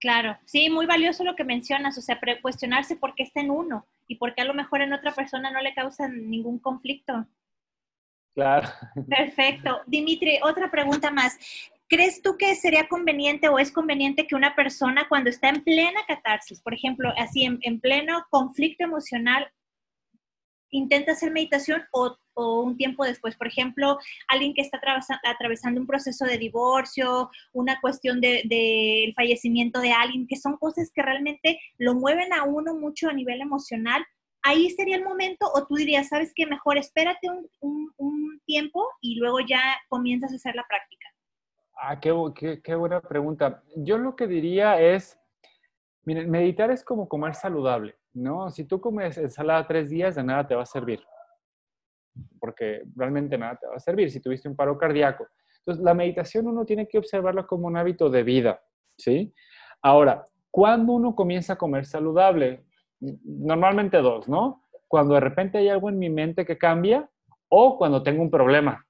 Claro, 0.00 0.38
sí, 0.46 0.70
muy 0.70 0.86
valioso 0.86 1.24
lo 1.24 1.36
que 1.36 1.44
mencionas, 1.44 1.96
o 1.98 2.00
sea, 2.00 2.18
cuestionarse 2.40 2.96
por 2.96 3.14
qué 3.14 3.22
está 3.22 3.40
en 3.40 3.50
uno 3.50 3.86
y 4.08 4.16
por 4.16 4.34
qué 4.34 4.42
a 4.42 4.46
lo 4.46 4.54
mejor 4.54 4.80
en 4.80 4.94
otra 4.94 5.12
persona 5.12 5.50
no 5.50 5.60
le 5.60 5.74
causa 5.74 6.08
ningún 6.08 6.58
conflicto. 6.58 7.26
Claro. 8.34 8.68
Perfecto. 9.08 9.80
Dimitri, 9.86 10.40
otra 10.42 10.70
pregunta 10.70 11.10
más. 11.10 11.38
¿Crees 11.86 12.22
tú 12.22 12.36
que 12.38 12.54
sería 12.54 12.88
conveniente 12.88 13.48
o 13.48 13.58
es 13.58 13.72
conveniente 13.72 14.26
que 14.26 14.36
una 14.36 14.54
persona 14.54 15.06
cuando 15.08 15.28
está 15.28 15.50
en 15.50 15.62
plena 15.62 16.00
catarsis, 16.06 16.62
por 16.62 16.72
ejemplo, 16.72 17.12
así 17.18 17.44
en 17.44 17.80
pleno 17.80 18.24
conflicto 18.30 18.84
emocional, 18.84 19.52
intenta 20.70 21.12
hacer 21.12 21.32
meditación 21.32 21.82
o, 21.92 22.16
un 22.40 22.76
tiempo 22.76 23.04
después. 23.04 23.36
Por 23.36 23.46
ejemplo, 23.46 23.98
alguien 24.28 24.54
que 24.54 24.62
está 24.62 24.80
atravesando 25.24 25.80
un 25.80 25.86
proceso 25.86 26.24
de 26.24 26.38
divorcio, 26.38 27.30
una 27.52 27.80
cuestión 27.80 28.20
del 28.20 28.48
de, 28.48 29.12
fallecimiento 29.16 29.80
de 29.80 29.92
alguien, 29.92 30.26
que 30.26 30.36
son 30.36 30.56
cosas 30.56 30.90
que 30.94 31.02
realmente 31.02 31.60
lo 31.78 31.94
mueven 31.94 32.32
a 32.32 32.44
uno 32.44 32.74
mucho 32.74 33.08
a 33.08 33.12
nivel 33.12 33.40
emocional. 33.40 34.04
Ahí 34.42 34.70
sería 34.70 34.96
el 34.96 35.04
momento, 35.04 35.46
o 35.54 35.66
tú 35.66 35.74
dirías, 35.74 36.08
¿sabes 36.08 36.32
qué? 36.34 36.46
Mejor 36.46 36.78
espérate 36.78 37.28
un, 37.60 37.92
un, 37.96 38.40
tiempo 38.46 38.84
y 39.00 39.16
luego 39.16 39.38
ya 39.40 39.60
comienzas 39.88 40.32
a 40.32 40.36
hacer 40.36 40.56
la 40.56 40.66
práctica. 40.66 41.06
Ah, 41.76 42.00
qué, 42.00 42.12
qué, 42.34 42.60
qué 42.60 42.74
buena 42.74 43.00
pregunta. 43.00 43.62
Yo 43.76 43.96
lo 43.96 44.16
que 44.16 44.26
diría 44.26 44.80
es, 44.80 45.16
miren, 46.04 46.28
meditar 46.28 46.70
es 46.70 46.82
como 46.82 47.08
comer 47.08 47.34
saludable. 47.34 48.00
¿no? 48.12 48.50
Si 48.50 48.64
tú 48.64 48.80
comes 48.80 49.16
ensalada 49.18 49.66
tres 49.66 49.90
días, 49.90 50.14
de 50.14 50.22
nada 50.22 50.46
te 50.46 50.54
va 50.54 50.62
a 50.62 50.66
servir, 50.66 51.02
porque 52.38 52.82
realmente 52.96 53.36
nada 53.38 53.56
te 53.56 53.66
va 53.66 53.76
a 53.76 53.80
servir 53.80 54.10
si 54.10 54.20
tuviste 54.20 54.48
un 54.48 54.56
paro 54.56 54.76
cardíaco. 54.76 55.26
Entonces, 55.58 55.84
la 55.84 55.94
meditación 55.94 56.46
uno 56.46 56.64
tiene 56.64 56.88
que 56.88 56.98
observarla 56.98 57.46
como 57.46 57.66
un 57.66 57.76
hábito 57.76 58.08
de 58.08 58.22
vida, 58.22 58.62
¿sí? 58.96 59.32
Ahora, 59.82 60.26
¿cuándo 60.50 60.92
uno 60.92 61.14
comienza 61.14 61.54
a 61.54 61.58
comer 61.58 61.84
saludable? 61.84 62.64
Normalmente 63.00 63.98
dos, 63.98 64.28
¿no? 64.28 64.64
Cuando 64.88 65.14
de 65.14 65.20
repente 65.20 65.58
hay 65.58 65.68
algo 65.68 65.88
en 65.88 65.98
mi 65.98 66.10
mente 66.10 66.44
que 66.44 66.58
cambia 66.58 67.08
o 67.48 67.76
cuando 67.78 68.02
tengo 68.02 68.22
un 68.22 68.30
problema. 68.30 68.84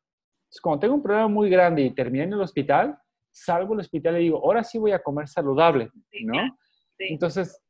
Entonces, 0.45 0.61
cuando 0.63 0.81
tengo 0.81 0.95
un 0.95 1.03
problema 1.03 1.29
muy 1.29 1.51
grande 1.51 1.83
y 1.83 1.91
terminé 1.91 2.25
en 2.25 2.33
el 2.33 2.41
hospital, 2.41 2.99
salgo 3.31 3.71
del 3.71 3.81
hospital 3.81 4.17
y 4.17 4.25
digo, 4.25 4.39
ahora 4.39 4.65
sí 4.65 4.79
voy 4.79 4.93
a 4.93 5.03
comer 5.03 5.29
saludable, 5.29 5.91
¿no? 6.25 6.57
Entonces, 6.99 7.61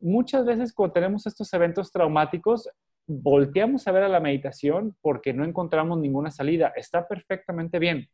muchas 0.00 0.44
veces 0.44 0.72
cuando 0.72 0.94
tenemos 0.94 1.26
estos 1.26 1.52
eventos 1.52 1.92
traumáticos, 1.92 2.68
volteamos 3.10 3.88
a 3.88 3.92
ver 3.92 4.04
a 4.04 4.08
la 4.08 4.20
meditación 4.20 4.96
porque 5.00 5.32
no 5.32 5.44
encontramos 5.44 5.98
ninguna 5.98 6.30
salida. 6.30 6.72
Está 6.76 7.08
perfectamente 7.08 7.78
bien. 7.78 8.08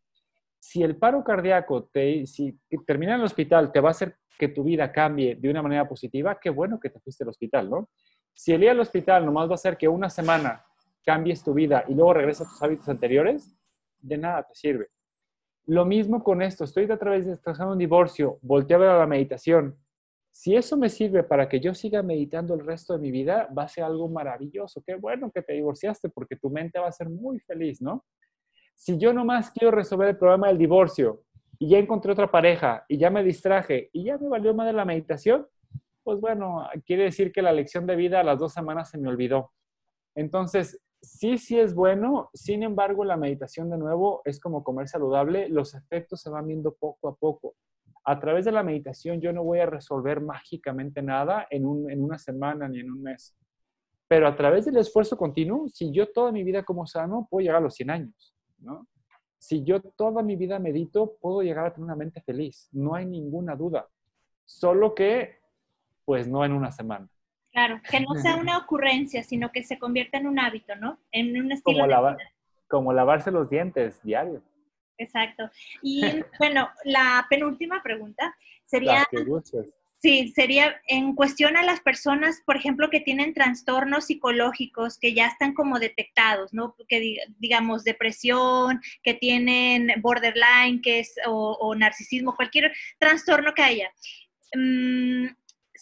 Si 0.58 0.82
el 0.82 0.96
paro 0.96 1.22
cardíaco 1.22 1.84
te, 1.84 2.26
si 2.26 2.58
termina 2.86 3.14
en 3.14 3.20
el 3.20 3.26
hospital 3.26 3.70
te 3.72 3.80
va 3.80 3.90
a 3.90 3.92
hacer 3.92 4.16
que 4.38 4.48
tu 4.48 4.64
vida 4.64 4.90
cambie 4.90 5.34
de 5.36 5.50
una 5.50 5.62
manera 5.62 5.86
positiva, 5.86 6.38
qué 6.40 6.50
bueno 6.50 6.80
que 6.80 6.90
te 6.90 7.00
fuiste 7.00 7.24
al 7.24 7.30
hospital, 7.30 7.68
¿no? 7.68 7.90
Si 8.32 8.52
el 8.52 8.62
ir 8.62 8.70
al 8.70 8.80
hospital 8.80 9.24
nomás 9.24 9.48
va 9.48 9.52
a 9.52 9.54
hacer 9.54 9.76
que 9.76 9.88
una 9.88 10.10
semana 10.10 10.64
cambies 11.04 11.44
tu 11.44 11.54
vida 11.54 11.84
y 11.88 11.94
luego 11.94 12.14
regresas 12.14 12.46
a 12.46 12.50
tus 12.50 12.62
hábitos 12.62 12.88
anteriores, 12.88 13.54
de 13.98 14.18
nada 14.18 14.42
te 14.42 14.54
sirve. 14.54 14.88
Lo 15.66 15.84
mismo 15.84 16.22
con 16.22 16.42
esto, 16.42 16.64
estoy 16.64 16.90
a 16.90 16.98
través 16.98 17.26
de 17.26 17.38
un 17.64 17.78
divorcio, 17.78 18.38
volteé 18.42 18.76
a 18.76 18.78
ver 18.78 18.88
a 18.88 18.98
la 18.98 19.06
meditación, 19.06 19.76
si 20.36 20.54
eso 20.54 20.76
me 20.76 20.90
sirve 20.90 21.22
para 21.22 21.48
que 21.48 21.60
yo 21.60 21.72
siga 21.72 22.02
meditando 22.02 22.52
el 22.52 22.60
resto 22.60 22.92
de 22.92 22.98
mi 22.98 23.10
vida, 23.10 23.48
va 23.56 23.62
a 23.62 23.68
ser 23.68 23.84
algo 23.84 24.06
maravilloso. 24.06 24.82
Qué 24.86 24.94
bueno 24.94 25.30
que 25.30 25.40
te 25.40 25.54
divorciaste 25.54 26.10
porque 26.10 26.36
tu 26.36 26.50
mente 26.50 26.78
va 26.78 26.88
a 26.88 26.92
ser 26.92 27.08
muy 27.08 27.40
feliz, 27.40 27.80
¿no? 27.80 28.04
Si 28.74 28.98
yo 28.98 29.14
nomás 29.14 29.50
quiero 29.50 29.70
resolver 29.70 30.10
el 30.10 30.18
problema 30.18 30.48
del 30.48 30.58
divorcio 30.58 31.22
y 31.58 31.70
ya 31.70 31.78
encontré 31.78 32.12
otra 32.12 32.30
pareja 32.30 32.84
y 32.86 32.98
ya 32.98 33.08
me 33.08 33.24
distraje 33.24 33.88
y 33.94 34.04
ya 34.04 34.18
me 34.18 34.28
valió 34.28 34.52
más 34.52 34.66
de 34.66 34.74
la 34.74 34.84
meditación, 34.84 35.46
pues 36.04 36.20
bueno, 36.20 36.68
quiere 36.84 37.04
decir 37.04 37.32
que 37.32 37.40
la 37.40 37.52
lección 37.52 37.86
de 37.86 37.96
vida 37.96 38.20
a 38.20 38.24
las 38.24 38.38
dos 38.38 38.52
semanas 38.52 38.90
se 38.90 38.98
me 38.98 39.08
olvidó. 39.08 39.52
Entonces, 40.14 40.78
sí, 41.00 41.38
sí 41.38 41.58
es 41.58 41.74
bueno, 41.74 42.28
sin 42.34 42.62
embargo, 42.62 43.06
la 43.06 43.16
meditación 43.16 43.70
de 43.70 43.78
nuevo 43.78 44.20
es 44.26 44.38
como 44.38 44.62
comer 44.62 44.86
saludable, 44.86 45.48
los 45.48 45.74
efectos 45.74 46.20
se 46.20 46.28
van 46.28 46.46
viendo 46.46 46.74
poco 46.74 47.08
a 47.08 47.16
poco 47.16 47.54
a 48.08 48.20
través 48.20 48.44
de 48.44 48.52
la 48.52 48.62
meditación 48.62 49.20
yo 49.20 49.32
no 49.32 49.42
voy 49.42 49.58
a 49.58 49.66
resolver 49.66 50.20
mágicamente 50.20 51.02
nada 51.02 51.48
en, 51.50 51.66
una 51.66 52.18
semana 52.18 52.68
ni 52.68 52.78
en 52.78 52.90
un 52.90 53.02
mes. 53.02 53.36
Pero 54.06 54.28
a 54.28 54.36
través 54.36 54.64
del 54.64 54.76
esfuerzo 54.76 55.16
continuo, 55.16 55.68
si 55.68 55.92
yo 55.92 56.12
toda 56.12 56.30
mi 56.30 56.44
vida 56.44 56.62
como 56.62 56.86
sano, 56.86 57.26
puedo 57.28 57.42
llegar 57.42 57.56
a 57.56 57.60
los 57.60 57.74
100 57.74 57.90
años, 57.90 58.34
¿no? 58.58 58.86
Si 59.38 59.64
yo 59.64 59.80
toda 59.82 60.22
mi 60.22 60.36
vida 60.36 60.60
medito, 60.60 61.16
puedo 61.20 61.42
llegar 61.42 61.66
a 61.66 61.74
tener 61.74 61.84
una 61.84 61.96
mente 61.96 62.20
feliz, 62.20 62.68
no 62.70 62.94
hay 62.94 63.06
ninguna 63.06 63.56
duda. 63.56 63.88
Solo 64.44 64.94
que, 64.94 65.40
pues 66.04 66.28
no 66.28 66.44
en 66.44 66.52
una 66.52 66.70
semana. 66.70 67.08
Claro, 67.50 67.80
que 67.90 67.98
no 67.98 68.14
sea 68.14 68.36
una 68.36 68.58
ocurrencia, 68.64 69.24
sino 69.24 69.50
que 69.50 69.64
se 69.64 69.80
convierta 69.80 70.18
en 70.18 70.28
un 70.28 70.38
hábito, 70.38 70.76
¿no? 70.76 71.00
En 71.10 71.40
un 71.40 71.50
estilo 71.50 71.80
como, 71.88 72.08
de 72.10 72.16
como 72.68 72.92
lavarse 72.92 73.32
los 73.32 73.50
dientes 73.50 74.00
diario. 74.04 74.42
Exacto. 74.98 75.50
Y 75.82 76.02
bueno, 76.38 76.68
la 76.84 77.26
penúltima 77.28 77.82
pregunta 77.82 78.34
sería... 78.64 79.06
Sí, 80.02 80.32
sería 80.36 80.80
en 80.88 81.14
cuestión 81.14 81.56
a 81.56 81.62
las 81.62 81.80
personas, 81.80 82.42
por 82.44 82.56
ejemplo, 82.56 82.90
que 82.90 83.00
tienen 83.00 83.32
trastornos 83.32 84.04
psicológicos 84.06 84.98
que 84.98 85.14
ya 85.14 85.26
están 85.26 85.54
como 85.54 85.78
detectados, 85.78 86.52
¿no? 86.52 86.76
Que 86.86 87.16
digamos 87.38 87.82
depresión, 87.82 88.80
que 89.02 89.14
tienen 89.14 89.90
borderline, 90.02 90.82
que 90.82 91.00
es 91.00 91.14
o, 91.26 91.74
narcisismo, 91.74 92.36
cualquier 92.36 92.72
trastorno 92.98 93.54
que 93.54 93.62
haya. 93.62 93.90
Mm, 94.54 95.28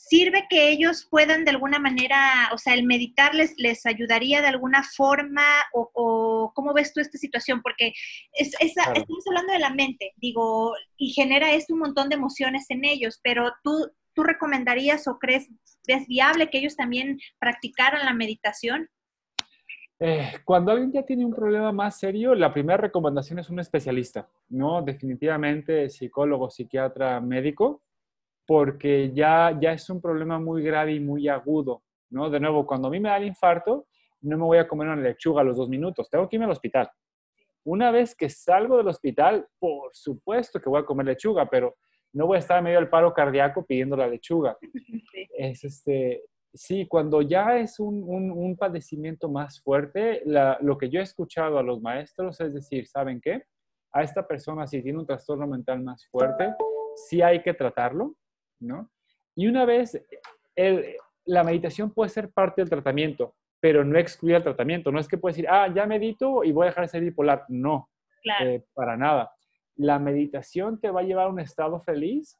¿Sirve 0.06 0.46
que 0.50 0.68
ellos 0.68 1.08
puedan 1.10 1.46
de 1.46 1.50
alguna 1.50 1.78
manera, 1.78 2.50
o 2.52 2.58
sea, 2.58 2.74
el 2.74 2.84
meditar 2.84 3.34
les, 3.34 3.54
les 3.56 3.86
ayudaría 3.86 4.42
de 4.42 4.48
alguna 4.48 4.82
forma 4.82 5.42
o, 5.72 6.52
cómo 6.54 6.74
ves 6.74 6.92
tú 6.92 7.00
esta 7.00 7.16
situación? 7.16 7.62
Porque 7.62 7.94
es, 8.34 8.54
estamos 8.60 9.24
hablando 9.26 9.54
de 9.54 9.58
la 9.60 9.70
mente, 9.70 10.12
digo, 10.16 10.74
y 10.98 11.12
genera 11.12 11.52
esto 11.52 11.72
un 11.72 11.80
montón 11.80 12.10
de 12.10 12.16
emociones 12.16 12.66
en 12.68 12.84
ellos, 12.84 13.18
pero 13.22 13.50
tú, 13.62 13.90
tú 14.12 14.24
recomendarías 14.24 15.08
o 15.08 15.18
crees, 15.18 15.48
es 15.86 16.06
viable 16.06 16.50
que 16.50 16.58
ellos 16.58 16.76
también 16.76 17.18
practicaran 17.38 18.04
la 18.04 18.12
meditación? 18.12 18.90
Eh, 20.00 20.32
cuando 20.44 20.72
alguien 20.72 20.92
ya 20.92 21.06
tiene 21.06 21.24
un 21.24 21.32
problema 21.32 21.72
más 21.72 21.98
serio, 21.98 22.34
la 22.34 22.52
primera 22.52 22.76
recomendación 22.76 23.38
es 23.38 23.48
un 23.48 23.58
especialista, 23.58 24.28
¿no? 24.50 24.82
Definitivamente 24.82 25.88
psicólogo, 25.88 26.50
psiquiatra, 26.50 27.22
médico 27.22 27.83
porque 28.46 29.12
ya, 29.12 29.56
ya 29.60 29.72
es 29.72 29.88
un 29.90 30.00
problema 30.00 30.38
muy 30.38 30.62
grave 30.62 30.94
y 30.94 31.00
muy 31.00 31.28
agudo, 31.28 31.82
¿no? 32.10 32.30
De 32.30 32.40
nuevo, 32.40 32.66
cuando 32.66 32.88
a 32.88 32.90
mí 32.90 33.00
me 33.00 33.08
da 33.08 33.16
el 33.16 33.24
infarto, 33.24 33.86
no 34.20 34.38
me 34.38 34.44
voy 34.44 34.58
a 34.58 34.68
comer 34.68 34.88
una 34.88 35.00
lechuga 35.00 35.42
a 35.42 35.44
los 35.44 35.56
dos 35.56 35.68
minutos, 35.68 36.08
tengo 36.10 36.28
que 36.28 36.36
irme 36.36 36.46
al 36.46 36.52
hospital. 36.52 36.90
Una 37.64 37.90
vez 37.90 38.14
que 38.14 38.28
salgo 38.28 38.76
del 38.76 38.88
hospital, 38.88 39.46
por 39.58 39.90
supuesto 39.92 40.60
que 40.60 40.68
voy 40.68 40.80
a 40.80 40.84
comer 40.84 41.06
lechuga, 41.06 41.48
pero 41.48 41.76
no 42.12 42.26
voy 42.26 42.36
a 42.36 42.40
estar 42.40 42.58
en 42.58 42.64
medio 42.64 42.78
del 42.78 42.90
paro 42.90 43.12
cardíaco 43.12 43.64
pidiendo 43.64 43.96
la 43.96 44.06
lechuga. 44.06 44.56
Sí. 45.12 45.28
Es 45.36 45.62
este, 45.62 46.24
sí, 46.52 46.86
cuando 46.88 47.22
ya 47.22 47.56
es 47.58 47.78
un, 47.78 48.02
un, 48.08 48.56
padecimiento 48.56 49.28
más 49.28 49.60
fuerte, 49.60 50.22
lo 50.24 50.76
que 50.76 50.88
yo 50.88 51.00
he 51.00 51.02
escuchado 51.02 51.58
a 51.58 51.62
los 51.62 51.80
maestros 51.80 52.40
es 52.40 52.54
decir, 52.54 52.86
¿saben 52.88 53.20
qué? 53.20 53.44
A 53.92 54.02
esta 54.02 54.26
persona, 54.26 54.66
si 54.66 54.82
tiene 54.82 54.98
un 54.98 55.06
trastorno 55.06 55.46
mental 55.46 55.82
más 55.82 56.06
fuerte, 56.08 56.52
sí 56.96 57.22
hay 57.22 57.42
que 57.42 57.54
tratarlo, 57.54 58.16
¿no? 58.60 58.90
Y 59.34 59.46
una 59.46 59.64
vez, 59.64 60.00
la 61.24 61.44
meditación 61.44 61.90
puede 61.90 62.10
ser 62.10 62.30
parte 62.30 62.62
del 62.62 62.70
tratamiento, 62.70 63.34
pero 63.60 63.84
no 63.84 63.98
excluye 63.98 64.36
el 64.36 64.42
tratamiento. 64.42 64.92
No 64.92 65.00
es 65.00 65.08
que 65.08 65.18
puedes 65.18 65.36
decir, 65.36 65.50
ah, 65.50 65.72
ya 65.74 65.86
medito 65.86 66.44
y 66.44 66.52
voy 66.52 66.64
a 66.64 66.70
dejar 66.70 66.84
de 66.84 66.88
ser 66.88 67.02
bipolar. 67.02 67.44
No, 67.48 67.90
eh, 68.40 68.64
para 68.74 68.96
nada. 68.96 69.32
La 69.76 69.98
meditación 69.98 70.80
te 70.80 70.90
va 70.90 71.00
a 71.00 71.04
llevar 71.04 71.26
a 71.26 71.30
un 71.30 71.40
estado 71.40 71.80
feliz, 71.80 72.38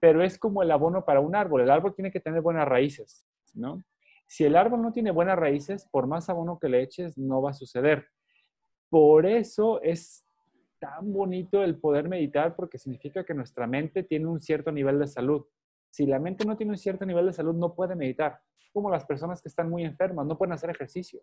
pero 0.00 0.22
es 0.22 0.38
como 0.38 0.62
el 0.62 0.70
abono 0.70 1.04
para 1.04 1.20
un 1.20 1.34
árbol. 1.34 1.62
El 1.62 1.70
árbol 1.70 1.94
tiene 1.94 2.10
que 2.10 2.20
tener 2.20 2.42
buenas 2.42 2.68
raíces, 2.68 3.26
¿no? 3.54 3.82
Si 4.26 4.44
el 4.44 4.56
árbol 4.56 4.82
no 4.82 4.92
tiene 4.92 5.10
buenas 5.10 5.38
raíces, 5.38 5.88
por 5.90 6.06
más 6.06 6.28
abono 6.28 6.58
que 6.58 6.68
le 6.68 6.82
eches, 6.82 7.16
no 7.16 7.40
va 7.40 7.50
a 7.50 7.54
suceder. 7.54 8.06
Por 8.90 9.24
eso 9.24 9.80
es 9.80 10.27
tan 10.78 11.12
bonito 11.12 11.62
el 11.62 11.78
poder 11.78 12.08
meditar 12.08 12.54
porque 12.56 12.78
significa 12.78 13.24
que 13.24 13.34
nuestra 13.34 13.66
mente 13.66 14.02
tiene 14.02 14.26
un 14.26 14.40
cierto 14.40 14.72
nivel 14.72 14.98
de 14.98 15.06
salud. 15.06 15.44
Si 15.90 16.06
la 16.06 16.18
mente 16.18 16.44
no 16.44 16.56
tiene 16.56 16.72
un 16.72 16.78
cierto 16.78 17.06
nivel 17.06 17.26
de 17.26 17.32
salud, 17.32 17.54
no 17.54 17.74
puede 17.74 17.94
meditar. 17.96 18.40
Como 18.72 18.90
las 18.90 19.04
personas 19.04 19.42
que 19.42 19.48
están 19.48 19.70
muy 19.70 19.84
enfermas, 19.84 20.26
no 20.26 20.36
pueden 20.36 20.52
hacer 20.52 20.70
ejercicio. 20.70 21.20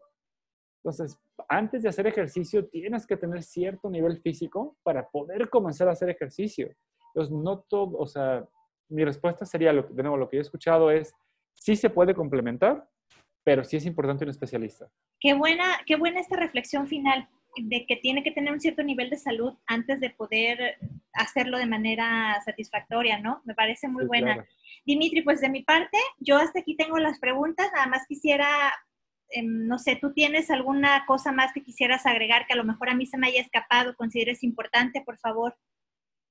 Entonces, 0.84 1.20
antes 1.50 1.84
de 1.84 1.90
hacer 1.90 2.06
ejercicio, 2.08 2.68
tienes 2.68 3.08
que 3.08 3.18
tener 3.18 3.42
cierto 3.44 3.90
nivel 3.90 4.20
físico 4.22 4.78
para 4.84 5.10
poder 5.10 5.50
comenzar 5.50 5.88
a 5.88 5.94
hacer 5.94 6.10
ejercicio. 6.10 6.70
Entonces, 7.14 7.36
no 7.36 7.60
todo, 7.62 7.98
o 7.98 8.06
sea, 8.06 8.48
mi 8.90 9.04
respuesta 9.04 9.46
sería, 9.46 9.74
lo, 9.74 9.84
de 9.84 10.04
nuevo, 10.04 10.18
lo 10.18 10.30
que 10.30 10.38
he 10.38 10.42
escuchado 10.42 10.92
es, 10.92 11.14
sí 11.54 11.76
se 11.76 11.90
puede 11.90 12.14
complementar, 12.14 12.88
pero 13.44 13.64
sí 13.64 13.78
es 13.78 13.86
importante 13.86 14.26
un 14.26 14.30
especialista. 14.30 14.90
Qué 15.20 15.34
buena, 15.34 15.64
qué 15.86 15.96
buena 15.96 16.20
esta 16.20 16.36
reflexión 16.36 16.88
final 16.88 17.28
de 17.58 17.86
que 17.86 17.96
tiene 17.98 18.24
que 18.24 18.32
tener 18.32 18.54
un 18.54 18.60
cierto 18.60 18.84
nivel 18.84 19.10
de 19.10 19.18
salud 19.18 19.54
antes 19.68 20.00
de 20.00 20.10
poder 20.10 20.78
hacerlo 21.14 21.58
de 21.58 21.66
manera 21.66 22.42
satisfactoria, 22.44 23.20
¿no? 23.20 23.42
Me 23.46 23.56
parece 23.56 23.88
muy 23.88 24.06
buena. 24.06 24.46
Dimitri, 24.86 25.22
pues 25.22 25.42
de 25.42 25.50
mi 25.50 25.64
parte, 25.64 25.98
yo 26.20 26.38
hasta 26.38 26.60
aquí 26.60 26.76
tengo 26.76 26.98
las 26.98 27.20
preguntas, 27.20 27.72
nada 27.74 27.88
más 27.88 28.06
quisiera, 28.08 28.48
em, 29.30 29.68
no 29.68 29.80
sé, 29.80 29.98
¿tú 30.00 30.14
tienes 30.14 30.52
alguna 30.52 31.06
cosa 31.06 31.32
más 31.32 31.54
que 31.54 31.64
quisieras 31.64 32.06
agregar 32.06 32.46
que 32.46 32.54
a 32.54 32.58
lo 32.58 32.64
mejor 32.64 32.90
a 32.90 32.96
mí 32.96 33.06
se 33.06 33.18
me 33.18 33.28
haya 33.28 33.42
escapado, 33.42 33.96
consideres 33.96 34.44
importante, 34.44 35.02
por 35.06 35.18
favor? 35.18 35.56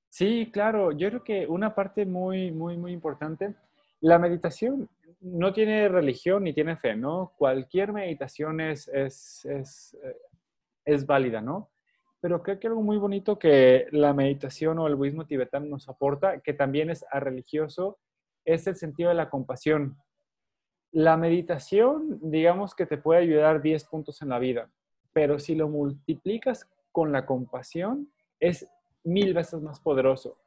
Sí, 0.08 0.50
claro, 0.52 0.92
yo 0.92 1.08
creo 1.08 1.24
que 1.24 1.46
una 1.46 1.74
parte 1.74 2.06
muy, 2.06 2.52
muy, 2.52 2.76
muy 2.76 2.92
importante, 2.92 3.54
la 4.00 4.18
meditación 4.18 4.88
no 5.20 5.52
tiene 5.52 5.88
religión 5.88 6.44
ni 6.44 6.52
tiene 6.52 6.76
fe, 6.76 6.94
¿no? 6.94 7.32
Cualquier 7.36 7.92
meditación 7.92 8.60
es, 8.60 8.86
es, 8.88 9.44
es 9.46 9.96
eh, 10.04 10.14
es 10.84 11.06
válida, 11.06 11.40
¿no? 11.40 11.70
Pero 12.20 12.42
creo 12.42 12.58
que 12.58 12.68
algo 12.68 12.82
muy 12.82 12.96
bonito 12.96 13.38
que 13.38 13.86
la 13.90 14.14
meditación 14.14 14.78
o 14.78 14.86
el 14.86 14.94
budismo 14.94 15.26
tibetano 15.26 15.66
nos 15.66 15.88
aporta, 15.88 16.40
que 16.40 16.54
también 16.54 16.90
es 16.90 17.04
a 17.10 17.20
religioso, 17.20 17.98
es 18.44 18.66
el 18.66 18.76
sentido 18.76 19.10
de 19.10 19.14
la 19.14 19.30
compasión. 19.30 19.96
La 20.90 21.16
meditación, 21.16 22.18
digamos 22.22 22.74
que 22.74 22.86
te 22.86 22.96
puede 22.96 23.20
ayudar 23.20 23.60
10 23.60 23.84
puntos 23.84 24.22
en 24.22 24.30
la 24.30 24.38
vida, 24.38 24.70
pero 25.12 25.38
si 25.38 25.54
lo 25.54 25.68
multiplicas 25.68 26.68
con 26.92 27.12
la 27.12 27.26
compasión, 27.26 28.10
es 28.40 28.68
mil 29.02 29.34
veces 29.34 29.60
más 29.60 29.80
poderoso. 29.80 30.38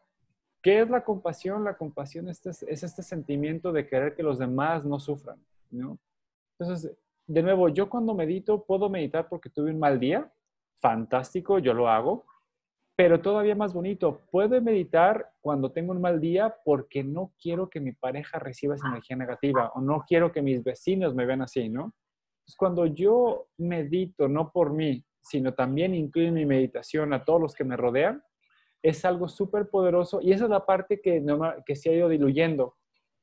¿Qué 0.62 0.82
es 0.82 0.89
la 0.89 1.04
compasión? 1.04 1.63
La 1.63 1.78
compasión 1.78 2.28
es 2.30 2.45
este, 2.45 2.71
es 2.73 2.84
este 2.84 3.04
sentimiento 3.04 3.71
de 3.71 3.88
querer 3.88 4.15
que 4.15 4.23
los 4.23 4.39
demás 4.39 4.86
no 4.86 5.00
sufran, 5.00 5.39
¿no? 5.69 6.00
Entonces, 6.58 6.97
de 7.28 7.44
nuevo, 7.44 7.68
yo 7.70 7.90
cuando 7.90 8.13
medito, 8.13 8.63
puedo 8.63 8.90
meditar 8.90 9.28
porque 9.28 9.50
tuve 9.50 9.70
un 9.72 9.80
mal 9.80 10.00
día, 10.00 10.32
fantástico, 10.80 11.60
yo 11.60 11.74
lo 11.74 11.90
hago, 11.90 12.26
pero 12.96 13.22
todavía 13.22 13.54
más 13.54 13.74
bonito, 13.74 14.22
puedo 14.32 14.60
meditar 14.62 15.34
cuando 15.42 15.72
tengo 15.72 15.92
un 15.92 16.02
mal 16.02 16.20
día 16.22 16.56
porque 16.63 17.04
no 17.04 17.34
quiero 17.40 17.70
que 17.70 17.82
mi 17.82 17.92
pareja 17.92 18.40
reciba 18.40 18.76
esa 18.76 18.88
energía 18.88 19.18
negativa 19.18 19.72
o 19.76 19.82
no 19.82 20.06
quiero 20.08 20.32
que 20.32 20.42
mis 20.42 20.63
vecinos 20.63 21.13
me 21.13 21.26
vean 21.26 21.42
así, 21.42 21.70
¿no? 21.70 21.94
Entonces, 22.40 22.56
cuando 22.58 22.86
yo 22.86 23.50
medito, 23.58 24.30
no 24.30 24.52
por 24.52 24.72
mí, 24.72 25.04
sino 25.22 25.54
también 25.54 25.94
incluyo 25.94 26.32
mi 26.32 26.46
meditación 26.46 27.13
a 27.13 27.26
todos 27.26 27.42
los 27.42 27.54
que 27.54 27.66
me 27.66 27.76
rodean, 27.76 28.24
es 28.82 29.04
algo 29.04 29.28
súper 29.28 29.70
poderoso 29.70 30.22
y 30.22 30.32
esa 30.32 30.46
es 30.46 30.50
la 30.50 30.66
parte 30.66 31.02
que, 31.02 31.24
que 31.66 31.76
se 31.76 31.90
ha 31.90 31.94
ido 31.94 32.08
diluyendo. 32.08 32.78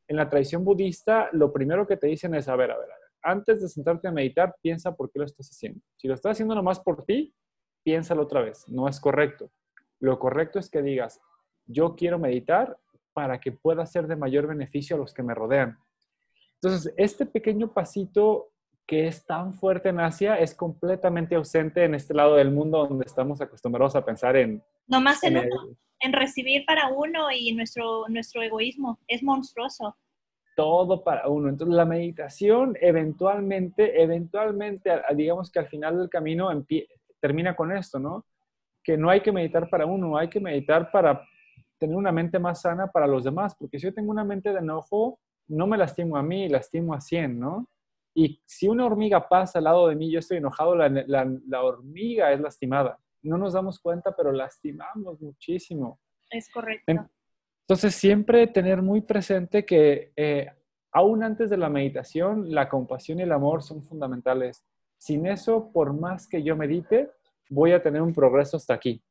En 0.07 0.17
la 0.17 0.29
tradición 0.29 0.63
budista, 0.63 1.31
lo 1.33 1.51
primero 1.53 1.87
que 1.87 1.97
te 1.97 2.07
dicen 2.07 2.35
es, 2.35 2.49
a 2.49 2.57
ver, 2.57 2.71
a 2.71 2.77
ver, 2.77 2.93
a 2.93 2.99
ver 2.99 3.04
antes 3.25 3.63
de 3.63 3.69
sentarte 3.69 4.07
a 4.07 4.13
meditar, 4.13 4.55
piensa 4.61 4.95
por 4.95 5.11
qué 5.11 5.19
lo 5.19 5.25
estás 5.25 5.49
haciendo. 5.49 5.81
Si 5.97 6.07
lo 6.07 6.15
estás 6.15 6.33
haciendo 6.33 6.55
nomás 6.55 6.79
por 6.79 7.05
ti, 7.05 7.35
piénsalo 7.83 8.23
otra 8.23 8.43
vez. 8.43 8.69
No 8.69 8.89
es 8.89 9.01
correcto. 9.01 9.51
Lo 9.99 10.19
correcto 10.19 10.59
es 10.59 10.71
que 10.71 10.83
digas, 10.83 11.21
yo 11.67 11.97
quiero 11.97 12.19
meditar 12.19 12.79
para 13.13 13.41
que 13.41 13.53
pueda 13.53 13.87
ser 13.87 14.07
de 14.07 14.17
mayor 14.17 14.47
beneficio 14.47 14.97
a 14.97 14.99
los 14.99 15.15
que 15.15 15.23
me 15.23 15.35
rodean. 15.35 15.79
Entonces, 16.61 16.93
este 16.97 17.27
pequeño 17.27 17.73
pasito 17.73 18.51
que 18.87 19.07
es 19.07 19.25
tan 19.25 19.55
fuerte 19.55 19.89
en 19.89 20.01
Asia 20.01 20.39
es 20.39 20.55
completamente 20.55 21.35
ausente 21.35 21.85
en 21.85 21.95
este 21.95 22.13
lado 22.13 22.35
del 22.35 22.51
mundo 22.51 22.87
donde 22.87 23.07
estamos 23.07 23.41
acostumbrados 23.41 23.97
a 23.97 24.05
pensar 24.05 24.37
en... 24.37 24.63
Nomás 24.87 25.23
en, 25.25 25.39
en, 25.39 25.49
en 26.01 26.13
recibir 26.13 26.67
para 26.67 26.89
uno 26.89 27.31
y 27.31 27.53
nuestro, 27.53 28.07
nuestro 28.09 28.43
egoísmo. 28.43 28.99
Es 29.07 29.23
monstruoso 29.23 29.97
todo 30.55 31.03
para 31.03 31.29
uno. 31.29 31.49
Entonces 31.49 31.75
la 31.75 31.85
meditación 31.85 32.77
eventualmente, 32.81 34.03
eventualmente, 34.03 34.91
digamos 35.15 35.51
que 35.51 35.59
al 35.59 35.69
final 35.69 35.99
del 35.99 36.09
camino 36.09 36.51
termina 37.21 37.57
con 37.57 37.77
esto, 37.77 37.99
¿no? 37.99 38.25
Que 38.83 38.97
no 38.97 39.11
hay 39.11 39.21
que 39.21 39.33
meditar 39.33 39.69
para 39.69 39.87
uno, 39.87 40.17
hay 40.17 40.29
que 40.29 40.41
meditar 40.41 40.91
para 40.91 41.27
tener 41.79 41.97
una 41.97 42.13
mente 42.13 42.39
más 42.39 42.63
sana 42.63 42.87
para 42.87 43.07
los 43.07 43.25
demás, 43.25 43.55
porque 43.59 43.79
si 43.79 43.87
yo 43.87 43.95
tengo 43.95 44.11
una 44.11 44.25
mente 44.25 44.53
de 44.53 44.59
enojo, 44.59 45.19
no 45.49 45.67
me 45.67 45.77
lastimo 45.77 46.17
a 46.17 46.23
mí, 46.23 46.49
lastimo 46.49 46.95
a 46.95 47.01
100, 47.01 47.39
¿no? 47.39 47.69
Y 48.15 48.41
si 48.47 48.69
una 48.69 48.87
hormiga 48.87 49.29
pasa 49.29 49.59
al 49.59 49.65
lado 49.65 49.89
de 49.89 49.97
mí, 49.97 50.11
yo 50.11 50.21
estoy 50.21 50.37
enojado, 50.37 50.77
la, 50.77 50.89
la 50.89 51.63
hormiga 51.63 52.33
es 52.33 52.41
lastimada. 52.41 52.99
No 53.23 53.39
nos 53.39 53.55
damos 53.55 53.81
cuenta, 53.81 54.15
pero 54.15 54.31
lastimamos 54.31 55.21
muchísimo. 55.21 55.99
Es 56.31 56.51
correcto. 56.51 57.09
Entonces, 57.67 57.95
siempre 57.95 58.47
tener 58.47 58.83
muy 58.83 59.01
presente 59.01 59.65
que 59.65 60.13
eh, 60.17 60.51
aún 60.93 61.23
antes 61.23 61.49
de 61.49 61.57
la 61.57 61.71
meditación, 61.71 62.53
la 62.53 62.69
compasión 62.69 63.19
y 63.19 63.23
el 63.23 63.33
amor 63.33 63.63
son 63.63 63.83
fundamentales. 63.83 64.65
Sin 64.99 65.27
eso, 65.27 65.71
por 65.73 65.93
más 65.93 66.29
que 66.29 66.43
yo 66.43 66.57
medite, 66.57 67.11
voy 67.49 67.73
a 67.73 67.83
tener 67.83 68.03
un 68.03 68.15
progreso 68.15 68.57
hasta 68.57 68.75
aquí. 68.75 69.03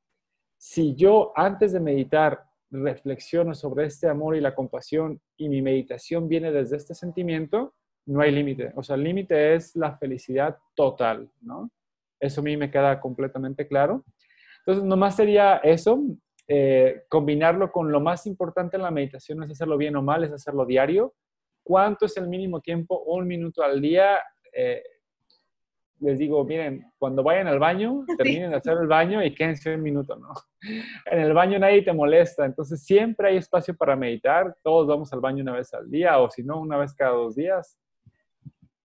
Si 0.57 0.95
yo 0.95 1.33
antes 1.35 1.73
de 1.73 1.79
meditar 1.79 2.45
reflexiono 2.69 3.53
sobre 3.53 3.85
este 3.85 4.07
amor 4.07 4.35
y 4.35 4.41
la 4.41 4.55
compasión 4.55 5.21
y 5.37 5.49
mi 5.49 5.61
meditación 5.61 6.27
viene 6.27 6.51
desde 6.51 6.77
este 6.77 6.95
sentimiento, 6.95 7.73
no 8.05 8.21
hay 8.21 8.31
límite. 8.31 8.71
O 8.75 8.83
sea, 8.83 8.95
el 8.95 9.03
límite 9.03 9.55
es 9.55 9.75
la 9.75 9.97
felicidad 9.97 10.57
total, 10.75 11.29
¿no? 11.41 11.71
Eso 12.19 12.41
a 12.41 12.43
mí 12.43 12.55
me 12.57 12.71
queda 12.71 12.99
completamente 12.99 13.67
claro. 13.67 14.03
Entonces, 14.59 14.83
nomás 14.83 15.15
sería 15.15 15.57
eso, 15.57 16.01
eh, 16.47 17.03
combinarlo 17.07 17.71
con 17.71 17.91
lo 17.91 17.99
más 18.01 18.25
importante 18.25 18.75
en 18.75 18.83
la 18.83 18.91
meditación, 18.91 19.37
no 19.37 19.45
es 19.45 19.51
hacerlo 19.51 19.77
bien 19.77 19.95
o 19.95 20.01
mal, 20.01 20.23
es 20.23 20.31
hacerlo 20.31 20.65
diario. 20.65 21.13
¿Cuánto 21.63 22.05
es 22.05 22.17
el 22.17 22.27
mínimo 22.27 22.59
tiempo? 22.59 23.01
Un 23.03 23.27
minuto 23.27 23.63
al 23.63 23.81
día. 23.81 24.19
Eh, 24.51 24.83
les 25.99 26.19
digo, 26.19 26.43
miren, 26.43 26.91
cuando 26.97 27.23
vayan 27.23 27.47
al 27.47 27.59
baño, 27.59 28.03
terminen 28.17 28.51
de 28.51 28.57
hacer 28.57 28.77
el 28.77 28.87
baño 28.87 29.23
y 29.23 29.33
quédense 29.33 29.73
un 29.73 29.81
minuto, 29.81 30.15
¿no? 30.15 30.33
En 31.05 31.19
el 31.19 31.33
baño 31.33 31.59
nadie 31.59 31.81
te 31.81 31.93
molesta, 31.93 32.45
entonces 32.45 32.83
siempre 32.83 33.29
hay 33.29 33.37
espacio 33.37 33.75
para 33.75 33.95
meditar. 33.95 34.55
Todos 34.63 34.87
vamos 34.87 35.11
al 35.13 35.19
baño 35.19 35.43
una 35.43 35.53
vez 35.53 35.73
al 35.73 35.89
día 35.89 36.19
o 36.19 36.29
si 36.29 36.43
no, 36.43 36.59
una 36.59 36.77
vez 36.77 36.93
cada 36.93 37.11
dos 37.11 37.35
días. 37.35 37.77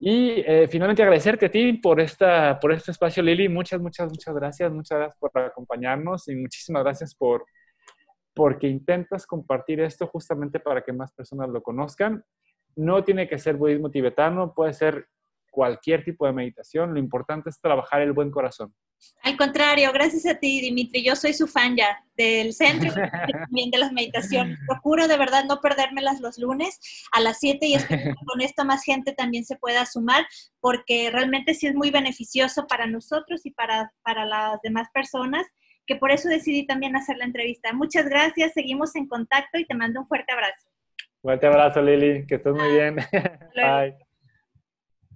Y 0.08 0.44
eh, 0.46 0.68
finalmente 0.68 1.02
agradecerte 1.02 1.48
a 1.48 1.52
ti 1.52 1.74
por, 1.74 2.00
esta, 2.00 2.60
por 2.60 2.72
este 2.72 2.92
espacio, 2.92 3.24
Lili. 3.24 3.50
Muchas, 3.50 3.82
muchas, 3.82 4.08
muchas 4.08 4.36
gracias. 4.36 4.72
Muchas 4.72 5.00
gracias 5.00 5.18
por 5.20 5.32
acompañarnos 5.36 6.28
y 6.28 6.36
muchísimas 6.36 6.84
gracias 6.84 7.16
por 7.16 7.44
porque 8.36 8.68
intentas 8.68 9.26
compartir 9.26 9.80
esto 9.80 10.06
justamente 10.06 10.60
para 10.60 10.84
que 10.84 10.94
más 10.94 11.12
personas 11.12 11.50
lo 11.50 11.64
conozcan. 11.64 12.24
No 12.76 13.04
tiene 13.04 13.28
que 13.28 13.40
ser 13.40 13.56
budismo 13.56 13.90
tibetano, 13.90 14.54
puede 14.54 14.74
ser 14.74 15.08
cualquier 15.56 16.04
tipo 16.04 16.28
de 16.28 16.34
meditación. 16.34 16.94
Lo 16.94 17.00
importante 17.00 17.50
es 17.50 17.62
trabajar 17.62 18.02
el 18.02 18.12
buen 18.12 18.30
corazón. 18.30 18.76
Al 19.24 19.38
contrario, 19.38 19.92
gracias 19.94 20.26
a 20.26 20.38
ti, 20.38 20.60
Dimitri. 20.60 21.02
Yo 21.02 21.16
soy 21.16 21.34
su 21.34 21.48
fan 21.48 21.78
ya 21.78 22.04
del 22.18 22.54
centro 22.54 22.90
y 22.90 22.92
también 23.32 23.72
de 23.72 23.78
las 23.78 23.94
meditaciones. 23.94 24.60
Procuro 24.68 25.08
de 25.08 25.18
verdad 25.18 25.46
no 25.46 25.62
perdérmelas 25.62 26.20
los 26.20 26.38
lunes 26.38 26.80
a 27.14 27.22
las 27.22 27.40
7 27.40 27.66
y 27.66 27.76
espero 27.76 28.04
que 28.04 28.16
con 28.26 28.42
esto 28.42 28.66
más 28.66 28.84
gente 28.84 29.14
también 29.14 29.46
se 29.46 29.56
pueda 29.56 29.86
sumar 29.86 30.26
porque 30.60 31.10
realmente 31.10 31.54
sí 31.54 31.68
es 31.68 31.76
muy 31.76 31.90
beneficioso 31.90 32.68
para 32.68 32.86
nosotros 32.86 33.46
y 33.46 33.52
para, 33.52 33.94
para 34.04 34.26
las 34.26 34.60
demás 34.62 34.90
personas 34.94 35.48
que 35.88 35.96
por 35.96 36.12
eso 36.12 36.28
decidí 36.28 36.66
también 36.66 36.98
hacer 36.98 37.18
la 37.18 37.26
entrevista. 37.26 37.72
Muchas 37.72 38.10
gracias, 38.10 38.54
seguimos 38.54 38.96
en 38.96 39.08
contacto 39.08 39.58
y 39.58 39.66
te 39.66 39.76
mando 39.76 40.02
un 40.02 40.08
fuerte 40.08 40.34
abrazo. 40.34 40.68
Fuerte 41.22 41.48
abrazo, 41.48 41.82
Lili, 41.82 42.26
que 42.28 42.36
estés 42.36 42.54
muy 42.54 42.72
bien. 42.72 42.96
Bye. 43.56 44.05